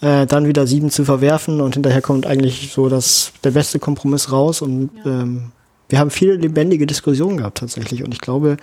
äh, 0.00 0.24
dann 0.24 0.46
wieder 0.46 0.66
sieben 0.66 0.88
zu 0.88 1.04
verwerfen 1.04 1.60
und 1.60 1.74
hinterher 1.74 2.00
kommt 2.00 2.24
eigentlich 2.24 2.72
so 2.72 2.88
das, 2.88 3.30
der 3.44 3.50
beste 3.50 3.78
Kompromiss 3.78 4.32
raus 4.32 4.62
und 4.62 4.88
ja. 5.04 5.20
ähm, 5.20 5.52
wir 5.90 5.98
haben 5.98 6.10
viele 6.10 6.36
lebendige 6.36 6.86
Diskussionen 6.86 7.36
gehabt 7.36 7.58
tatsächlich 7.58 8.02
und 8.04 8.14
ich 8.14 8.20
glaube, 8.20 8.56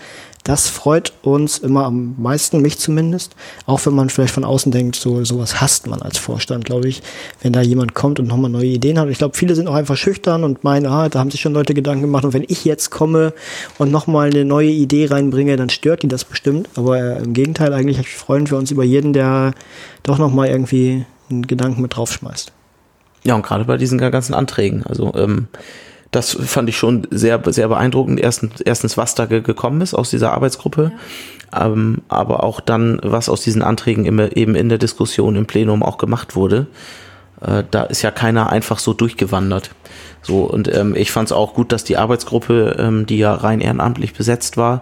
das 0.44 0.70
freut 0.70 1.12
uns 1.24 1.58
immer 1.58 1.84
am 1.86 2.16
meisten, 2.18 2.62
mich 2.62 2.80
zumindest, 2.80 3.36
auch 3.66 3.86
wenn 3.86 3.94
man 3.94 4.10
vielleicht 4.10 4.34
von 4.34 4.46
außen 4.46 4.72
denkt, 4.72 4.96
so 4.96 5.24
sowas 5.26 5.60
hasst 5.60 5.88
man 5.88 6.02
als 6.02 6.18
Vorstand, 6.18 6.64
glaube 6.64 6.88
ich, 6.88 7.04
wenn 7.42 7.52
da 7.52 7.62
jemand 7.62 7.94
kommt 7.94 8.20
und 8.20 8.28
nochmal 8.28 8.50
neue 8.50 8.68
Ideen 8.68 8.98
hat. 8.98 9.10
Ich 9.10 9.18
glaube, 9.18 9.38
viele 9.38 9.56
sind 9.56 9.68
auch 9.68 9.74
einfach 9.74 9.98
schüchtern 9.98 10.46
und 10.46 10.64
meinen, 10.64 10.86
ah, 10.86 11.10
da 11.10 11.20
haben 11.20 11.32
sich 11.32 11.42
schon 11.42 11.54
Leute 11.54 11.74
Gedanken 11.74 12.04
gemacht 12.04 12.24
und 12.24 12.34
wenn 12.34 12.46
ich 12.48 12.64
jetzt 12.64 12.92
komme 12.92 13.34
und 13.78 13.92
nochmal 13.92 14.30
eine 14.30 14.46
neue 14.46 14.70
Idee 14.70 15.08
reinbringe, 15.08 15.58
dann 15.58 15.70
stört 15.70 16.04
die 16.04 16.08
das 16.08 16.24
bestimmt. 16.24 16.70
Aber 16.76 16.98
äh, 16.98 17.24
im 17.24 17.34
Gegenteil, 17.34 17.74
eigentlich 17.74 18.08
freuen 18.16 18.50
wir 18.50 18.58
uns 18.58 18.72
über 18.72 18.86
jeden, 18.86 19.12
der 19.12 19.54
doch 20.04 20.18
nochmal 20.18 20.48
irgendwie 20.48 21.06
einen 21.30 21.46
Gedanken 21.46 21.82
mit 21.82 21.96
draufschmeißt. 21.96 22.54
Ja, 23.24 23.36
und 23.36 23.46
gerade 23.46 23.66
bei 23.66 23.76
diesen 23.76 23.98
ganzen 23.98 24.34
Anträgen. 24.34 24.84
Also 24.84 25.14
ähm, 25.16 25.48
das 26.12 26.32
fand 26.32 26.70
ich 26.70 26.78
schon 26.78 27.08
sehr, 27.12 27.42
sehr 27.46 27.68
beeindruckend. 27.68 28.20
Erstens, 28.20 28.62
erstens 28.62 28.98
was 28.98 29.16
da 29.16 29.26
gekommen 29.26 29.82
ist 29.82 29.94
aus 29.94 30.10
dieser 30.10 30.32
Arbeitsgruppe, 30.34 30.92
ja. 31.54 31.66
ähm, 31.66 32.02
aber 32.08 32.44
auch 32.44 32.60
dann, 32.60 33.00
was 33.04 33.30
aus 33.30 33.42
diesen 33.42 33.62
Anträgen 33.62 34.06
immer, 34.06 34.36
eben 34.36 34.56
in 34.56 34.70
der 34.70 34.78
Diskussion 34.78 35.36
im 35.36 35.46
Plenum 35.46 35.84
auch 35.84 35.98
gemacht 35.98 36.36
wurde. 36.36 36.68
Äh, 37.42 37.64
da 37.70 37.84
ist 37.84 38.02
ja 38.02 38.12
keiner 38.12 38.50
einfach 38.50 38.80
so 38.80 38.94
durchgewandert. 38.94 39.72
So, 40.22 40.44
und 40.44 40.74
ähm, 40.74 40.96
ich 40.96 41.12
fand 41.12 41.30
es 41.30 41.32
auch 41.32 41.54
gut, 41.54 41.72
dass 41.72 41.84
die 41.84 41.98
Arbeitsgruppe, 41.98 42.76
ähm, 42.80 43.06
die 43.06 43.18
ja 43.18 43.34
rein 43.34 43.62
ehrenamtlich 43.62 44.14
besetzt 44.14 44.58
war, 44.58 44.82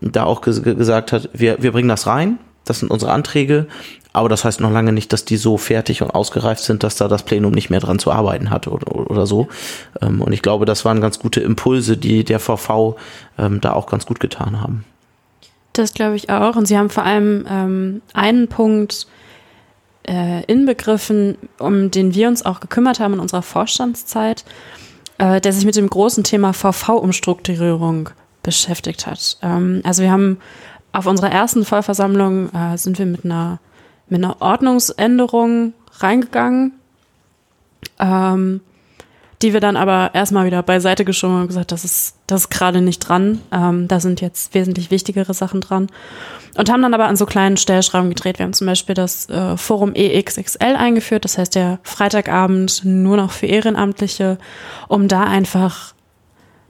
da 0.00 0.24
auch 0.24 0.40
ges 0.40 0.62
gesagt 0.62 1.12
hat, 1.12 1.30
wir, 1.32 1.62
wir 1.62 1.72
bringen 1.72 1.88
das 1.88 2.06
rein, 2.06 2.38
das 2.64 2.80
sind 2.80 2.90
unsere 2.90 3.12
Anträge, 3.12 3.66
aber 4.12 4.28
das 4.28 4.44
heißt 4.44 4.60
noch 4.60 4.70
lange 4.70 4.92
nicht, 4.92 5.12
dass 5.12 5.24
die 5.24 5.36
so 5.36 5.56
fertig 5.56 6.02
und 6.02 6.10
ausgereift 6.10 6.62
sind, 6.62 6.82
dass 6.82 6.96
da 6.96 7.08
das 7.08 7.22
Plenum 7.22 7.52
nicht 7.52 7.70
mehr 7.70 7.80
dran 7.80 7.98
zu 7.98 8.10
arbeiten 8.12 8.50
hat 8.50 8.68
oder, 8.68 8.94
oder 8.94 9.26
so. 9.26 9.48
Ähm, 10.00 10.20
und 10.20 10.32
ich 10.32 10.42
glaube, 10.42 10.64
das 10.64 10.84
waren 10.84 11.00
ganz 11.00 11.18
gute 11.18 11.40
Impulse, 11.40 11.96
die 11.96 12.24
der 12.24 12.38
VV 12.38 12.96
ähm, 13.38 13.60
da 13.60 13.72
auch 13.72 13.86
ganz 13.86 14.06
gut 14.06 14.20
getan 14.20 14.60
haben. 14.60 14.84
Das 15.72 15.94
glaube 15.94 16.16
ich 16.16 16.28
auch. 16.28 16.56
Und 16.56 16.66
Sie 16.66 16.76
haben 16.76 16.90
vor 16.90 17.04
allem 17.04 17.46
ähm, 17.48 18.02
einen 18.12 18.48
Punkt 18.48 19.06
äh, 20.06 20.44
inbegriffen, 20.44 21.36
um 21.58 21.90
den 21.90 22.14
wir 22.14 22.28
uns 22.28 22.44
auch 22.44 22.60
gekümmert 22.60 23.00
haben 23.00 23.14
in 23.14 23.20
unserer 23.20 23.42
Vorstandszeit, 23.42 24.44
äh, 25.18 25.40
der 25.40 25.52
sich 25.52 25.64
mit 25.64 25.76
dem 25.76 25.88
großen 25.88 26.24
Thema 26.24 26.52
VV-Umstrukturierung 26.52 28.10
beschäftigt 28.42 29.06
hat. 29.06 29.38
Ähm, 29.42 29.80
also 29.84 30.02
wir 30.02 30.10
haben 30.10 30.38
auf 30.92 31.06
unserer 31.06 31.30
ersten 31.30 31.64
Vollversammlung 31.64 32.50
äh, 32.52 32.76
sind 32.76 32.98
wir 32.98 33.06
mit 33.06 33.24
einer 33.24 33.58
mit 34.12 34.22
einer 34.22 34.40
Ordnungsänderung 34.40 35.72
reingegangen, 35.98 36.72
ähm, 37.98 38.60
die 39.40 39.54
wir 39.54 39.60
dann 39.60 39.76
aber 39.76 40.10
erstmal 40.12 40.44
wieder 40.44 40.62
beiseite 40.62 41.06
geschoben 41.06 41.40
und 41.40 41.46
gesagt, 41.48 41.72
das 41.72 41.82
ist, 41.82 42.16
das 42.26 42.42
ist 42.42 42.50
gerade 42.50 42.82
nicht 42.82 42.98
dran. 42.98 43.40
Ähm, 43.50 43.88
da 43.88 44.00
sind 44.00 44.20
jetzt 44.20 44.54
wesentlich 44.54 44.90
wichtigere 44.90 45.32
Sachen 45.32 45.62
dran. 45.62 45.88
Und 46.56 46.70
haben 46.70 46.82
dann 46.82 46.92
aber 46.92 47.06
an 47.06 47.16
so 47.16 47.24
kleinen 47.24 47.56
Stellschrauben 47.56 48.10
gedreht. 48.10 48.38
Wir 48.38 48.44
haben 48.44 48.52
zum 48.52 48.66
Beispiel 48.66 48.94
das 48.94 49.30
äh, 49.30 49.56
Forum 49.56 49.94
EXXL 49.94 50.76
eingeführt, 50.76 51.24
das 51.24 51.38
heißt 51.38 51.54
der 51.54 51.80
Freitagabend 51.82 52.84
nur 52.84 53.16
noch 53.16 53.30
für 53.30 53.46
Ehrenamtliche, 53.46 54.36
um 54.88 55.08
da 55.08 55.22
einfach 55.22 55.94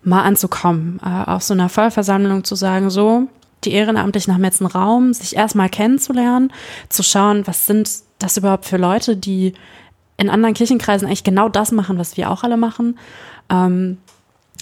mal 0.04 0.22
anzukommen, 0.22 1.00
äh, 1.04 1.28
auf 1.28 1.42
so 1.42 1.54
einer 1.54 1.68
Vollversammlung 1.68 2.44
zu 2.44 2.54
sagen, 2.54 2.88
so, 2.88 3.26
die 3.64 3.72
Ehrenamtlichen 3.72 4.32
haben 4.34 4.44
jetzt 4.44 4.60
einen 4.60 4.70
Raum, 4.70 5.12
sich 5.12 5.36
erstmal 5.36 5.68
kennenzulernen, 5.68 6.52
zu 6.88 7.02
schauen, 7.02 7.46
was 7.46 7.66
sind 7.66 7.90
das 8.18 8.36
überhaupt 8.36 8.66
für 8.66 8.76
Leute, 8.76 9.16
die 9.16 9.54
in 10.16 10.30
anderen 10.30 10.54
Kirchenkreisen 10.54 11.06
eigentlich 11.06 11.24
genau 11.24 11.48
das 11.48 11.72
machen, 11.72 11.98
was 11.98 12.16
wir 12.16 12.30
auch 12.30 12.44
alle 12.44 12.56
machen. 12.56 12.98
Ähm, 13.50 13.98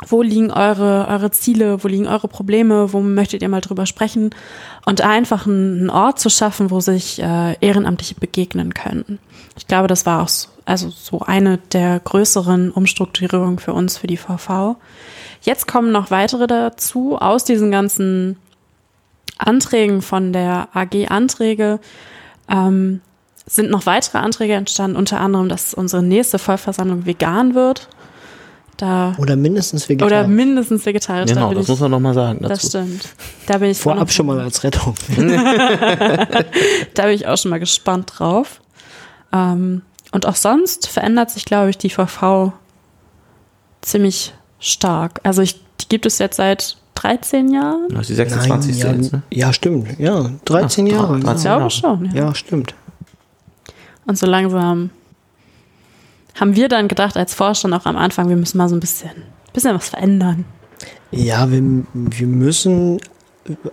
wo 0.07 0.23
liegen 0.23 0.51
eure, 0.51 1.07
eure 1.09 1.31
Ziele, 1.31 1.83
wo 1.85 1.89
liegen 1.89 2.07
eure 2.07 2.29
Probleme, 2.29 2.93
wo 2.93 3.01
möchtet 3.01 3.43
ihr 3.43 3.49
mal 3.49 3.61
drüber 3.61 3.87
sprechen 3.87 4.31
und 4.87 5.03
einfach 5.03 5.47
einen, 5.47 5.91
Ort 5.91 6.19
zu 6.19 6.31
schaffen, 6.31 6.71
wo 6.71 6.81
sich 6.81 7.21
äh, 7.21 7.57
Ehrenamtliche 7.61 8.15
begegnen 8.15 8.73
können. 8.73 9.19
Ich 9.59 9.67
glaube, 9.67 9.89
das 9.89 10.07
war 10.07 10.23
auch 10.23 10.29
so, 10.29 10.49
also 10.65 10.89
so 10.89 11.21
eine 11.21 11.59
der 11.73 12.01
größeren 12.01 12.71
Umstrukturierungen 12.71 13.59
für 13.59 13.75
uns, 13.75 13.99
für 13.99 14.07
die 14.07 14.17
VV. 14.17 14.77
Jetzt 15.43 15.67
kommen 15.67 15.93
noch 15.93 16.11
weitere 16.11 16.47
dazu 16.47 17.19
aus 17.19 17.45
diesen 17.45 17.71
ganzen 17.71 18.37
Anträgen 19.47 20.03
von 20.03 20.33
der 20.33 20.69
AG 20.75 21.09
Anträge 21.09 21.81
ähm, 22.49 23.01
sind 23.47 23.71
noch 23.71 23.87
weitere 23.87 24.19
Anträge 24.19 24.55
entstanden, 24.55 24.97
unter 24.97 25.21
anderem, 25.21 25.49
dass 25.49 25.75
unsere 25.75 26.03
nächste 26.03 26.39
Vollversammlung 26.39 27.07
vegan 27.07 27.55
wird. 27.55 27.89
Da 28.77 29.15
Oder 29.19 29.37
mindestens 29.37 29.85
oder 29.85 29.91
vegetarisch. 30.01 30.29
mindestens 30.29 30.87
vegetarisch. 30.87 31.29
da 31.29 31.35
Genau, 31.35 31.49
bin 31.49 31.59
das 31.59 31.65
ich, 31.65 31.69
muss 31.71 31.81
man 31.81 31.91
nochmal 31.91 32.15
sagen 32.15 32.39
das 32.41 32.49
dazu. 32.63 32.69
stimmt. 32.69 33.09
Da 33.47 33.59
bin 33.59 33.71
ich 33.71 33.79
Vorab 33.79 34.11
schon 34.11 34.27
mal 34.27 34.41
als 34.41 34.63
Rettung. 34.65 34.95
Da 36.95 37.03
bin 37.05 37.13
ich 37.15 37.27
auch 37.27 37.37
schon 37.37 37.51
mal 37.51 37.61
gespannt 37.61 38.13
drauf. 38.19 38.61
Ähm, 39.33 39.83
und 40.13 40.27
auch 40.27 40.35
sonst 40.37 40.89
verändert 40.89 41.31
sich, 41.31 41.45
glaube 41.45 41.71
ich, 41.71 41.79
die 41.79 41.91
VV 41.91 42.53
ziemlich 43.83 44.33
stark. 44.59 45.21
Also 45.25 45.43
ich, 45.43 45.61
die 45.81 45.89
gibt 45.89 46.07
es 46.07 46.19
jetzt 46.19 46.37
seit 46.37 46.77
13 47.01 47.51
Jahren. 47.53 47.89
Das 47.91 48.01
ist 48.03 48.11
die 48.11 48.15
26. 48.15 48.79
ja, 48.79 48.93
jetzt, 48.93 49.13
ne? 49.13 49.23
ja, 49.31 49.53
stimmt. 49.53 49.99
Ja, 49.99 50.31
13 50.45 50.87
Ja, 50.87 50.95
Jahre. 50.95 51.19
Ich 51.19 51.25
13 51.25 51.43
glaube 51.43 51.59
Jahre. 51.61 51.71
schon. 51.71 52.05
Ja. 52.07 52.27
Ja, 52.27 52.35
stimmt. 52.35 52.75
Und 54.07 54.19
so 54.19 54.27
langsam 54.27 54.91
haben 56.39 56.57
wir 56.57 56.69
dann 56.69 56.89
gedacht 56.89 57.17
als 57.17 57.35
Vorstand 57.35 57.75
auch 57.75 57.87
am 57.87 57.97
Anfang, 57.97 58.29
wir 58.29 58.37
müssen 58.37 58.59
mal 58.59 58.69
so 58.69 58.77
ein 58.77 58.81
bisschen, 58.81 59.11
bisschen 59.53 59.75
was 59.75 59.89
verändern. 59.89 60.45
Ja, 61.11 61.51
wir, 61.51 61.63
wir 61.93 62.27
müssen, 62.27 62.99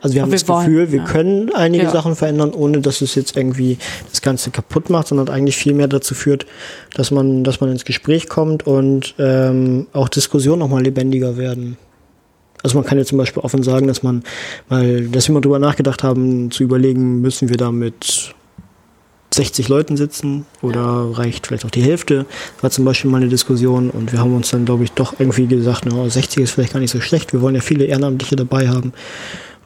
also 0.02 0.16
wir 0.16 0.22
haben 0.22 0.32
Wir 0.32 0.38
das 0.40 0.48
wollen, 0.48 0.66
Gefühl, 0.66 0.92
wir 0.92 1.00
ja. 1.00 1.06
können 1.06 1.54
einige 1.54 1.84
Ja. 1.86 1.92
Sachen 1.92 2.16
verändern, 2.16 2.52
ohne 2.54 2.80
dass 2.82 3.02
es 3.02 3.16
jetzt 3.16 3.36
irgendwie 3.38 3.78
das 4.10 4.22
Ganze 4.22 4.52
kaputt 4.52 4.90
macht, 4.90 5.08
sondern 5.08 5.30
eigentlich 5.30 5.58
viel 5.58 5.74
mehr 5.74 5.88
dazu 5.88 6.16
führt, 6.16 6.46
dass 6.96 7.12
man, 7.12 7.44
dass 7.44 7.60
man 7.62 7.72
ins 7.72 7.86
Gespräch 7.86 8.28
kommt 8.30 8.66
und 8.66 9.16
ähm, 9.20 9.88
auch 9.94 10.10
Diskussionen 10.10 10.60
nochmal 10.60 10.84
lebendiger 10.84 11.38
werden. 11.38 11.78
Also 12.64 12.78
man 12.78 12.86
kann 12.86 12.98
ja 12.98 13.06
zum 13.06 13.18
Beispiel 13.18 13.44
offen 13.44 13.64
sagen, 13.64 13.88
dass 13.88 14.04
man, 14.04 14.24
weil, 14.68 15.08
dass 15.08 15.28
wir 15.28 15.34
mal 15.34 15.42
drüber 15.42 15.60
nachgedacht 15.60 16.04
haben, 16.04 16.52
zu 16.52 16.64
überlegen, 16.64 17.22
müssen 17.22 17.50
wir 17.50 17.58
da 17.58 17.72
mit 17.72 18.34
60 19.34 19.68
Leuten 19.68 19.98
sitzen 19.98 20.46
oder 20.62 21.10
reicht 21.14 21.48
vielleicht 21.48 21.66
auch 21.66 21.72
die 21.72 21.82
Hälfte, 21.82 22.26
war 22.62 22.70
zum 22.70 22.86
Beispiel 22.86 23.12
mal 23.12 23.18
eine 23.18 23.30
Diskussion 23.30 23.90
und 23.90 24.12
wir 24.12 24.20
haben 24.20 24.36
uns 24.36 24.52
dann, 24.52 24.66
glaube 24.66 24.84
ich, 24.84 24.92
doch 24.94 25.20
irgendwie 25.20 25.48
gesagt, 25.48 25.86
na, 25.86 26.10
60 26.10 26.44
ist 26.44 26.52
vielleicht 26.52 26.74
gar 26.74 26.80
nicht 26.80 26.92
so 26.92 27.02
schlecht, 27.02 27.34
wir 27.34 27.42
wollen 27.42 27.56
ja 27.56 27.62
viele 27.62 27.86
Ehrenamtliche 27.86 28.36
dabei 28.36 28.70
haben. 28.70 28.94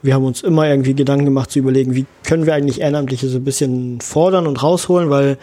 Wir 0.04 0.14
haben 0.14 0.24
uns 0.24 0.42
immer 0.42 0.68
irgendwie 0.68 0.94
Gedanken 0.94 1.26
gemacht 1.26 1.52
zu 1.52 1.60
überlegen, 1.60 1.94
wie 1.94 2.06
können 2.24 2.44
wir 2.44 2.54
eigentlich 2.54 2.80
Ehrenamtliche 2.80 3.28
so 3.28 3.38
ein 3.38 3.44
bisschen 3.44 4.00
fordern 4.00 4.48
und 4.48 4.60
rausholen, 4.60 5.10
weil 5.10 5.38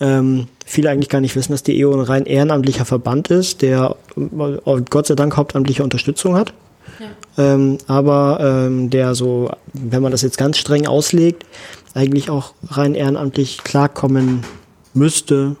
ähm, 0.00 0.48
viele 0.66 0.90
eigentlich 0.90 1.08
gar 1.08 1.22
nicht 1.22 1.34
wissen, 1.34 1.52
dass 1.52 1.62
die 1.62 1.80
EO 1.80 1.94
ein 1.94 2.00
rein 2.00 2.26
ehrenamtlicher 2.26 2.84
Verband 2.84 3.30
ist, 3.30 3.62
der 3.62 3.96
äh, 4.16 4.80
Gott 4.90 5.06
sei 5.06 5.14
Dank 5.14 5.38
hauptamtliche 5.38 5.82
Unterstützung 5.82 6.36
hat. 6.36 6.52
Ähm, 7.38 7.78
aber 7.86 8.38
ähm, 8.40 8.90
der 8.90 9.14
so, 9.14 9.50
wenn 9.72 10.02
man 10.02 10.12
das 10.12 10.22
jetzt 10.22 10.38
ganz 10.38 10.58
streng 10.58 10.86
auslegt, 10.86 11.44
eigentlich 11.94 12.30
auch 12.30 12.54
rein 12.68 12.94
ehrenamtlich 12.94 13.58
klarkommen 13.64 14.42
müsste, 14.94 15.56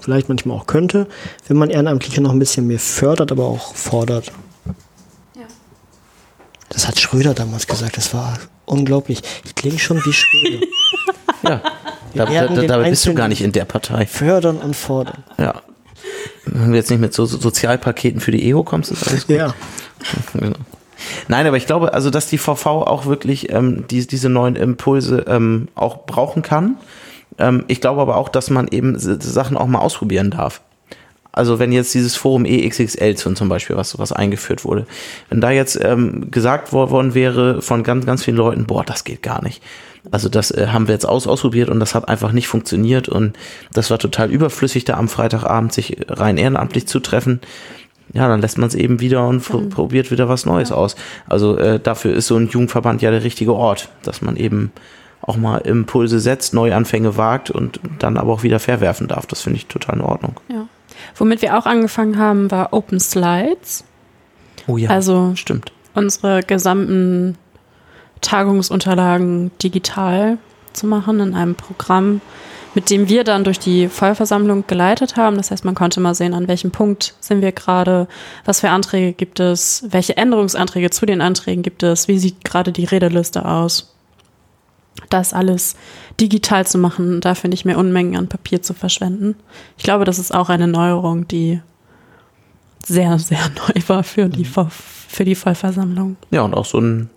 vielleicht 0.00 0.28
manchmal 0.28 0.56
auch 0.56 0.66
könnte, 0.66 1.06
wenn 1.48 1.56
man 1.56 1.70
Ehrenamtliche 1.70 2.20
noch 2.20 2.32
ein 2.32 2.38
bisschen 2.38 2.66
mehr 2.66 2.78
fördert, 2.78 3.32
aber 3.32 3.44
auch 3.44 3.74
fordert. 3.74 4.32
Das 6.68 6.88
hat 6.88 6.98
Schröder 6.98 7.34
damals 7.34 7.66
gesagt, 7.66 7.96
das 7.96 8.12
war 8.14 8.36
unglaublich. 8.64 9.22
Ich 9.44 9.54
klinge 9.54 9.78
schon 9.78 10.04
wie 10.04 10.12
Schröder. 10.12 10.66
Ja, 11.42 11.60
da, 12.14 12.24
da, 12.24 12.46
da, 12.46 12.62
dabei 12.62 12.90
bist 12.90 13.06
du 13.06 13.14
gar 13.14 13.28
nicht 13.28 13.42
in 13.42 13.52
der 13.52 13.64
Partei. 13.64 14.06
Fördern 14.06 14.58
und 14.58 14.74
fordern. 14.74 15.24
Ja. 15.38 15.62
Wenn 16.46 16.70
du 16.70 16.76
jetzt 16.76 16.90
nicht 16.90 17.00
mit 17.00 17.14
so 17.14 17.26
so 17.26 17.38
Sozialpaketen 17.38 18.20
für 18.20 18.30
die 18.30 18.48
EO 18.48 18.62
kommst, 18.62 18.90
ist 18.90 19.06
alles 19.06 19.26
gut. 19.26 19.36
Ja. 19.36 19.54
Genau. 20.32 20.56
Nein, 21.28 21.46
aber 21.46 21.56
ich 21.56 21.66
glaube, 21.66 21.92
also 21.92 22.08
dass 22.08 22.28
die 22.28 22.38
VV 22.38 22.66
auch 22.66 23.06
wirklich 23.06 23.52
ähm, 23.52 23.84
die, 23.90 24.06
diese 24.06 24.28
neuen 24.28 24.56
Impulse 24.56 25.24
ähm, 25.28 25.68
auch 25.74 26.06
brauchen 26.06 26.42
kann. 26.42 26.76
Ähm, 27.38 27.64
ich 27.66 27.80
glaube 27.80 28.00
aber 28.00 28.16
auch, 28.16 28.28
dass 28.28 28.48
man 28.48 28.68
eben 28.68 28.96
Sachen 28.98 29.56
auch 29.56 29.66
mal 29.66 29.80
ausprobieren 29.80 30.30
darf. 30.30 30.60
Also 31.32 31.58
wenn 31.58 31.72
jetzt 31.72 31.92
dieses 31.94 32.14
Forum 32.14 32.44
EXXL 32.44 33.16
zum 33.16 33.48
Beispiel, 33.48 33.76
was, 33.76 33.98
was 33.98 34.12
eingeführt 34.12 34.64
wurde, 34.64 34.86
wenn 35.30 35.40
da 35.40 35.50
jetzt 35.50 35.78
ähm, 35.82 36.30
gesagt 36.30 36.72
wor- 36.72 36.90
worden 36.90 37.14
wäre 37.14 37.60
von 37.60 37.82
ganz, 37.82 38.06
ganz 38.06 38.22
vielen 38.22 38.36
Leuten, 38.36 38.66
boah, 38.66 38.84
das 38.84 39.02
geht 39.02 39.20
gar 39.22 39.42
nicht. 39.42 39.60
Also 40.12 40.28
das 40.28 40.52
äh, 40.52 40.68
haben 40.68 40.86
wir 40.86 40.94
jetzt 40.94 41.06
aus, 41.08 41.26
ausprobiert 41.26 41.70
und 41.70 41.80
das 41.80 41.96
hat 41.96 42.08
einfach 42.08 42.30
nicht 42.30 42.46
funktioniert 42.46 43.08
und 43.08 43.36
das 43.72 43.90
war 43.90 43.98
total 43.98 44.30
überflüssig, 44.30 44.84
da 44.84 44.94
am 44.94 45.08
Freitagabend 45.08 45.72
sich 45.72 45.96
rein 46.08 46.36
ehrenamtlich 46.36 46.86
zu 46.86 47.00
treffen. 47.00 47.40
Ja, 48.14 48.28
dann 48.28 48.40
lässt 48.40 48.56
man 48.58 48.68
es 48.68 48.74
eben 48.74 49.00
wieder 49.00 49.26
und 49.28 49.42
pr- 49.44 49.68
probiert 49.68 50.10
wieder 50.10 50.28
was 50.28 50.46
Neues 50.46 50.72
aus. 50.72 50.94
Also 51.28 51.58
äh, 51.58 51.78
dafür 51.80 52.14
ist 52.14 52.28
so 52.28 52.36
ein 52.36 52.48
Jugendverband 52.48 53.02
ja 53.02 53.10
der 53.10 53.24
richtige 53.24 53.52
Ort, 53.54 53.88
dass 54.04 54.22
man 54.22 54.36
eben 54.36 54.72
auch 55.20 55.36
mal 55.36 55.58
Impulse 55.58 56.20
setzt, 56.20 56.54
Neuanfänge 56.54 57.16
wagt 57.16 57.50
und 57.50 57.80
dann 57.98 58.16
aber 58.16 58.32
auch 58.32 58.42
wieder 58.42 58.60
verwerfen 58.60 59.08
darf. 59.08 59.26
Das 59.26 59.42
finde 59.42 59.56
ich 59.58 59.66
total 59.66 59.96
in 59.96 60.00
Ordnung. 60.02 60.38
Ja. 60.48 60.66
Womit 61.16 61.42
wir 61.42 61.58
auch 61.58 61.66
angefangen 61.66 62.18
haben, 62.18 62.50
war 62.50 62.72
Open 62.72 63.00
Slides. 63.00 63.84
Oh 64.66 64.76
ja, 64.76 64.90
Also 64.90 65.32
stimmt. 65.34 65.72
unsere 65.94 66.42
gesamten 66.42 67.36
Tagungsunterlagen 68.20 69.50
digital 69.62 70.38
zu 70.72 70.86
machen 70.86 71.20
in 71.20 71.34
einem 71.34 71.54
Programm, 71.54 72.20
mit 72.74 72.90
dem 72.90 73.08
wir 73.08 73.24
dann 73.24 73.44
durch 73.44 73.58
die 73.58 73.88
Vollversammlung 73.88 74.64
geleitet 74.66 75.16
haben. 75.16 75.36
Das 75.36 75.50
heißt, 75.50 75.64
man 75.64 75.74
konnte 75.74 76.00
mal 76.00 76.14
sehen, 76.14 76.34
an 76.34 76.48
welchem 76.48 76.70
Punkt 76.70 77.14
sind 77.20 77.40
wir 77.40 77.52
gerade, 77.52 78.08
was 78.44 78.60
für 78.60 78.70
Anträge 78.70 79.12
gibt 79.12 79.38
es, 79.40 79.84
welche 79.90 80.16
Änderungsanträge 80.16 80.90
zu 80.90 81.06
den 81.06 81.20
Anträgen 81.20 81.62
gibt 81.62 81.82
es, 81.82 82.08
wie 82.08 82.18
sieht 82.18 82.44
gerade 82.44 82.72
die 82.72 82.84
Redeliste 82.84 83.44
aus. 83.44 83.94
Das 85.10 85.32
alles 85.32 85.76
digital 86.20 86.66
zu 86.66 86.78
machen, 86.78 87.20
dafür 87.20 87.50
nicht 87.50 87.64
mehr 87.64 87.78
Unmengen 87.78 88.16
an 88.16 88.28
Papier 88.28 88.62
zu 88.62 88.74
verschwenden. 88.74 89.34
Ich 89.76 89.82
glaube, 89.84 90.04
das 90.04 90.18
ist 90.18 90.32
auch 90.34 90.48
eine 90.48 90.68
Neuerung, 90.68 91.26
die 91.28 91.60
sehr, 92.86 93.18
sehr 93.18 93.38
neu 93.68 93.80
war 93.88 94.02
für 94.04 94.28
die, 94.28 94.44
Voll- 94.44 94.68
für 94.70 95.24
die 95.24 95.34
Vollversammlung. 95.34 96.16
Ja, 96.30 96.42
und 96.42 96.54
auch 96.54 96.64
so 96.64 96.78
ein 96.78 97.10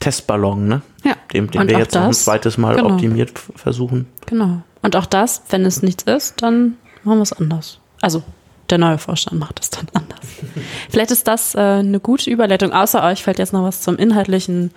Testballon, 0.00 0.66
ne? 0.68 0.82
Ja. 1.04 1.14
Den 1.32 1.44
Und 1.48 1.54
wir 1.68 1.78
jetzt 1.78 1.94
noch 1.94 2.02
ein 2.02 2.08
das- 2.08 2.24
zweites 2.24 2.58
Mal 2.58 2.76
genau. 2.76 2.94
optimiert 2.94 3.32
versuchen. 3.56 4.06
Genau. 4.26 4.62
Und 4.82 4.96
auch 4.96 5.06
das, 5.06 5.42
wenn 5.50 5.64
es 5.64 5.82
nichts 5.82 6.02
ist, 6.04 6.42
dann 6.42 6.76
machen 7.04 7.18
wir 7.18 7.22
es 7.22 7.32
anders. 7.32 7.78
Also 8.00 8.22
der 8.70 8.78
neue 8.78 8.98
Vorstand 8.98 9.38
macht 9.38 9.60
es 9.60 9.70
dann 9.70 9.86
anders. 9.94 10.18
Vielleicht 10.90 11.10
ist 11.10 11.28
das 11.28 11.54
äh, 11.54 11.58
eine 11.58 12.00
gute 12.00 12.30
Überleitung. 12.30 12.72
Außer 12.72 13.02
euch 13.04 13.22
fällt 13.22 13.38
jetzt 13.38 13.52
noch 13.52 13.62
was 13.64 13.82
zum 13.82 13.96
inhaltlichen 13.96 14.70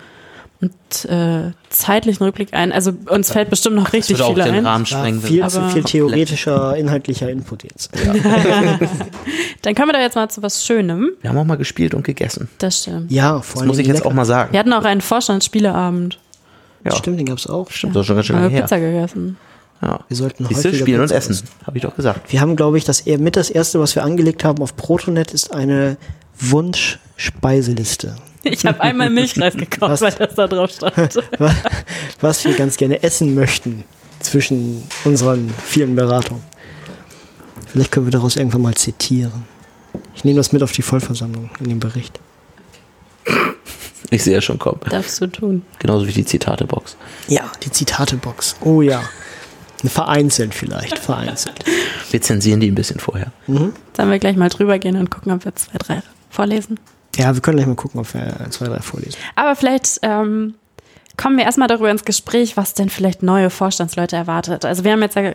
und 0.60 1.04
äh, 1.10 1.52
zeitlichen 1.68 2.24
Rückblick 2.24 2.54
ein. 2.54 2.72
Also 2.72 2.92
uns 3.10 3.30
fällt 3.30 3.50
bestimmt 3.50 3.76
noch 3.76 3.92
richtig 3.92 4.16
würde 4.18 4.24
auch 4.24 4.32
viele 4.34 4.44
den 4.44 4.54
ein. 4.54 4.66
Rahmen 4.66 4.84
Ja, 4.86 4.96
sprengen. 4.98 5.20
viel 5.20 5.42
Aber- 5.42 5.50
zu 5.50 5.68
viel 5.68 5.82
theoretischer, 5.84 6.76
inhaltlicher 6.76 7.28
Input 7.28 7.64
jetzt. 7.64 7.90
Dann 9.62 9.74
kommen 9.74 9.88
wir 9.88 9.92
da 9.92 10.00
jetzt 10.00 10.14
mal 10.14 10.28
zu 10.28 10.42
was 10.42 10.64
Schönem. 10.64 11.10
Wir 11.20 11.30
haben 11.30 11.38
auch 11.38 11.44
mal 11.44 11.56
gespielt 11.56 11.94
und 11.94 12.04
gegessen. 12.04 12.48
Das 12.58 12.80
stimmt. 12.82 13.10
Ja, 13.10 13.40
vor 13.40 13.54
Das 13.54 13.60
allem 13.62 13.68
muss 13.68 13.78
ich 13.78 13.86
jetzt 13.86 14.04
auch 14.06 14.12
mal 14.12 14.24
sagen. 14.24 14.52
Wir 14.52 14.60
hatten 14.60 14.72
auch 14.72 14.84
einen 14.84 15.00
Vorstandsspieleabend. 15.00 16.18
Ja, 16.84 16.92
Stimmt, 16.94 17.18
den 17.18 17.26
gab's 17.26 17.46
auch. 17.48 17.68
stimmt, 17.70 17.96
das 17.96 18.02
ist 18.02 18.06
schon 18.06 18.16
ganz 18.16 18.26
schön 18.26 18.36
Haben 18.36 18.42
lange 18.44 18.54
her. 18.54 18.62
Pizza 18.62 18.78
gegessen. 18.78 19.36
Ja. 19.82 20.00
Wir 20.08 20.16
sollten 20.16 20.46
Siehst 20.46 20.64
du, 20.64 20.68
häufiger 20.68 20.84
spielen 20.84 21.00
und 21.00 21.06
Pizza 21.08 21.16
essen, 21.30 21.48
habe 21.66 21.76
ich 21.78 21.82
doch 21.82 21.94
gesagt. 21.96 22.32
Wir 22.32 22.40
haben, 22.40 22.56
glaube 22.56 22.78
ich, 22.78 22.84
das 22.84 23.00
eher 23.00 23.18
mit 23.18 23.36
das 23.36 23.50
erste, 23.50 23.78
was 23.78 23.94
wir 23.94 24.04
angelegt 24.04 24.42
haben 24.44 24.62
auf 24.62 24.74
Protonet, 24.76 25.32
ist 25.32 25.52
eine 25.52 25.96
Wunsch-Speiseliste. 26.40 28.16
Ich 28.48 28.64
habe 28.64 28.80
einmal 28.80 29.10
Milchreis 29.10 29.56
gekauft, 29.56 29.90
Was? 29.90 30.00
weil 30.02 30.12
das 30.12 30.36
da 30.36 30.46
drauf 30.46 30.70
stand. 30.70 31.16
Wa- 31.38 31.52
was 32.20 32.44
wir 32.44 32.54
ganz 32.54 32.76
gerne 32.76 33.02
essen 33.02 33.34
möchten 33.34 33.82
zwischen 34.20 34.84
unseren 35.04 35.52
vielen 35.64 35.96
Beratungen. 35.96 36.44
Vielleicht 37.66 37.90
können 37.90 38.06
wir 38.06 38.12
daraus 38.12 38.36
irgendwann 38.36 38.62
mal 38.62 38.74
zitieren. 38.76 39.32
Ich 40.14 40.22
nehme 40.22 40.36
das 40.36 40.52
mit 40.52 40.62
auf 40.62 40.70
die 40.70 40.82
Vollversammlung 40.82 41.50
in 41.58 41.70
dem 41.70 41.80
Bericht. 41.80 42.20
Ich 44.10 44.22
sehe 44.22 44.38
es 44.38 44.44
schon 44.44 44.60
kommen. 44.60 44.78
Darfst 44.88 45.20
du 45.20 45.26
tun. 45.26 45.62
Genauso 45.80 46.06
wie 46.06 46.12
die 46.12 46.24
Zitatebox. 46.24 46.96
Ja, 47.26 47.50
die 47.64 47.72
Zitatebox. 47.72 48.54
Oh 48.60 48.80
ja. 48.80 49.02
Vereinzelt 49.88 50.54
vielleicht, 50.54 50.98
vereinzelt. 50.98 51.64
Wir 52.10 52.22
zensieren 52.22 52.60
die 52.60 52.70
ein 52.70 52.74
bisschen 52.74 53.00
vorher. 53.00 53.32
Sollen 53.46 54.10
wir 54.10 54.18
gleich 54.18 54.36
mal 54.36 54.48
drüber 54.48 54.78
gehen 54.78 54.96
und 54.96 55.10
gucken, 55.10 55.32
ob 55.32 55.44
wir 55.44 55.54
zwei, 55.54 55.76
drei 55.78 56.02
vorlesen? 56.30 56.78
Ja, 57.16 57.34
wir 57.34 57.40
können 57.40 57.56
gleich 57.56 57.66
mal 57.66 57.74
gucken, 57.74 58.00
ob 58.00 58.14
wir 58.14 58.46
zwei, 58.50 58.66
drei 58.66 58.80
vorlesen. 58.80 59.16
Aber 59.34 59.56
vielleicht 59.56 59.98
ähm, 60.02 60.54
kommen 61.16 61.36
wir 61.36 61.44
erstmal 61.44 61.68
darüber 61.68 61.90
ins 61.90 62.04
Gespräch, 62.04 62.56
was 62.56 62.74
denn 62.74 62.90
vielleicht 62.90 63.22
neue 63.22 63.50
Vorstandsleute 63.50 64.16
erwartet. 64.16 64.64
Also 64.64 64.84
wir 64.84 64.92
haben 64.92 65.02
jetzt, 65.02 65.16
ja, 65.16 65.32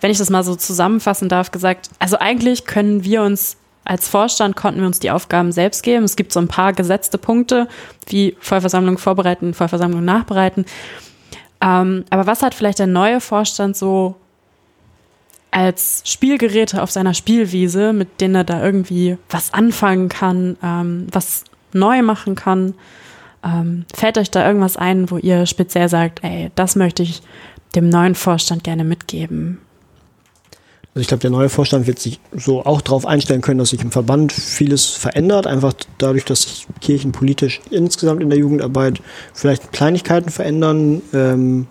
wenn 0.00 0.10
ich 0.10 0.18
das 0.18 0.30
mal 0.30 0.42
so 0.42 0.56
zusammenfassen 0.56 1.28
darf, 1.28 1.50
gesagt, 1.50 1.90
also 1.98 2.18
eigentlich 2.18 2.64
können 2.64 3.04
wir 3.04 3.22
uns 3.22 3.56
als 3.84 4.08
Vorstand 4.08 4.56
konnten 4.56 4.80
wir 4.80 4.86
uns 4.86 5.00
die 5.00 5.10
Aufgaben 5.10 5.50
selbst 5.50 5.82
geben. 5.82 6.04
Es 6.04 6.16
gibt 6.16 6.32
so 6.32 6.40
ein 6.40 6.48
paar 6.48 6.72
gesetzte 6.72 7.18
Punkte, 7.18 7.68
wie 8.06 8.36
Vollversammlung 8.38 8.96
vorbereiten, 8.98 9.54
Vollversammlung 9.54 10.04
nachbereiten. 10.04 10.66
Ähm, 11.62 12.04
aber 12.10 12.26
was 12.26 12.42
hat 12.42 12.54
vielleicht 12.54 12.80
der 12.80 12.88
neue 12.88 13.20
Vorstand 13.20 13.76
so 13.76 14.16
als 15.52 16.02
Spielgeräte 16.04 16.82
auf 16.82 16.90
seiner 16.90 17.14
Spielwiese, 17.14 17.92
mit 17.92 18.20
denen 18.20 18.34
er 18.34 18.44
da 18.44 18.64
irgendwie 18.64 19.16
was 19.30 19.54
anfangen 19.54 20.08
kann, 20.08 20.56
ähm, 20.62 21.06
was 21.12 21.44
neu 21.72 22.02
machen 22.02 22.34
kann? 22.34 22.74
Ähm, 23.44 23.84
fällt 23.94 24.18
euch 24.18 24.30
da 24.30 24.46
irgendwas 24.46 24.76
ein, 24.76 25.10
wo 25.10 25.18
ihr 25.18 25.46
speziell 25.46 25.88
sagt, 25.88 26.24
ey, 26.24 26.50
das 26.54 26.74
möchte 26.74 27.02
ich 27.02 27.22
dem 27.74 27.88
neuen 27.88 28.14
Vorstand 28.14 28.64
gerne 28.64 28.84
mitgeben? 28.84 29.58
Also 30.94 31.00
ich 31.00 31.08
glaube, 31.08 31.22
der 31.22 31.30
neue 31.30 31.48
Vorstand 31.48 31.86
wird 31.86 31.98
sich 31.98 32.20
so 32.36 32.66
auch 32.66 32.82
darauf 32.82 33.06
einstellen 33.06 33.40
können, 33.40 33.58
dass 33.58 33.70
sich 33.70 33.80
im 33.80 33.90
Verband 33.90 34.30
vieles 34.30 34.90
verändert, 34.90 35.46
einfach 35.46 35.72
dadurch, 35.96 36.26
dass 36.26 36.42
sich 36.42 36.66
Kirchen 36.82 37.12
politisch 37.12 37.62
insgesamt 37.70 38.20
in 38.20 38.28
der 38.28 38.38
Jugendarbeit 38.38 39.00
vielleicht 39.32 39.72
Kleinigkeiten 39.72 40.28
verändern, 40.28 41.00
ähm, 41.14 41.66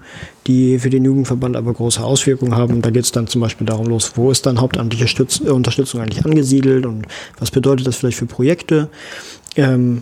die 0.48 0.80
für 0.80 0.90
den 0.90 1.06
Jugendverband 1.06 1.56
aber 1.56 1.72
große 1.72 2.04
Auswirkungen 2.04 2.56
haben. 2.56 2.82
Da 2.82 2.90
geht 2.90 3.04
es 3.04 3.12
dann 3.12 3.28
zum 3.28 3.42
Beispiel 3.42 3.68
darum 3.68 3.86
los, 3.86 4.14
wo 4.16 4.32
ist 4.32 4.48
dann 4.48 4.60
hauptamtliche 4.60 5.08
Stütz 5.08 5.40
äh, 5.40 5.50
Unterstützung 5.50 6.02
eigentlich 6.02 6.26
angesiedelt 6.26 6.88
und 6.88 7.06
was 7.38 7.52
bedeutet 7.52 7.86
das 7.86 7.98
vielleicht 7.98 8.18
für 8.18 8.26
Projekte. 8.26 8.90
Ähm, 9.56 10.02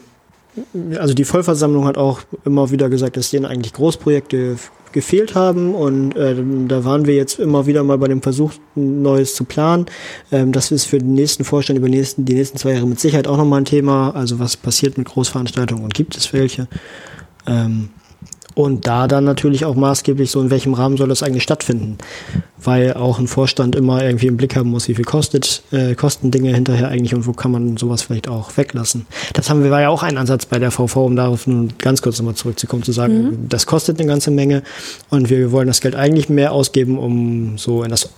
also 0.97 1.13
die 1.13 1.26
Vollversammlung 1.26 1.86
hat 1.86 1.97
auch 1.97 2.22
immer 2.45 2.72
wieder 2.72 2.89
gesagt, 2.89 3.17
dass 3.17 3.32
denen 3.32 3.45
eigentlich 3.45 3.74
Großprojekte 3.74 4.57
gefehlt 4.91 5.35
haben 5.35 5.75
und 5.75 6.15
äh, 6.15 6.35
da 6.67 6.83
waren 6.85 7.05
wir 7.05 7.15
jetzt 7.15 7.39
immer 7.39 7.65
wieder 7.65 7.83
mal 7.83 7.97
bei 7.97 8.07
dem 8.07 8.21
Versuch, 8.21 8.53
ein 8.75 9.01
Neues 9.01 9.35
zu 9.35 9.43
planen. 9.43 9.85
Ähm, 10.31 10.51
das 10.51 10.71
ist 10.71 10.85
für 10.85 10.99
den 10.99 11.13
nächsten 11.13 11.43
Vorstand 11.43 11.77
über 11.77 11.87
die 11.87 11.97
nächsten, 11.97 12.25
die 12.25 12.33
nächsten 12.33 12.57
zwei 12.57 12.73
Jahre 12.73 12.87
mit 12.87 12.99
Sicherheit 12.99 13.27
auch 13.27 13.37
nochmal 13.37 13.61
ein 13.61 13.65
Thema. 13.65 14.11
Also 14.11 14.39
was 14.39 14.57
passiert 14.57 14.97
mit 14.97 15.07
Großveranstaltungen 15.07 15.83
und 15.83 15.93
gibt 15.93 16.17
es 16.17 16.33
welche? 16.33 16.67
Ähm, 17.45 17.89
und 18.55 18.87
da 18.87 19.07
dann 19.07 19.23
natürlich 19.23 19.65
auch 19.65 19.75
maßgeblich 19.75 20.31
so, 20.31 20.41
in 20.41 20.49
welchem 20.49 20.73
Rahmen 20.73 20.97
soll 20.97 21.07
das 21.07 21.23
eigentlich 21.23 21.43
stattfinden. 21.43 21.97
Weil 22.61 22.93
auch 22.93 23.19
ein 23.19 23.27
Vorstand 23.27 23.75
immer 23.75 24.03
irgendwie 24.03 24.27
im 24.27 24.35
Blick 24.35 24.55
haben 24.55 24.69
muss, 24.69 24.87
wie 24.89 24.95
viel 24.95 25.05
kostet, 25.05 25.63
äh, 25.71 25.95
kosten 25.95 26.29
Dinge 26.29 26.53
hinterher 26.53 26.89
eigentlich 26.89 27.15
und 27.15 27.25
wo 27.25 27.31
kann 27.31 27.51
man 27.51 27.77
sowas 27.77 28.01
vielleicht 28.01 28.27
auch 28.27 28.57
weglassen. 28.57 29.05
Das 29.33 29.49
haben 29.49 29.63
wir, 29.63 29.71
war 29.71 29.81
ja 29.81 29.89
auch 29.89 30.03
ein 30.03 30.17
Ansatz 30.17 30.45
bei 30.45 30.59
der 30.59 30.71
VV, 30.71 30.97
um 30.97 31.15
darauf 31.15 31.47
nun 31.47 31.73
ganz 31.77 32.01
kurz 32.01 32.19
nochmal 32.19 32.35
zurückzukommen, 32.35 32.83
zu 32.83 32.91
sagen, 32.91 33.23
mhm. 33.23 33.49
das 33.49 33.65
kostet 33.65 33.99
eine 33.99 34.09
ganze 34.09 34.31
Menge 34.31 34.63
und 35.09 35.29
wir 35.29 35.51
wollen 35.51 35.67
das 35.67 35.79
Geld 35.79 35.95
eigentlich 35.95 36.27
mehr 36.27 36.51
ausgeben, 36.51 36.97
um 36.97 37.57
so 37.57 37.83
in 37.83 37.91
das 37.91 38.09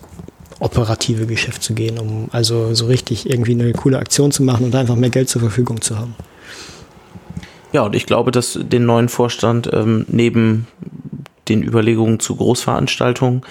operative 0.60 1.26
Geschäft 1.26 1.64
zu 1.64 1.74
gehen, 1.74 1.98
um 2.00 2.28
also 2.32 2.74
so 2.74 2.86
richtig 2.86 3.30
irgendwie 3.30 3.54
eine 3.54 3.74
coole 3.74 4.00
Aktion 4.00 4.32
zu 4.32 4.44
machen 4.44 4.66
und 4.66 4.76
einfach 4.76 4.96
mehr 4.96 5.10
Geld 5.10 5.28
zur 5.30 5.42
Verfügung 5.42 5.82
zu 5.82 5.98
haben. 5.98 6.16
Ja, 7.72 7.84
und 7.84 7.96
ich 7.96 8.06
glaube, 8.06 8.32
dass 8.32 8.60
den 8.62 8.86
neuen 8.86 9.10
Vorstand 9.10 9.70
ähm, 9.72 10.06
neben 10.10 10.68
den 11.48 11.64
Überlegungen 11.64 12.20
zu 12.20 12.36
Großveranstaltungen 12.36 13.42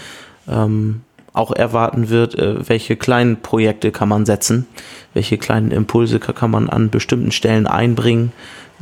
ähm, 0.49 1.03
auch 1.33 1.53
erwarten 1.53 2.09
wird, 2.11 2.35
äh, 2.35 2.69
welche 2.69 2.97
kleinen 2.97 3.41
Projekte 3.41 3.93
kann 3.93 4.09
man 4.09 4.27
setzen, 4.27 4.67
welche 5.15 5.39
kleinen 5.39 5.71
Impulse 5.71 6.19
kann 6.19 6.51
man 6.51 6.69
an 6.69 6.91
bestimmten 6.91 7.33
Stellen 7.33 7.67
einbringen, 7.67 8.33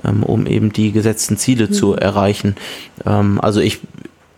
ähm, 0.05 0.23
um 0.23 0.47
eben 0.47 0.73
die 0.73 0.93
gesetzten 0.93 1.37
Ziele 1.37 1.67
mhm. 1.67 1.73
zu 1.73 1.95
erreichen. 1.95 2.57
Ähm, 3.05 3.39
also 3.41 3.61
ich, 3.61 3.81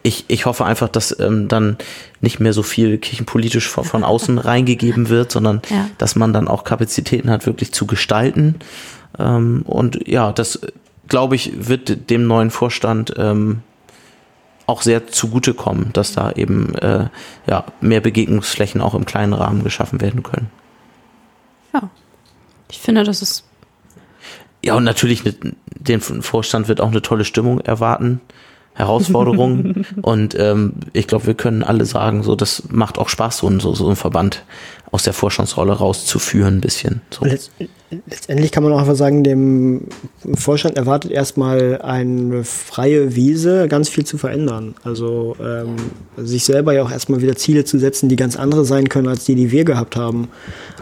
ich, 0.03 0.25
ich 0.29 0.47
hoffe 0.47 0.65
einfach, 0.65 0.89
dass 0.89 1.19
ähm, 1.21 1.49
dann 1.49 1.77
nicht 2.21 2.41
mehr 2.41 2.53
so 2.53 2.63
viel 2.63 2.99
kirchenpolitisch 2.99 3.69
von, 3.69 3.85
von 3.85 4.05
außen 4.05 4.39
reingegeben 4.39 5.09
wird, 5.09 5.33
sondern 5.33 5.63
ja. 5.71 5.89
dass 5.99 6.17
man 6.17 6.33
dann 6.33 6.49
auch 6.49 6.65
Kapazitäten 6.65 7.31
hat, 7.31 7.47
wirklich 7.47 7.73
zu 7.73 7.87
gestalten. 7.87 8.57
Ähm, 9.19 9.63
und 9.67 10.09
ja, 10.09 10.33
das 10.33 10.61
glaube 11.11 11.35
ich, 11.37 11.69
wird 11.69 12.09
dem 12.09 12.27
neuen 12.27 12.51
Vorstand 12.51 13.13
ähm, 13.19 13.63
auch 14.67 14.81
sehr 14.81 15.09
zugutekommen, 15.09 15.93
dass 15.93 16.13
da 16.13 16.33
eben 16.33 16.75
äh, 16.77 17.09
ja, 17.47 17.65
mehr 17.83 18.01
Begegnungsflächen 18.01 18.81
auch 18.81 18.95
im 18.95 19.05
kleinen 19.05 19.35
Rahmen 19.35 19.63
geschaffen 19.63 20.01
werden 20.01 20.23
können. 20.23 20.49
Ja, 21.75 21.91
ich 22.71 22.79
finde, 22.79 23.05
das 23.05 23.21
ist. 23.21 23.45
Ja, 24.65 24.75
und 24.75 24.85
natürlich, 24.85 25.23
den 25.67 26.01
Vorstand 26.01 26.69
wird 26.69 26.81
auch 26.81 26.91
eine 26.91 27.03
tolle 27.03 27.25
Stimmung 27.25 27.61
erwarten. 27.61 28.21
Herausforderungen. 28.75 29.85
und 30.03 30.39
ähm, 30.39 30.75
ich 30.93 31.07
glaube, 31.07 31.27
wir 31.27 31.35
können 31.35 31.63
alle 31.63 31.85
sagen, 31.85 32.23
so 32.23 32.37
das 32.37 32.65
macht 32.71 32.99
auch 32.99 33.09
Spaß, 33.09 33.39
so, 33.39 33.59
so, 33.59 33.75
so 33.75 33.91
ein 33.91 33.97
Verband 33.97 34.45
aus 34.93 35.05
der 35.05 35.13
Vorstandsrolle 35.13 35.73
rauszuführen, 35.73 36.57
ein 36.57 36.61
bisschen. 36.61 37.01
So. 37.11 37.25
Letzt, 37.25 37.53
letztendlich 38.07 38.51
kann 38.51 38.65
man 38.65 38.73
auch 38.73 38.81
einfach 38.81 38.97
sagen, 38.97 39.23
dem 39.23 39.87
Vorstand 40.35 40.77
erwartet 40.77 41.13
erstmal 41.13 41.81
eine 41.81 42.43
freie 42.45 43.15
Wiese, 43.15 43.69
ganz 43.69 43.89
viel 43.89 44.05
zu 44.05 44.19
verändern. 44.19 44.75
Also 44.83 45.37
ähm, 45.41 45.77
sich 46.17 46.45
selber 46.45 46.73
ja 46.73 46.83
auch 46.83 46.91
erstmal 46.91 47.23
wieder 47.23 47.37
Ziele 47.37 47.65
zu 47.65 47.79
setzen, 47.79 48.09
die 48.09 48.17
ganz 48.17 48.37
andere 48.37 48.65
sein 48.65 48.89
können, 48.89 49.07
als 49.07 49.25
die, 49.25 49.37
die 49.37 49.53
wir 49.53 49.65
gehabt 49.65 49.95
haben. 49.95 50.29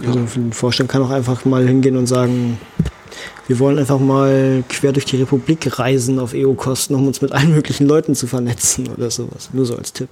Also 0.06 0.20
ein 0.20 0.52
Vorstand 0.52 0.90
kann 0.90 1.02
auch 1.02 1.10
einfach 1.10 1.44
mal 1.44 1.66
hingehen 1.66 1.96
und 1.96 2.06
sagen, 2.06 2.58
wir 3.46 3.58
wollen 3.58 3.78
einfach 3.78 3.98
mal 3.98 4.62
quer 4.68 4.92
durch 4.92 5.06
die 5.06 5.16
Republik 5.16 5.78
reisen 5.78 6.18
auf 6.18 6.32
EU-Kosten, 6.34 6.94
um 6.94 7.06
uns 7.06 7.20
mit 7.20 7.32
allen 7.32 7.54
möglichen 7.54 7.86
Leuten 7.86 8.14
zu 8.14 8.26
vernetzen 8.26 8.88
oder 8.94 9.10
sowas. 9.10 9.50
Nur 9.52 9.66
so 9.66 9.76
als 9.76 9.92
Tipp. 9.92 10.08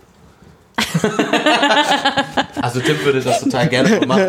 also 2.60 2.80
Tim 2.80 3.04
würde 3.04 3.20
das 3.20 3.40
total 3.40 3.68
gerne 3.68 4.00
machen. 4.06 4.28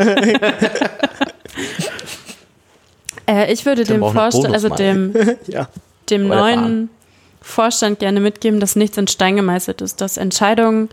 Äh, 3.27 3.51
ich 3.51 3.65
würde 3.65 3.83
Tim 3.83 4.01
dem 4.01 4.11
Vorstand, 4.11 4.53
also 4.53 4.69
dem, 4.69 5.13
ja. 5.47 5.67
dem 6.09 6.27
neuen 6.27 6.89
Vorstand 7.41 7.99
gerne 7.99 8.19
mitgeben, 8.19 8.59
dass 8.59 8.75
nichts 8.75 8.97
in 8.97 9.07
Stein 9.07 9.35
gemeißelt 9.35 9.81
ist, 9.81 10.01
dass 10.01 10.17
Entscheidungen 10.17 10.89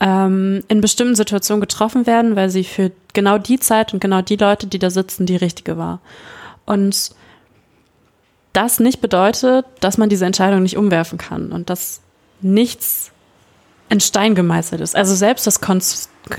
ähm, 0.00 0.62
in 0.68 0.80
bestimmten 0.80 1.14
Situationen 1.14 1.60
getroffen 1.60 2.06
werden, 2.06 2.36
weil 2.36 2.50
sie 2.50 2.64
für 2.64 2.92
genau 3.14 3.38
die 3.38 3.58
Zeit 3.58 3.92
und 3.92 4.00
genau 4.00 4.22
die 4.22 4.36
Leute, 4.36 4.66
die 4.66 4.78
da 4.78 4.90
sitzen, 4.90 5.26
die 5.26 5.36
richtige 5.36 5.76
war. 5.76 6.00
Und 6.66 7.10
das 8.52 8.80
nicht 8.80 9.00
bedeutet, 9.00 9.66
dass 9.80 9.98
man 9.98 10.08
diese 10.08 10.26
Entscheidung 10.26 10.62
nicht 10.62 10.76
umwerfen 10.76 11.18
kann 11.18 11.52
und 11.52 11.70
dass 11.70 12.00
nichts 12.40 13.10
in 13.88 14.00
Stein 14.00 14.34
gemeißelt 14.34 14.80
ist. 14.80 14.96
Also 14.96 15.14
selbst 15.14 15.46
das, 15.46 15.60
Kon 15.60 15.80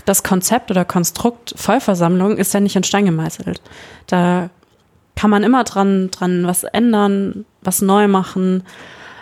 das 0.05 0.23
Konzept 0.23 0.71
oder 0.71 0.85
Konstrukt 0.85 1.53
Vollversammlung 1.55 2.37
ist 2.37 2.53
ja 2.53 2.59
nicht 2.59 2.75
in 2.75 2.83
Stein 2.83 3.05
gemeißelt. 3.05 3.61
Da 4.07 4.49
kann 5.15 5.29
man 5.29 5.43
immer 5.43 5.63
dran, 5.63 6.11
dran 6.11 6.47
was 6.47 6.63
ändern, 6.63 7.45
was 7.61 7.81
neu 7.81 8.07
machen, 8.07 8.63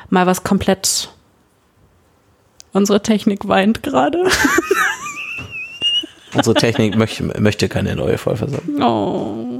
mal 0.09 0.25
was 0.25 0.43
komplett. 0.43 1.09
Unsere 2.73 3.01
Technik 3.01 3.47
weint 3.47 3.82
gerade. 3.82 4.23
Unsere 6.36 6.55
Technik 6.55 6.97
möchte, 6.97 7.23
möchte 7.41 7.69
keine 7.69 7.95
neue 7.95 8.17
Vollversammlung. 8.17 8.84
Oh. 8.84 9.57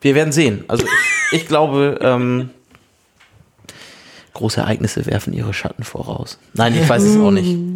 Wir 0.00 0.14
werden 0.14 0.32
sehen. 0.32 0.64
Also 0.68 0.84
ich, 0.84 1.40
ich 1.40 1.46
glaube, 1.46 1.98
ähm, 2.00 2.50
große 4.36 4.60
Ereignisse 4.60 5.06
werfen 5.06 5.32
ihre 5.32 5.52
Schatten 5.52 5.82
voraus. 5.82 6.38
Nein, 6.54 6.74
ich 6.74 6.88
weiß 6.88 7.02
es 7.02 7.18
auch 7.18 7.30
nicht. 7.30 7.56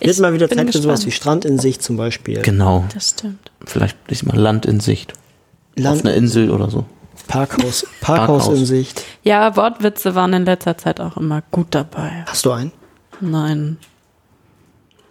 Ich 0.00 0.08
Wird 0.08 0.20
mal 0.20 0.34
wieder 0.34 0.48
Zeit 0.48 0.70
für 0.72 0.82
sowas 0.82 1.06
wie 1.06 1.10
Strand 1.10 1.44
in 1.44 1.58
Sicht 1.58 1.82
zum 1.82 1.96
Beispiel. 1.96 2.42
Genau. 2.42 2.84
Das 2.92 3.10
stimmt. 3.10 3.50
Vielleicht 3.64 3.96
diesmal 4.10 4.36
Land 4.36 4.66
in 4.66 4.80
Sicht. 4.80 5.14
Land 5.76 6.00
Auf 6.00 6.04
einer 6.04 6.14
Insel 6.14 6.50
oder 6.50 6.70
so. 6.70 6.84
Parkhaus, 7.26 7.86
Parkhaus, 8.00 8.44
Parkhaus 8.46 8.48
in 8.48 8.66
Sicht. 8.66 9.02
Ja, 9.22 9.56
Wortwitze 9.56 10.14
waren 10.14 10.32
in 10.32 10.44
letzter 10.44 10.76
Zeit 10.76 11.00
auch 11.00 11.16
immer 11.16 11.42
gut 11.50 11.68
dabei. 11.70 12.24
Hast 12.26 12.44
du 12.44 12.52
einen? 12.52 12.72
Nein. 13.20 13.78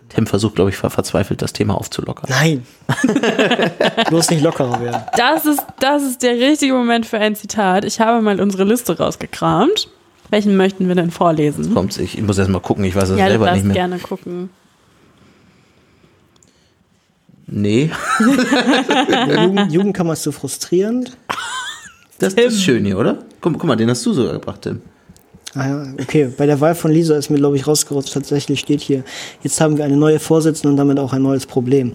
Tim 0.09 0.27
versucht, 0.27 0.55
glaube 0.55 0.69
ich, 0.69 0.75
verzweifelt 0.75 1.41
das 1.41 1.53
Thema 1.53 1.75
aufzulockern. 1.75 2.29
Nein. 2.29 2.65
Bloß 4.09 4.29
nicht 4.29 4.43
lockerer 4.43 4.79
werden. 4.79 5.01
Das 5.17 5.45
ist, 5.45 5.65
das 5.79 6.03
ist 6.03 6.21
der 6.21 6.33
richtige 6.33 6.73
Moment 6.73 7.05
für 7.05 7.17
ein 7.17 7.35
Zitat. 7.35 7.83
Ich 7.83 7.99
habe 7.99 8.21
mal 8.21 8.39
unsere 8.39 8.63
Liste 8.63 8.97
rausgekramt. 8.97 9.89
Welchen 10.33 10.57
möchten 10.57 10.87
wir 10.87 10.95
denn 10.95 11.11
vorlesen? 11.11 11.75
Kommt, 11.75 11.95
ich, 11.99 12.19
muss 12.19 12.39
erst 12.39 12.49
mal 12.49 12.59
gucken, 12.59 12.83
ich 12.85 12.95
weiß 12.95 13.09
es 13.09 13.19
ja, 13.19 13.27
selber 13.27 13.51
nicht 13.51 13.65
mehr. 13.65 13.75
gerne 13.75 13.99
gucken. 13.99 14.49
Nee. 17.45 17.91
Jugend, 19.29 19.71
Jugendkammer 19.71 20.13
ist 20.13 20.23
so 20.23 20.31
frustrierend. 20.31 21.15
Das, 22.17 22.33
das, 22.33 22.45
ist 22.45 22.63
schön 22.63 22.83
hier, 22.83 22.97
oder? 22.97 23.19
Guck, 23.41 23.53
guck 23.53 23.65
mal, 23.65 23.75
den 23.75 23.91
hast 23.91 24.03
du 24.07 24.13
sogar 24.13 24.33
gebracht, 24.33 24.63
Tim. 24.63 24.81
Ah 25.53 25.67
ja, 25.67 25.93
okay. 26.01 26.33
Bei 26.35 26.47
der 26.47 26.59
Wahl 26.59 26.73
von 26.73 26.91
Lisa 26.91 27.15
ist 27.15 27.29
mir, 27.29 27.37
glaube 27.37 27.57
ich, 27.57 27.67
rausgerutscht. 27.67 28.11
Tatsächlich 28.11 28.59
steht 28.59 28.81
hier, 28.81 29.03
jetzt 29.43 29.61
haben 29.61 29.77
wir 29.77 29.85
eine 29.85 29.97
neue 29.97 30.19
Vorsitzende 30.19 30.69
und 30.69 30.77
damit 30.77 30.97
auch 30.97 31.13
ein 31.13 31.21
neues 31.21 31.45
Problem. 31.45 31.93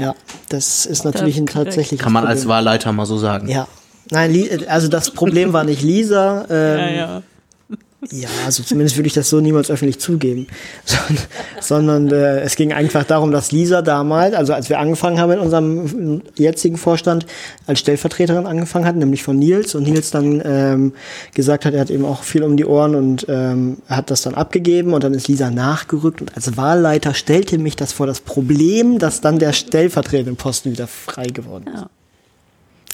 Ja, 0.00 0.16
das 0.48 0.86
ist 0.86 1.04
natürlich 1.04 1.38
ein 1.38 1.46
tatsächliches 1.46 2.02
Kann 2.02 2.12
man 2.12 2.24
Problem. 2.24 2.36
als 2.36 2.48
Wahlleiter 2.48 2.90
mal 2.90 3.06
so 3.06 3.16
sagen. 3.16 3.46
Ja. 3.48 3.68
Nein, 4.10 4.48
also 4.66 4.88
das 4.88 5.12
Problem 5.12 5.52
war 5.52 5.62
nicht 5.62 5.82
Lisa. 5.82 6.46
Ähm, 6.50 6.78
ja, 6.78 6.90
ja. 6.90 7.22
Ja, 8.12 8.28
also 8.44 8.62
zumindest 8.62 8.96
würde 8.96 9.08
ich 9.08 9.14
das 9.14 9.28
so 9.28 9.40
niemals 9.40 9.70
öffentlich 9.70 9.98
zugeben. 9.98 10.46
Sondern 11.60 12.10
äh, 12.10 12.40
es 12.40 12.56
ging 12.56 12.72
einfach 12.72 13.04
darum, 13.04 13.32
dass 13.32 13.52
Lisa 13.52 13.82
damals, 13.82 14.34
also 14.34 14.52
als 14.52 14.68
wir 14.68 14.78
angefangen 14.78 15.18
haben 15.18 15.32
in 15.32 15.38
unserem 15.38 16.22
jetzigen 16.36 16.76
Vorstand, 16.76 17.26
als 17.66 17.80
Stellvertreterin 17.80 18.46
angefangen 18.46 18.86
hat, 18.86 18.96
nämlich 18.96 19.22
von 19.22 19.38
Nils. 19.38 19.74
Und 19.74 19.84
Nils 19.84 20.10
dann 20.10 20.42
ähm, 20.44 20.92
gesagt 21.34 21.64
hat, 21.64 21.74
er 21.74 21.80
hat 21.80 21.90
eben 21.90 22.04
auch 22.04 22.22
viel 22.22 22.42
um 22.42 22.56
die 22.56 22.64
Ohren 22.64 22.94
und 22.94 23.26
ähm, 23.28 23.78
hat 23.88 24.10
das 24.10 24.22
dann 24.22 24.34
abgegeben. 24.34 24.94
Und 24.94 25.04
dann 25.04 25.14
ist 25.14 25.28
Lisa 25.28 25.50
nachgerückt. 25.50 26.20
Und 26.20 26.34
als 26.36 26.56
Wahlleiter 26.56 27.14
stellte 27.14 27.58
mich 27.58 27.76
das 27.76 27.92
vor 27.92 28.06
das 28.06 28.20
Problem, 28.20 28.98
dass 28.98 29.20
dann 29.20 29.38
der 29.38 29.52
stellvertretende 29.52 30.34
Posten 30.34 30.70
wieder 30.70 30.86
frei 30.86 31.26
geworden 31.26 31.66
ist. 31.68 31.80
Ja. 31.80 31.90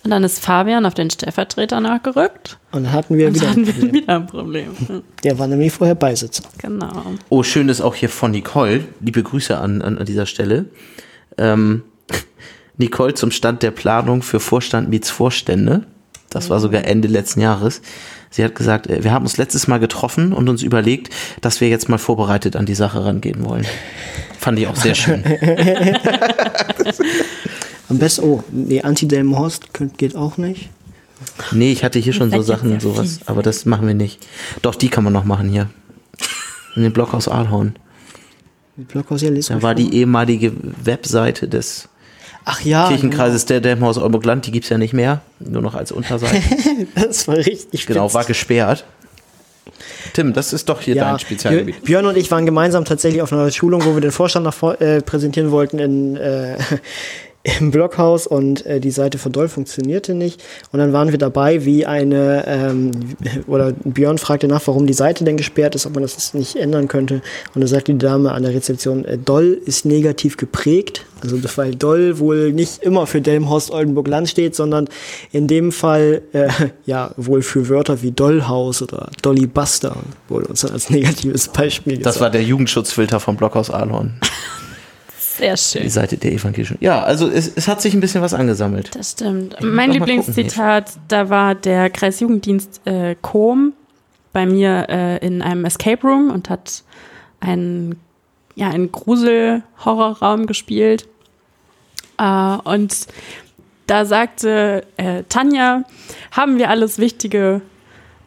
Und 0.05 0.11
dann 0.11 0.25
ist 0.25 0.41
Fabian 0.41 0.85
auf 0.85 0.95
den 0.95 1.11
Stellvertreter 1.11 1.81
nachgerückt. 1.81 2.59
Und 2.73 2.85
dann 2.85 2.93
hatten 2.93 3.17
wir 3.17 3.29
Und 3.29 3.35
wieder 3.37 3.47
ein 3.47 3.51
hatten 3.51 3.67
wir 3.67 3.73
Problem. 3.73 3.93
wieder 3.95 4.15
ein 4.17 4.27
Problem. 4.27 4.77
Der 5.25 5.39
war 5.39 5.47
nämlich 5.47 5.73
vorher 5.73 5.95
Beisitzer. 5.95 6.43
Genau. 6.59 6.91
Oh, 7.29 7.43
schön 7.43 7.69
ist 7.69 7.81
auch 7.81 7.95
hier 7.95 8.09
von 8.09 8.33
Nicole. 8.33 8.85
Liebe 9.01 9.23
Grüße 9.23 9.57
an, 9.57 9.81
an, 9.81 9.99
an 9.99 10.07
dieser 10.07 10.27
Stelle. 10.27 10.67
Ähm, 11.39 11.85
Nicole 12.79 13.15
zum 13.15 13.31
Stand 13.31 13.63
der 13.63 13.71
Planung 13.71 14.23
für 14.23 14.41
Vorstand 14.41 14.89
meets 14.89 15.11
Vorstände. 15.11 15.87
Das 16.35 16.51
war 16.51 16.61
sogar 16.61 16.85
Ende 16.85 17.09
letzten 17.09 17.41
Jahres. 17.41 17.83
Sie 18.31 18.43
hat 18.43 18.55
gesagt, 18.55 18.89
äh, 18.89 19.05
wir 19.05 19.13
haben 19.13 19.25
uns 19.25 19.37
letztes 19.37 19.69
Mal 19.69 19.79
getroffen 19.79 20.33
und 20.33 20.49
uns 20.49 20.63
überlegt, 20.63 21.11
dass 21.41 21.61
wir 21.61 21.69
jetzt 21.69 21.89
mal 21.89 21.99
vorbereitet 21.99 22.57
an 22.57 22.67
die 22.67 22.75
Sache 22.75 23.05
rangehen 23.05 23.45
wollen. 23.45 23.67
Fand 24.39 24.59
ich 24.59 24.67
auch 24.67 24.77
sehr 24.77 24.95
schön. 24.95 25.23
Am 27.89 27.99
besten, 27.99 28.25
oh, 28.25 28.43
nee, 28.51 28.81
Anti-Delmenhorst 28.81 29.69
geht 29.99 30.17
auch 30.17 30.39
nicht. 30.39 30.71
Nee, 31.53 31.73
ich 31.73 31.85
hatte 31.85 31.99
hier 31.99 32.15
schon 32.15 32.31
so 32.31 32.43
Sachen, 32.43 32.71
sehr 32.71 32.81
sowas, 32.81 33.21
aber 33.27 33.43
das 33.43 33.67
machen 33.67 33.87
wir 33.87 33.95
nicht. 33.95 34.27
Doch, 34.63 34.75
die 34.75 34.89
kann 34.89 35.05
man 35.05 35.13
noch 35.13 35.25
machen 35.25 35.49
hier. 35.49 35.69
In 36.75 36.83
den 36.83 36.93
Blockhaus 36.93 37.29
Aalhorn. 37.29 37.77
Blockhaus 38.77 39.21
Da 39.21 39.63
war 39.63 39.75
die 39.75 39.95
ehemalige 39.95 40.53
Webseite 40.83 41.47
des 41.47 41.89
Ach 42.45 42.61
ja, 42.63 42.89
Kirchenkreises 42.89 43.47
der 43.47 43.61
Dämmerhaus 43.61 43.99
Oldenburg-Land, 43.99 44.47
die 44.47 44.51
gibt's 44.53 44.69
ja 44.69 44.79
nicht 44.79 44.93
mehr, 44.95 45.21
nur 45.39 45.63
noch 45.63 45.75
als 45.75 45.93
Unterseite. 45.93 46.41
genau. 46.41 46.87
das 47.07 47.29
war 47.29 47.37
richtig 47.37 47.87
genau, 47.87 48.13
war 48.13 48.25
gesperrt. 48.25 48.85
Tim, 50.13 50.33
das 50.33 50.53
ist 50.53 50.69
doch 50.69 50.81
hier 50.81 50.97
ja, 50.97 51.05
dein 51.11 51.19
Spezialgebiet. 51.21 51.77
Björ- 51.77 51.85
Björn 51.85 52.07
und 52.07 52.17
ich 52.17 52.31
waren 52.31 52.45
gemeinsam 52.45 52.85
tatsächlich 52.85 53.23
auf 53.23 53.33
einer 53.33 53.51
Schulung, 53.51 53.85
wo 53.85 53.95
wir 53.95 54.01
den 54.01 54.11
Vorstand 54.11 54.45
nach, 54.45 54.55
vor- 54.55 54.81
äh, 54.81 55.01
präsentieren 55.01 55.51
wollten 55.51 55.79
in, 55.79 56.17
äh, 56.17 56.57
im 57.43 57.71
Blockhaus 57.71 58.27
und 58.27 58.65
äh, 58.67 58.79
die 58.79 58.91
Seite 58.91 59.19
von 59.19 59.33
Doll 59.33 59.49
funktionierte 59.49 60.15
nicht. 60.15 60.43
Und 60.71 60.79
dann 60.79 60.93
waren 60.93 61.11
wir 61.11 61.19
dabei, 61.19 61.65
wie 61.65 61.87
eine, 61.87 62.45
ähm, 62.47 62.93
oder 63.47 63.73
Björn 63.73 64.19
fragte 64.19 64.47
nach, 64.47 64.67
warum 64.67 64.87
die 64.87 64.93
Seite 64.93 65.25
denn 65.25 65.37
gesperrt 65.37 65.75
ist, 65.75 65.87
ob 65.87 65.95
man 65.95 66.03
das 66.03 66.35
nicht 66.35 66.57
ändern 66.57 66.89
könnte. 66.89 67.21
Und 67.55 67.61
da 67.61 67.67
sagte 67.67 67.93
die 67.93 67.99
Dame 67.99 68.33
an 68.33 68.45
der 68.45 68.55
Rezeption, 68.55 69.05
äh, 69.05 69.19
Doll 69.19 69.61
ist 69.65 69.85
negativ 69.85 70.37
geprägt. 70.37 71.05
Also 71.23 71.39
weil 71.57 71.75
Doll 71.75 72.19
wohl 72.19 72.53
nicht 72.53 72.83
immer 72.83 73.07
für 73.07 73.21
Delmhorst 73.21 73.71
Oldenburg 73.71 74.09
Land 74.09 74.29
steht, 74.29 74.57
sondern 74.57 74.89
in 75.31 75.47
dem 75.47 75.71
Fall 75.71 76.23
äh, 76.33 76.49
ja 76.87 77.13
wohl 77.17 77.43
für 77.43 77.69
Wörter 77.69 78.03
wie 78.03 78.11
Dollhaus 78.11 78.83
oder 78.83 79.09
Dolly 79.23 79.47
Buster 79.47 79.97
wurde 80.29 80.47
uns 80.47 80.63
dann 80.63 80.73
als 80.73 80.91
negatives 80.91 81.49
Beispiel 81.49 81.99
Das 81.99 82.21
war 82.21 82.31
der 82.31 82.43
Jugendschutzfilter 82.43 83.21
vom 83.21 83.37
Blockhaus 83.37 83.71
Aalhorn, 83.71 84.15
Sehr 85.37 85.55
die 85.55 85.61
schön. 85.61 85.91
Seite 85.91 86.17
der 86.17 86.33
evangelischen. 86.33 86.79
Ja, 86.81 87.03
also 87.03 87.29
es, 87.29 87.53
es 87.55 87.69
hat 87.69 87.81
sich 87.81 87.95
ein 87.95 88.01
bisschen 88.01 88.23
was 88.23 88.35
angesammelt. 88.35 88.95
Das 88.95 89.13
stimmt. 89.13 89.57
Mein 89.63 89.91
Lieblingszitat, 89.93 90.93
da 91.09 91.31
war 91.31 91.55
der 91.55 91.91
Kreisjugenddienst 91.91 92.81
äh, 92.87 93.17
Kom 93.21 93.73
bei 94.33 94.47
mir 94.47 94.87
äh, 94.89 95.27
in 95.27 95.43
einem 95.43 95.65
Escape 95.65 96.07
Room 96.07 96.31
und 96.31 96.51
hat 96.51 96.83
einen, 97.41 97.97
ja, 98.55 98.69
einen 98.69 98.93
Grusel-Horrorraum 98.93 100.47
gespielt. 100.47 101.07
Äh, 102.19 102.57
und 102.65 103.07
da 103.87 104.05
sagte 104.05 104.85
äh, 104.97 105.23
Tanja, 105.29 105.85
haben 106.31 106.59
wir 106.59 106.71
alles 106.71 106.99
Wichtige? 106.99 107.63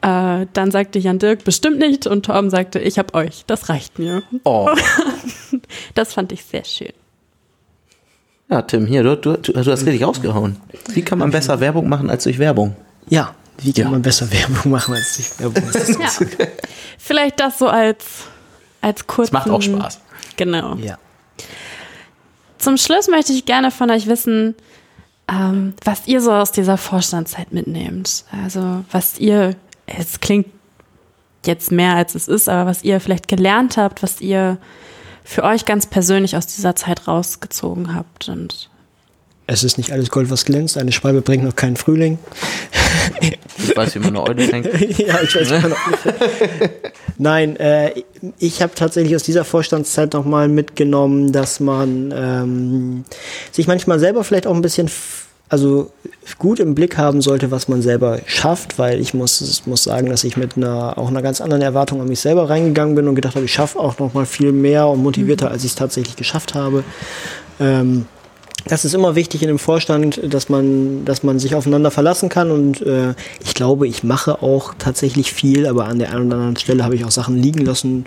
Äh, 0.02 0.46
dann 0.54 0.70
sagte 0.72 1.00
Jan 1.00 1.18
Dirk, 1.18 1.44
bestimmt 1.44 1.80
nicht. 1.80 2.06
Und 2.06 2.26
Torben 2.26 2.50
sagte, 2.50 2.80
ich 2.80 3.00
hab 3.00 3.16
euch, 3.16 3.44
das 3.48 3.70
reicht 3.70 3.98
mir. 3.98 4.22
Oh. 4.44 4.70
Das 5.94 6.14
fand 6.14 6.32
ich 6.32 6.44
sehr 6.44 6.66
schön. 6.66 6.94
Ja, 8.50 8.62
Tim, 8.62 8.86
hier, 8.86 9.04
du, 9.04 9.16
du, 9.16 9.38
du 9.38 9.54
hast 9.72 9.86
richtig 9.86 10.04
rausgehauen. 10.04 10.58
Wie 10.90 11.02
kann 11.02 11.18
man 11.18 11.32
besser 11.32 11.60
Werbung 11.60 11.90
machen 11.90 12.10
als 12.10 12.24
durch 12.26 12.38
Werbung? 12.38 12.76
Ja, 13.10 13.34
wie 13.58 13.74
kann 13.74 13.86
Ja. 13.86 13.90
man 13.92 14.02
besser 14.02 14.32
Werbung 14.32 14.72
machen 14.72 14.94
als 14.94 15.18
die 15.18 15.44
Werbung? 15.44 15.64
Ja. 16.00 16.10
Vielleicht 17.00 17.40
das 17.40 17.58
so 17.60 17.68
als, 17.68 18.06
als 18.82 19.08
kurz. 19.08 19.30
Es 19.30 19.34
macht 19.34 19.50
auch 19.50 19.62
Spaß. 19.62 20.00
Genau. 20.38 20.76
ja. 20.76 20.98
Zum 22.58 22.78
Schluss 22.78 23.08
möchte 23.08 23.34
ich 23.34 23.46
gerne 23.46 23.72
von 23.72 23.90
euch 23.92 24.08
wissen, 24.08 24.56
ähm, 25.28 25.74
was 25.84 26.08
ihr 26.08 26.22
so 26.22 26.32
aus 26.32 26.52
dieser 26.52 26.78
Vorstandszeit 26.78 27.52
mitnehmt. 27.52 28.26
Also 28.44 28.84
was 28.92 29.18
ihr, 29.20 29.56
es 29.88 30.20
klingt 30.20 30.48
jetzt 31.46 31.72
mehr 31.72 31.96
als 31.96 32.16
es 32.16 32.28
ist, 32.28 32.50
aber 32.50 32.70
was 32.70 32.84
ihr 32.84 33.00
vielleicht 33.00 33.28
gelernt 33.28 33.78
habt, 33.78 34.02
was 34.04 34.20
ihr 34.22 34.58
für 35.26 35.44
euch 35.44 35.66
ganz 35.66 35.88
persönlich 35.88 36.38
aus 36.38 36.48
dieser 36.48 36.76
Zeit 36.76 37.08
rausgezogen 37.08 37.94
habt. 37.96 38.30
Und 38.30 38.70
Es 39.48 39.64
ist 39.64 39.78
nicht 39.78 39.92
alles 39.92 40.10
Gold, 40.12 40.30
was 40.30 40.46
glänzt. 40.46 40.78
Eine 40.78 40.92
Schwalbe 40.92 41.22
bringt 41.22 41.44
noch 41.44 41.56
keinen 41.56 41.76
Frühling. 41.76 42.20
Ich 43.58 43.76
weiß, 43.76 43.96
wie 43.96 44.00
man 44.00 44.10
eine 44.10 44.24
Eule 44.24 44.48
fängt. 44.48 44.66
ja, 44.98 45.22
ich 45.22 45.36
weiß 45.36 45.52
immer 45.52 45.70
noch 45.70 45.88
nicht. 45.88 46.04
Nein, 47.18 47.56
äh, 47.58 48.04
ich 48.40 48.62
habe 48.62 48.74
tatsächlich 48.76 49.16
aus 49.16 49.24
dieser 49.24 49.44
Vorstandszeit 49.44 50.14
nochmal 50.14 50.48
mitgenommen, 50.48 51.32
dass 51.32 51.60
man 51.60 52.14
ähm, 52.16 53.06
sich 53.52 53.68
manchmal 53.68 54.00
selber 54.00 54.24
vielleicht 54.24 54.48
auch 54.48 54.56
ein 54.56 54.62
bisschen 54.62 54.90
also 55.50 55.92
gut 56.40 56.60
im 56.60 56.74
Blick 56.74 56.98
haben 56.98 57.22
sollte, 57.22 57.52
was 57.52 57.68
man 57.68 57.82
selber 57.82 58.20
schafft, 58.26 58.80
weil 58.80 59.00
ich 59.00 59.14
muss, 59.14 59.64
muss 59.66 59.84
sagen, 59.84 60.10
dass 60.10 60.24
ich 60.24 60.38
mit 60.38 60.58
einer 60.58 60.98
auch 60.98 61.08
einer 61.08 61.22
ganz 61.22 61.40
anderen 61.40 61.62
Erwartung 61.62 62.02
an 62.02 62.08
mich 62.08 62.20
selber 62.20 62.50
reingegangen 62.50 62.96
bin 62.96 63.08
und 63.08 63.16
gedacht 63.16 63.36
habe, 63.36 63.46
ich 63.46 63.54
schaffe 63.54 63.80
auch 63.80 64.00
noch 64.00 64.14
mal 64.14 64.26
viel 64.26 64.52
mehr 64.52 64.88
und 64.88 65.04
motivierter, 65.04 65.52
als 65.52 65.64
ich 65.64 65.72
es 65.72 65.76
tatsächlich 65.76 66.16
geschafft 66.16 66.56
habe. 66.56 66.84
Ähm, 67.60 68.06
das 68.68 68.84
ist 68.84 68.96
immer 68.96 69.16
wichtig 69.16 69.44
in 69.44 69.48
dem 69.48 69.60
Vorstand, 69.60 70.20
dass 70.34 70.50
man, 70.50 71.06
dass 71.06 71.22
man 71.22 71.38
sich 71.38 71.54
aufeinander 71.54 71.92
verlassen 71.92 72.30
kann 72.30 72.50
und 72.50 72.82
äh, 72.82 73.14
ich 73.44 73.54
glaube, 73.54 73.88
ich 73.88 74.04
mache 74.04 74.42
auch 74.42 74.74
tatsächlich 74.80 75.32
viel, 75.32 75.68
aber 75.68 75.86
an 75.86 76.00
der 76.00 76.10
einen 76.10 76.28
oder 76.28 76.38
anderen 76.38 76.58
Stelle 76.58 76.84
habe 76.84 76.96
ich 76.96 77.06
auch 77.06 77.12
Sachen 77.12 77.38
liegen 77.38 77.64
lassen. 77.64 78.06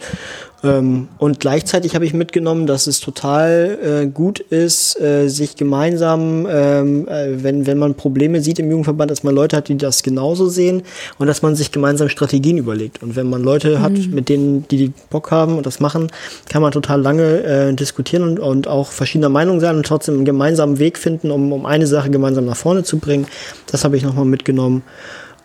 Ähm, 0.65 1.09
und 1.19 1.39
gleichzeitig 1.39 1.95
habe 1.95 2.05
ich 2.05 2.15
mitgenommen, 2.15 2.67
dass 2.67 2.89
es 2.89 3.01
total 3.01 3.79
äh, 3.81 4.07
gut 4.07 4.41
ist, 4.41 5.01
äh, 5.01 5.29
sich 5.29 5.55
gemeinsam, 5.55 6.47
ähm, 6.51 7.07
äh, 7.07 7.43
wenn, 7.43 7.67
wenn 7.67 7.79
man 7.79 7.95
Probleme 7.95 8.41
sieht 8.41 8.59
im 8.59 8.69
Jugendverband, 8.69 9.11
dass 9.11 9.23
man 9.23 9.35
Leute 9.35 9.57
hat, 9.57 9.69
die 9.69 9.77
das 9.77 10.03
genauso 10.03 10.49
sehen 10.49 10.83
und 11.19 11.29
dass 11.29 11.43
man 11.43 11.55
sich 11.55 11.71
gemeinsam 11.71 12.09
Strategien 12.09 12.59
überlegt. 12.59 13.03
Und 13.03 13.15
wenn 13.15 13.31
man 13.31 13.43
Leute 13.43 13.81
hat, 13.81 13.93
mit 13.93 14.29
denen, 14.29 14.67
die, 14.69 14.79
die 14.79 14.93
Bock 15.11 15.31
haben 15.31 15.57
und 15.57 15.67
das 15.67 15.79
machen, 15.79 16.09
kann 16.49 16.63
man 16.63 16.73
total 16.73 17.01
lange 17.01 17.43
äh, 17.43 17.73
diskutieren 17.73 18.25
und, 18.25 18.41
und 18.41 18.67
auch 18.67 18.91
verschiedener 18.91 19.29
Meinung 19.29 19.61
sein 19.61 19.77
und 19.77 19.87
trotzdem 19.87 20.17
einen 20.17 20.25
gemeinsamen 20.25 20.81
Weg 20.81 20.99
finden, 20.99 21.31
um, 21.31 21.53
um 21.53 21.67
eine 21.67 21.87
Sache 21.87 22.11
gemeinsam 22.11 22.47
nach 22.47 22.57
vorne 22.57 22.83
zu 22.83 22.99
bringen. 22.99 23.27
Das 23.71 23.85
habe 23.85 23.97
ich 23.97 24.03
nochmal 24.03 24.25
mitgenommen. 24.25 24.83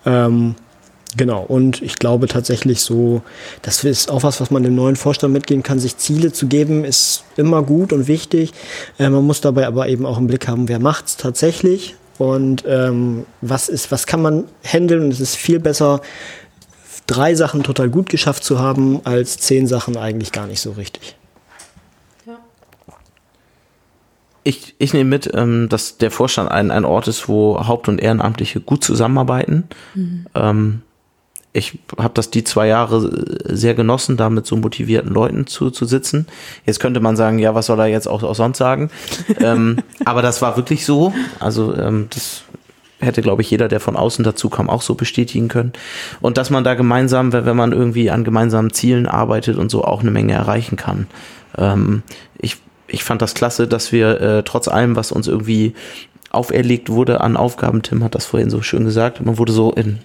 Ähm, 0.06 0.56
Genau, 1.16 1.44
und 1.44 1.82
ich 1.82 2.00
glaube 2.00 2.28
tatsächlich 2.28 2.82
so, 2.82 3.22
das 3.62 3.84
ist 3.84 4.10
auch 4.10 4.24
was, 4.24 4.42
was 4.42 4.50
man 4.50 4.64
dem 4.64 4.76
neuen 4.76 4.96
Vorstand 4.96 5.34
mitgehen 5.34 5.62
kann, 5.62 5.80
sich 5.80 5.98
Ziele 5.98 6.34
zu 6.34 6.48
geben, 6.48 6.84
ist 6.84 7.24
immer 7.38 7.62
gut 7.62 7.94
und 7.94 8.08
wichtig. 8.08 8.52
Äh, 8.98 9.10
man 9.10 9.24
muss 9.24 9.42
dabei 9.42 9.68
aber 9.68 9.88
eben 9.88 10.06
auch 10.06 10.18
im 10.18 10.28
Blick 10.28 10.48
haben, 10.48 10.68
wer 10.70 10.80
macht's 10.80 11.18
tatsächlich 11.18 11.96
und 12.18 12.64
ähm, 12.68 13.26
was 13.42 13.70
ist, 13.70 13.92
was 13.92 14.08
kann 14.08 14.22
man 14.22 14.46
handeln. 14.64 15.04
Und 15.04 15.12
es 15.12 15.20
ist 15.20 15.36
viel 15.36 15.60
besser, 15.60 16.02
drei 17.06 17.36
Sachen 17.36 17.64
total 17.64 17.90
gut 17.90 18.10
geschafft 18.10 18.44
zu 18.44 18.60
haben, 18.60 19.02
als 19.04 19.38
zehn 19.38 19.68
Sachen 19.68 19.98
eigentlich 19.98 20.32
gar 20.32 20.48
nicht 20.48 20.62
so 20.62 20.72
richtig. 20.72 21.16
Ich, 24.46 24.76
ich 24.78 24.94
nehme 24.94 25.10
mit, 25.10 25.32
ähm, 25.34 25.70
dass 25.70 25.98
der 25.98 26.12
Vorstand 26.12 26.52
ein, 26.52 26.70
ein 26.70 26.84
Ort 26.84 27.08
ist, 27.08 27.30
wo 27.30 27.66
Haupt- 27.66 27.88
und 27.88 28.02
Ehrenamtliche 28.02 28.60
gut 28.60 28.84
zusammenarbeiten. 28.84 29.70
Ähm, 30.36 30.82
ich 31.54 31.78
habe 31.98 32.16
das 32.16 32.32
die 32.32 32.44
zwei 32.44 32.68
Jahre 32.68 33.10
sehr 33.46 33.76
genossen, 33.76 34.18
da 34.18 34.30
mit 34.32 34.48
so 34.48 34.56
motivierten 34.56 35.14
Leuten 35.14 35.46
zu, 35.46 35.70
zu 35.70 35.86
sitzen. 35.86 36.26
Jetzt 36.66 36.80
könnte 36.80 37.00
man 37.00 37.16
sagen, 37.16 37.38
ja, 37.38 37.54
was 37.54 37.68
soll 37.68 37.80
er 37.80 37.86
jetzt 37.86 38.08
auch, 38.08 38.24
auch 38.24 38.34
sonst 38.34 38.58
sagen? 38.58 38.90
ähm, 39.40 39.78
aber 40.04 40.24
das 40.24 40.42
war 40.42 40.58
wirklich 40.58 40.84
so. 40.84 41.14
Also 41.40 41.76
ähm, 41.78 42.08
das 42.10 42.44
hätte, 43.00 43.22
glaube 43.22 43.44
ich, 43.44 43.52
jeder, 43.52 43.68
der 43.68 43.80
von 43.80 43.96
außen 43.96 44.24
dazu 44.24 44.50
kam, 44.50 44.68
auch 44.68 44.82
so 44.82 44.96
bestätigen 44.96 45.48
können. 45.48 45.74
Und 46.22 46.40
dass 46.40 46.50
man 46.50 46.64
da 46.64 46.74
gemeinsam, 46.74 47.32
wenn 47.32 47.46
wenn 47.46 47.58
man 47.58 47.72
irgendwie 47.72 48.10
an 48.10 48.24
gemeinsamen 48.24 48.74
Zielen 48.74 49.06
arbeitet 49.06 49.58
und 49.58 49.70
so, 49.70 49.84
auch 49.84 50.02
eine 50.02 50.12
Menge 50.12 50.34
erreichen 50.34 50.76
kann. 50.76 51.08
Ähm, 51.56 52.02
ich, 52.40 52.58
ich 52.88 53.04
fand 53.04 53.22
das 53.22 53.36
klasse, 53.36 53.68
dass 53.68 53.92
wir 53.92 54.20
äh, 54.22 54.44
trotz 54.44 54.68
allem, 54.68 54.96
was 54.96 55.12
uns 55.12 55.28
irgendwie 55.28 55.76
auferlegt 56.32 56.90
wurde 56.90 57.22
an 57.22 57.38
Aufgaben, 57.38 57.84
Tim 57.84 58.04
hat 58.04 58.16
das 58.16 58.26
vorhin 58.26 58.50
so 58.50 58.64
schön 58.64 58.86
gesagt, 58.86 59.24
man 59.24 59.38
wurde 59.38 59.52
so 59.52 59.72
in 59.72 60.00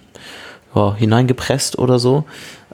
ja, 0.75 0.95
hineingepresst 0.95 1.77
oder 1.79 1.99
so. 1.99 2.25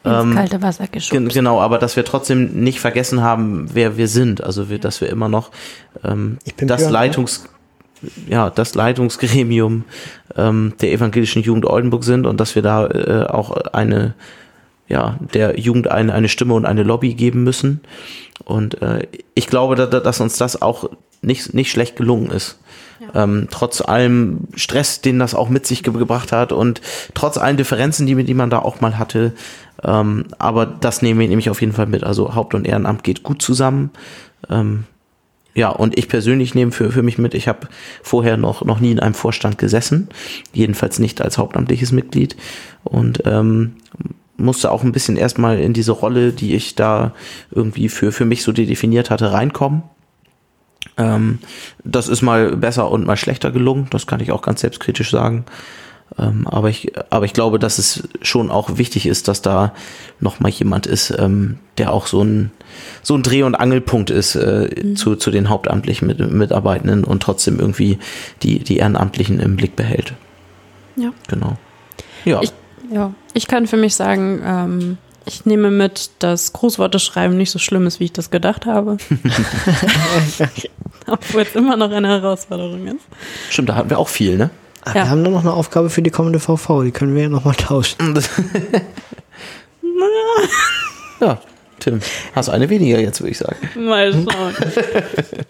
ins 0.03 0.35
kalte 0.35 0.61
Wasser 0.61 0.83
Gen 0.85 0.91
geschoben. 0.91 1.27
genau, 1.29 1.61
aber 1.61 1.77
dass 1.79 1.95
wir 1.95 2.05
trotzdem 2.05 2.61
nicht 2.63 2.79
vergessen 2.79 3.21
haben, 3.21 3.69
wer 3.73 3.97
wir 3.97 4.07
sind. 4.07 4.43
Also 4.43 4.69
wir, 4.69 4.79
dass 4.79 5.01
wir 5.01 5.09
immer 5.09 5.29
noch 5.29 5.51
ähm, 6.03 6.37
Ich 6.43 6.55
bin 6.55 6.67
das 6.67 6.81
Björn, 6.81 6.91
ne? 6.91 6.97
Leitungs 6.99 7.45
ja, 8.27 8.49
das 8.51 8.75
Leitungsgremium 8.75 9.83
ähm, 10.35 10.73
der 10.81 10.91
evangelischen 10.91 11.41
Jugend 11.41 11.65
Oldenburg 11.65 12.03
sind 12.03 12.25
und 12.27 12.39
dass 12.39 12.53
wir 12.53 12.61
da 12.61 12.85
äh, 12.87 13.25
auch 13.27 13.51
eine 13.73 14.13
ja, 14.87 15.17
der 15.33 15.59
Jugend 15.59 15.87
eine, 15.89 16.13
eine 16.13 16.29
Stimme 16.29 16.53
und 16.53 16.65
eine 16.65 16.83
Lobby 16.83 17.15
geben 17.15 17.43
müssen. 17.43 17.81
Und 18.43 18.79
äh, 18.83 19.07
ich 19.33 19.47
glaube, 19.47 19.75
da, 19.75 19.87
da- 19.87 19.99
dass 20.01 20.19
uns 20.21 20.37
das 20.37 20.61
auch 20.61 20.89
nicht, 21.23 21.55
nicht 21.55 21.71
schlecht 21.71 21.95
gelungen 21.95 22.29
ist. 22.29 22.59
Ähm, 23.13 23.47
trotz 23.51 23.81
allem 23.81 24.47
Stress, 24.55 25.01
den 25.01 25.19
das 25.19 25.35
auch 25.35 25.49
mit 25.49 25.65
sich 25.67 25.83
ge 25.83 25.93
gebracht 25.93 26.31
hat 26.31 26.51
und 26.51 26.81
trotz 27.13 27.37
allen 27.37 27.57
Differenzen, 27.57 28.05
die, 28.05 28.23
die 28.23 28.33
man 28.33 28.49
da 28.49 28.59
auch 28.59 28.81
mal 28.81 28.97
hatte. 28.97 29.33
Ähm, 29.83 30.25
aber 30.39 30.65
das 30.65 31.01
nehme 31.01 31.23
ich 31.23 31.29
nämlich 31.29 31.49
auf 31.49 31.61
jeden 31.61 31.73
Fall 31.73 31.87
mit. 31.87 32.03
Also 32.03 32.35
Haupt- 32.35 32.53
und 32.53 32.67
Ehrenamt 32.67 33.03
geht 33.03 33.23
gut 33.23 33.41
zusammen. 33.41 33.91
Ähm, 34.49 34.85
ja, 35.53 35.69
und 35.69 35.97
ich 35.97 36.09
persönlich 36.09 36.53
nehme 36.53 36.71
für, 36.73 36.91
für 36.91 37.01
mich 37.01 37.17
mit, 37.17 37.33
ich 37.33 37.47
habe 37.47 37.67
vorher 38.03 38.35
noch, 38.35 38.65
noch 38.65 38.81
nie 38.81 38.91
in 38.91 38.99
einem 38.99 39.13
Vorstand 39.13 39.57
gesessen, 39.57 40.09
jedenfalls 40.51 40.99
nicht 40.99 41.21
als 41.21 41.37
hauptamtliches 41.37 41.93
Mitglied 41.93 42.35
und 42.83 43.23
ähm, 43.25 43.75
musste 44.35 44.69
auch 44.69 44.83
ein 44.83 44.91
bisschen 44.91 45.15
erstmal 45.15 45.59
in 45.59 45.71
diese 45.71 45.93
Rolle, 45.93 46.33
die 46.33 46.55
ich 46.55 46.75
da 46.75 47.13
irgendwie 47.51 47.87
für, 47.87 48.11
für 48.11 48.25
mich 48.25 48.43
so 48.43 48.51
definiert 48.51 49.09
hatte, 49.09 49.31
reinkommen. 49.31 49.83
Ähm, 50.97 51.39
das 51.83 52.07
ist 52.07 52.21
mal 52.21 52.55
besser 52.55 52.89
und 52.89 53.05
mal 53.05 53.17
schlechter 53.17 53.51
gelungen, 53.51 53.88
das 53.89 54.07
kann 54.07 54.19
ich 54.19 54.31
auch 54.31 54.41
ganz 54.41 54.61
selbstkritisch 54.61 55.11
sagen. 55.11 55.45
Ähm, 56.19 56.47
aber, 56.47 56.69
ich, 56.69 56.93
aber 57.09 57.25
ich 57.25 57.33
glaube, 57.33 57.59
dass 57.59 57.79
es 57.79 58.07
schon 58.21 58.51
auch 58.51 58.77
wichtig 58.77 59.05
ist, 59.05 59.27
dass 59.27 59.41
da 59.41 59.73
noch 60.19 60.39
mal 60.39 60.49
jemand 60.49 60.86
ist, 60.86 61.11
ähm, 61.17 61.57
der 61.77 61.91
auch 61.91 62.07
so 62.07 62.23
ein, 62.23 62.51
so 63.01 63.15
ein 63.15 63.23
Dreh- 63.23 63.43
und 63.43 63.55
Angelpunkt 63.55 64.11
ist 64.11 64.36
äh, 64.36 64.69
mhm. 64.81 64.95
zu, 64.95 65.15
zu 65.15 65.31
den 65.31 65.49
hauptamtlichen 65.49 66.07
mit, 66.07 66.19
Mitarbeitenden 66.19 67.03
und 67.03 67.23
trotzdem 67.23 67.59
irgendwie 67.59 67.97
die, 68.43 68.59
die 68.59 68.77
Ehrenamtlichen 68.77 69.39
im 69.39 69.55
Blick 69.55 69.75
behält. 69.75 70.13
Ja. 70.95 71.11
Genau. 71.27 71.57
Ja. 72.23 72.41
Ich, 72.41 72.53
ja. 72.91 73.13
ich 73.33 73.47
kann 73.47 73.67
für 73.67 73.77
mich 73.77 73.95
sagen, 73.95 74.41
ähm, 74.45 74.97
ich 75.26 75.45
nehme 75.45 75.71
mit, 75.71 76.11
dass 76.19 76.53
Grußworte 76.53 76.99
schreiben 76.99 77.38
nicht 77.38 77.51
so 77.51 77.59
schlimm 77.59 77.88
ist, 77.88 77.99
wie 77.99 78.05
ich 78.05 78.13
das 78.13 78.30
gedacht 78.30 78.65
habe. 78.65 78.97
Obwohl 81.07 81.41
es 81.41 81.55
immer 81.55 81.78
noch 81.78 81.91
eine 81.91 82.07
Herausforderung 82.07 82.88
ist. 82.88 83.05
Stimmt, 83.49 83.69
da 83.69 83.76
hatten 83.76 83.89
wir 83.89 83.99
auch 83.99 84.07
viel, 84.07 84.38
ne? 84.38 84.49
Ah, 84.84 84.89
ja. 84.89 84.95
Wir 84.95 85.09
haben 85.09 85.23
dann 85.23 85.34
noch 85.34 85.41
eine 85.41 85.53
Aufgabe 85.53 85.89
für 85.89 86.01
die 86.01 86.11
kommende 86.11 86.39
VV, 86.39 86.84
die 86.84 86.91
können 86.91 87.15
wir 87.15 87.23
ja 87.23 87.30
nochmal 87.30 87.55
tauschen. 87.55 88.13
ja, 91.19 91.39
Tim, 91.80 91.99
hast 92.36 92.49
eine 92.49 92.69
weniger 92.69 92.99
jetzt, 92.99 93.19
würde 93.19 93.32
ich 93.32 93.39
sagen. 93.39 93.57
Mal 93.76 94.13
schauen. 94.13 94.53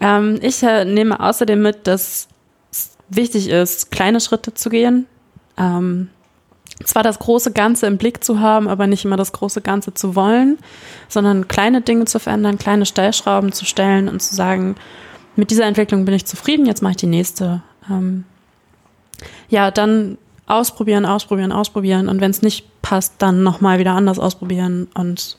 ähm, 0.00 0.38
ich 0.40 0.62
äh, 0.62 0.86
nehme 0.86 1.20
außerdem 1.20 1.60
mit, 1.60 1.86
dass 1.86 2.28
es 2.72 2.96
wichtig 3.10 3.50
ist, 3.50 3.90
kleine 3.90 4.20
Schritte 4.20 4.54
zu 4.54 4.70
gehen. 4.70 5.06
Ähm, 5.58 6.08
zwar 6.84 7.02
das 7.02 7.18
große 7.18 7.52
Ganze 7.52 7.86
im 7.86 7.96
Blick 7.96 8.22
zu 8.22 8.40
haben, 8.40 8.68
aber 8.68 8.86
nicht 8.86 9.04
immer 9.04 9.16
das 9.16 9.32
große 9.32 9.62
Ganze 9.62 9.94
zu 9.94 10.14
wollen, 10.14 10.58
sondern 11.08 11.48
kleine 11.48 11.80
Dinge 11.80 12.04
zu 12.04 12.18
verändern, 12.18 12.58
kleine 12.58 12.86
Stellschrauben 12.86 13.52
zu 13.52 13.64
stellen 13.64 14.08
und 14.08 14.20
zu 14.20 14.34
sagen, 14.34 14.76
mit 15.36 15.50
dieser 15.50 15.64
Entwicklung 15.64 16.04
bin 16.04 16.14
ich 16.14 16.26
zufrieden, 16.26 16.66
jetzt 16.66 16.82
mache 16.82 16.92
ich 16.92 16.96
die 16.98 17.06
nächste. 17.06 17.62
Ähm, 17.90 18.24
ja, 19.48 19.70
dann 19.70 20.18
ausprobieren, 20.46 21.06
ausprobieren, 21.06 21.52
ausprobieren 21.52 22.08
und 22.08 22.20
wenn 22.20 22.30
es 22.30 22.42
nicht 22.42 22.66
passt, 22.82 23.14
dann 23.18 23.42
nochmal 23.42 23.78
wieder 23.78 23.92
anders 23.92 24.18
ausprobieren 24.18 24.88
und 24.94 25.38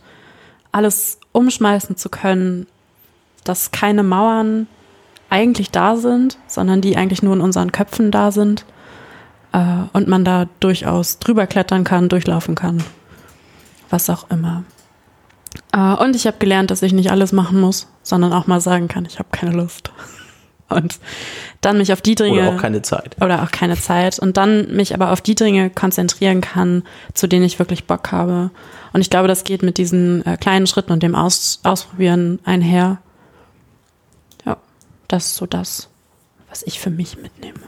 alles 0.71 1.19
umschmeißen 1.31 1.97
zu 1.97 2.09
können, 2.09 2.67
dass 3.43 3.71
keine 3.71 4.03
Mauern 4.03 4.67
eigentlich 5.29 5.71
da 5.71 5.95
sind, 5.95 6.37
sondern 6.47 6.81
die 6.81 6.97
eigentlich 6.97 7.23
nur 7.23 7.35
in 7.35 7.41
unseren 7.41 7.71
Köpfen 7.71 8.11
da 8.11 8.31
sind 8.31 8.65
und 9.93 10.07
man 10.07 10.23
da 10.23 10.47
durchaus 10.59 11.19
drüber 11.19 11.47
klettern 11.47 11.83
kann, 11.83 12.09
durchlaufen 12.09 12.55
kann, 12.55 12.83
was 13.89 14.09
auch 14.09 14.29
immer. 14.29 14.63
Äh, 15.73 15.93
und 15.95 16.15
ich 16.15 16.27
habe 16.27 16.37
gelernt, 16.37 16.71
dass 16.71 16.81
ich 16.81 16.93
nicht 16.93 17.11
alles 17.11 17.31
machen 17.31 17.59
muss, 17.59 17.87
sondern 18.03 18.33
auch 18.33 18.47
mal 18.47 18.61
sagen 18.61 18.87
kann, 18.87 19.05
ich 19.05 19.19
habe 19.19 19.29
keine 19.31 19.51
Lust. 19.51 19.91
Und 20.69 20.99
dann 21.61 21.77
mich 21.77 21.93
auf 21.93 22.01
die 22.01 22.15
Dinge. 22.15 22.41
Oder 22.41 22.49
auch 22.49 22.61
keine 22.61 22.81
Zeit. 22.81 23.15
Oder 23.21 23.43
auch 23.43 23.51
keine 23.51 23.77
Zeit. 23.77 24.19
Und 24.19 24.35
dann 24.35 24.75
mich 24.75 24.93
aber 24.93 25.13
auf 25.13 25.21
die 25.21 25.33
Dinge 25.33 25.69
konzentrieren 25.69 26.41
kann, 26.41 26.83
zu 27.13 27.27
denen 27.27 27.45
ich 27.45 27.57
wirklich 27.57 27.85
Bock 27.85 28.11
habe. 28.11 28.51
Und 28.91 28.99
ich 28.99 29.09
glaube, 29.09 29.29
das 29.29 29.45
geht 29.45 29.63
mit 29.63 29.77
diesen 29.77 30.25
äh, 30.25 30.35
kleinen 30.35 30.67
Schritten 30.67 30.91
und 30.91 31.03
dem 31.03 31.15
Aus 31.15 31.61
Ausprobieren 31.63 32.39
einher. 32.43 32.97
Ja, 34.45 34.57
das 35.07 35.27
ist 35.27 35.35
so 35.37 35.45
das, 35.45 35.87
was 36.49 36.63
ich 36.63 36.81
für 36.81 36.89
mich 36.89 37.17
mitnehme. 37.17 37.61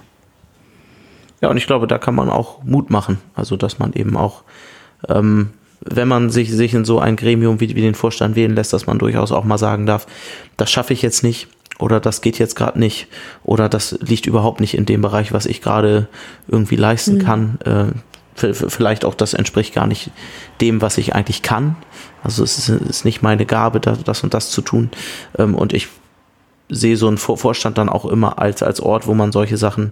Ja, 1.42 1.50
und 1.50 1.58
ich 1.58 1.68
glaube, 1.68 1.88
da 1.88 1.98
kann 1.98 2.16
man 2.16 2.30
auch 2.30 2.64
Mut 2.64 2.90
machen. 2.90 3.20
Also, 3.36 3.56
dass 3.56 3.80
man 3.80 3.94
eben 3.94 4.18
auch, 4.18 4.44
ähm, 5.08 5.52
wenn 5.82 6.08
man 6.08 6.30
sich, 6.30 6.52
sich 6.52 6.74
in 6.74 6.86
so 6.86 7.00
ein 7.00 7.16
Gremium 7.16 7.60
wie, 7.60 7.76
wie 7.76 7.82
den 7.82 7.96
Vorstand 7.96 8.36
wählen 8.36 8.56
lässt, 8.56 8.74
dass 8.74 8.88
man 8.88 9.00
durchaus 9.00 9.32
auch 9.32 9.46
mal 9.46 9.58
sagen 9.58 9.86
darf, 9.86 10.06
das 10.58 10.70
schaffe 10.70 10.94
ich 10.94 11.02
jetzt 11.02 11.24
nicht 11.24 11.48
oder 11.80 12.02
das 12.02 12.22
geht 12.22 12.38
jetzt 12.40 12.56
gerade 12.56 12.78
nicht 12.78 13.08
oder 13.44 13.70
das 13.70 13.98
liegt 14.02 14.26
überhaupt 14.26 14.60
nicht 14.60 14.74
in 14.76 14.86
dem 14.86 15.02
Bereich, 15.02 15.32
was 15.32 15.46
ich 15.46 15.62
gerade 15.62 16.10
irgendwie 16.50 16.76
leisten 16.76 17.16
mhm. 17.16 17.20
kann. 17.20 17.60
Äh, 17.64 17.86
vielleicht 18.36 19.06
auch 19.06 19.16
das 19.16 19.34
entspricht 19.34 19.74
gar 19.74 19.88
nicht 19.88 20.12
dem, 20.62 20.82
was 20.82 20.98
ich 20.98 21.16
eigentlich 21.16 21.42
kann. 21.42 21.76
Also 22.24 22.44
es 22.44 22.58
ist, 22.58 22.70
ist 22.70 23.06
nicht 23.06 23.22
meine 23.22 23.46
Gabe, 23.46 23.80
das 23.80 24.24
und 24.24 24.34
das 24.34 24.50
zu 24.50 24.62
tun. 24.62 24.90
Ähm, 25.38 25.56
und 25.56 25.74
ich 25.74 25.88
sehe 26.70 26.98
so 26.98 27.08
einen 27.08 27.18
Vorstand 27.18 27.78
dann 27.78 27.90
auch 27.90 28.06
immer 28.06 28.40
als, 28.40 28.64
als 28.64 28.80
Ort, 28.80 29.08
wo 29.08 29.14
man 29.14 29.32
solche 29.32 29.58
Sachen 29.58 29.92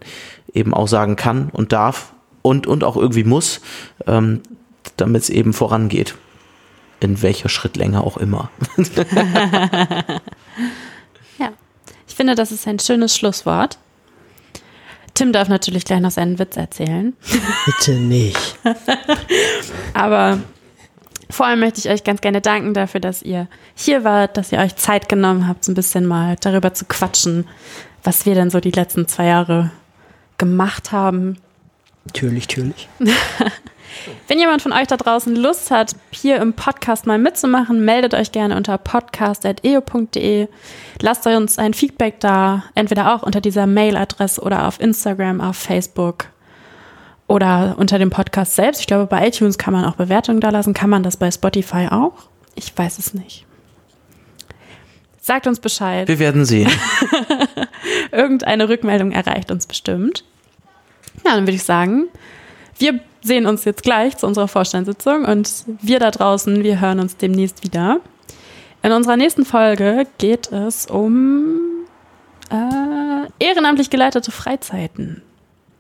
eben 0.53 0.73
auch 0.73 0.87
sagen 0.87 1.15
kann 1.15 1.49
und 1.51 1.73
darf 1.73 2.13
und, 2.41 2.67
und 2.67 2.83
auch 2.83 2.95
irgendwie 2.95 3.23
muss, 3.23 3.61
ähm, 4.05 4.41
damit 4.95 5.23
es 5.23 5.29
eben 5.29 5.53
vorangeht. 5.53 6.15
In 6.99 7.21
welcher 7.21 7.49
Schrittlänge 7.49 8.01
auch 8.01 8.17
immer. 8.17 8.49
ja, 11.37 11.51
ich 12.07 12.15
finde, 12.15 12.33
das 12.33 12.51
ist 12.51 12.67
ein 12.67 12.79
schönes 12.79 13.15
Schlusswort. 13.15 13.77
Tim 15.13 15.31
darf 15.31 15.47
natürlich 15.47 15.85
gleich 15.85 15.99
noch 15.99 16.11
seinen 16.11 16.39
Witz 16.39 16.57
erzählen. 16.57 17.15
Bitte 17.65 17.99
nicht. 17.99 18.57
Aber 19.93 20.39
vor 21.29 21.45
allem 21.45 21.59
möchte 21.59 21.79
ich 21.79 21.89
euch 21.89 22.03
ganz 22.03 22.21
gerne 22.21 22.41
danken 22.41 22.73
dafür, 22.73 22.99
dass 22.99 23.21
ihr 23.21 23.47
hier 23.75 24.03
wart, 24.03 24.37
dass 24.37 24.51
ihr 24.51 24.59
euch 24.59 24.75
Zeit 24.75 25.09
genommen 25.09 25.47
habt, 25.47 25.63
so 25.63 25.71
ein 25.71 25.75
bisschen 25.75 26.05
mal 26.05 26.35
darüber 26.39 26.73
zu 26.73 26.85
quatschen, 26.85 27.47
was 28.03 28.25
wir 28.25 28.35
denn 28.35 28.49
so 28.49 28.59
die 28.59 28.71
letzten 28.71 29.07
zwei 29.07 29.25
Jahre 29.25 29.71
gemacht 30.37 30.91
haben. 30.91 31.37
Natürlich, 32.05 32.47
natürlich. 32.47 32.87
Wenn 34.27 34.37
jemand 34.37 34.61
von 34.61 34.73
euch 34.73 34.87
da 34.87 34.97
draußen 34.97 35.35
Lust 35.35 35.71
hat, 35.71 35.95
hier 36.11 36.37
im 36.37 36.53
Podcast 36.53 37.07
mal 37.07 37.17
mitzumachen, 37.17 37.83
meldet 37.83 38.13
euch 38.13 38.31
gerne 38.31 38.55
unter 38.55 38.77
podcast.eo.de. 38.77 40.47
Lasst 41.01 41.25
uns 41.27 41.57
ein 41.57 41.73
Feedback 41.73 42.19
da, 42.19 42.63
entweder 42.75 43.13
auch 43.15 43.23
unter 43.23 43.41
dieser 43.41 43.65
Mailadresse 43.65 44.41
oder 44.41 44.67
auf 44.67 44.79
Instagram, 44.79 45.41
auf 45.41 45.57
Facebook 45.57 46.25
oder 47.27 47.75
unter 47.77 47.99
dem 47.99 48.09
Podcast 48.09 48.55
selbst. 48.55 48.81
Ich 48.81 48.87
glaube, 48.87 49.05
bei 49.05 49.27
iTunes 49.27 49.57
kann 49.57 49.73
man 49.73 49.85
auch 49.85 49.95
Bewertungen 49.95 50.39
da 50.39 50.49
lassen. 50.49 50.73
Kann 50.73 50.89
man 50.89 51.03
das 51.03 51.17
bei 51.17 51.29
Spotify 51.29 51.87
auch? 51.91 52.13
Ich 52.55 52.75
weiß 52.75 52.99
es 52.99 53.13
nicht. 53.13 53.45
Sagt 55.19 55.45
uns 55.45 55.59
Bescheid. 55.59 56.07
Wir 56.07 56.19
werden 56.19 56.45
sehen. 56.45 56.71
Irgendeine 58.11 58.69
Rückmeldung 58.69 59.11
erreicht 59.11 59.51
uns 59.51 59.67
bestimmt. 59.67 60.23
Ja, 61.25 61.35
dann 61.35 61.43
würde 61.43 61.55
ich 61.55 61.63
sagen, 61.63 62.05
wir 62.79 63.01
sehen 63.21 63.45
uns 63.45 63.65
jetzt 63.65 63.83
gleich 63.83 64.15
zu 64.15 64.25
unserer 64.25 64.47
Vorstandssitzung 64.47 65.25
und 65.25 65.65
wir 65.81 65.99
da 65.99 66.11
draußen, 66.11 66.63
wir 66.63 66.79
hören 66.79 67.01
uns 67.01 67.17
demnächst 67.17 67.63
wieder. 67.63 67.99
In 68.83 68.93
unserer 68.93 69.17
nächsten 69.17 69.43
Folge 69.43 70.07
geht 70.17 70.49
es 70.51 70.85
um 70.85 71.59
äh, 72.49 73.45
ehrenamtlich 73.45 73.89
geleitete 73.89 74.31
Freizeiten. 74.31 75.21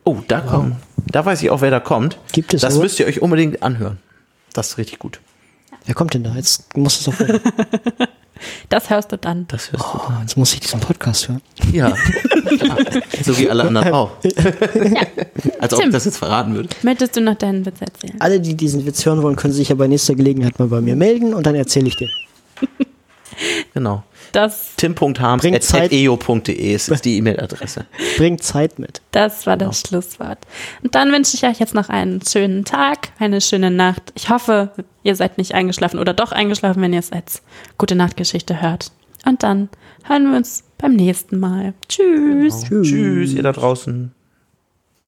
Oh, 0.03 0.17
da 0.27 0.41
kommt. 0.41 0.75
Da 1.11 1.25
weiß 1.25 1.41
ich 1.41 1.49
auch, 1.49 1.61
wer 1.61 1.71
da 1.71 1.79
kommt. 1.79 2.17
Gibt 2.31 2.53
es 2.53 2.61
Das 2.61 2.75
so? 2.75 2.81
müsst 2.81 2.99
ihr 2.99 3.05
euch 3.05 3.21
unbedingt 3.21 3.63
anhören. 3.63 3.97
Das 4.53 4.69
ist 4.69 4.77
richtig 4.77 4.99
gut. 4.99 5.19
Wer 5.85 5.95
kommt 5.95 6.13
denn 6.13 6.23
da? 6.23 6.33
Jetzt 6.35 6.75
musst 6.75 7.05
du 7.05 7.11
es 7.11 7.17
sofort. 7.17 7.41
Das 8.69 8.91
hörst 8.91 9.11
du 9.11 9.17
dann. 9.17 9.47
Das 9.47 9.71
hörst 9.71 9.83
oh, 9.83 9.97
du 9.97 10.13
dann. 10.13 10.21
Jetzt 10.21 10.37
muss 10.37 10.53
ich 10.53 10.59
diesen 10.59 10.79
Podcast 10.79 11.27
hören. 11.27 11.41
Ja. 11.71 11.95
so 13.23 13.35
wie 13.37 13.49
alle 13.49 13.63
anderen 13.63 13.91
auch. 13.91 14.11
Ja. 14.23 15.01
Als 15.59 15.73
ob 15.73 15.79
Tim, 15.79 15.89
ich 15.89 15.93
das 15.93 16.05
jetzt 16.05 16.17
verraten 16.17 16.53
würde. 16.53 16.69
Möchtest 16.83 17.15
du 17.15 17.21
noch 17.21 17.35
deinen 17.35 17.65
Witz 17.65 17.81
erzählen? 17.81 18.15
Alle, 18.19 18.39
die 18.39 18.55
diesen 18.55 18.85
Witz 18.85 19.03
hören 19.05 19.23
wollen, 19.23 19.35
können 19.35 19.53
sich 19.53 19.69
ja 19.69 19.75
bei 19.75 19.87
nächster 19.87 20.13
Gelegenheit 20.13 20.59
mal 20.59 20.67
bei 20.67 20.81
mir 20.81 20.95
melden 20.95 21.33
und 21.33 21.47
dann 21.47 21.55
erzähle 21.55 21.87
ich 21.87 21.95
den. 21.95 22.09
Genau. 23.73 24.03
Das 24.31 24.75
Tim.harms.eo.de 24.77 26.73
ist 26.73 27.05
die 27.05 27.17
E-Mail-Adresse. 27.17 27.85
Bringt 28.17 28.43
Zeit 28.43 28.79
mit. 28.79 29.01
Das 29.11 29.47
war 29.47 29.57
das 29.57 29.83
genau. 29.83 30.01
Schlusswort. 30.01 30.39
Und 30.83 30.95
dann 30.95 31.11
wünsche 31.11 31.35
ich 31.35 31.43
euch 31.45 31.59
jetzt 31.59 31.73
noch 31.73 31.89
einen 31.89 32.21
schönen 32.21 32.65
Tag, 32.65 33.09
eine 33.19 33.41
schöne 33.41 33.71
Nacht. 33.71 34.11
Ich 34.15 34.29
hoffe, 34.29 34.71
ihr 35.03 35.15
seid 35.15 35.37
nicht 35.37 35.53
eingeschlafen 35.53 35.99
oder 35.99 36.13
doch 36.13 36.31
eingeschlafen, 36.31 36.81
wenn 36.81 36.93
ihr 36.93 36.99
es 36.99 37.11
als 37.11 37.41
gute 37.77 37.95
Nachtgeschichte 37.95 38.61
hört. 38.61 38.91
Und 39.25 39.43
dann 39.43 39.69
hören 40.05 40.29
wir 40.29 40.37
uns 40.37 40.63
beim 40.77 40.93
nächsten 40.93 41.39
Mal. 41.39 41.73
Tschüss. 41.89 42.65
Genau. 42.69 42.83
Tschüss, 42.83 43.33
ihr 43.33 43.43
da 43.43 43.51
draußen. 43.51 44.11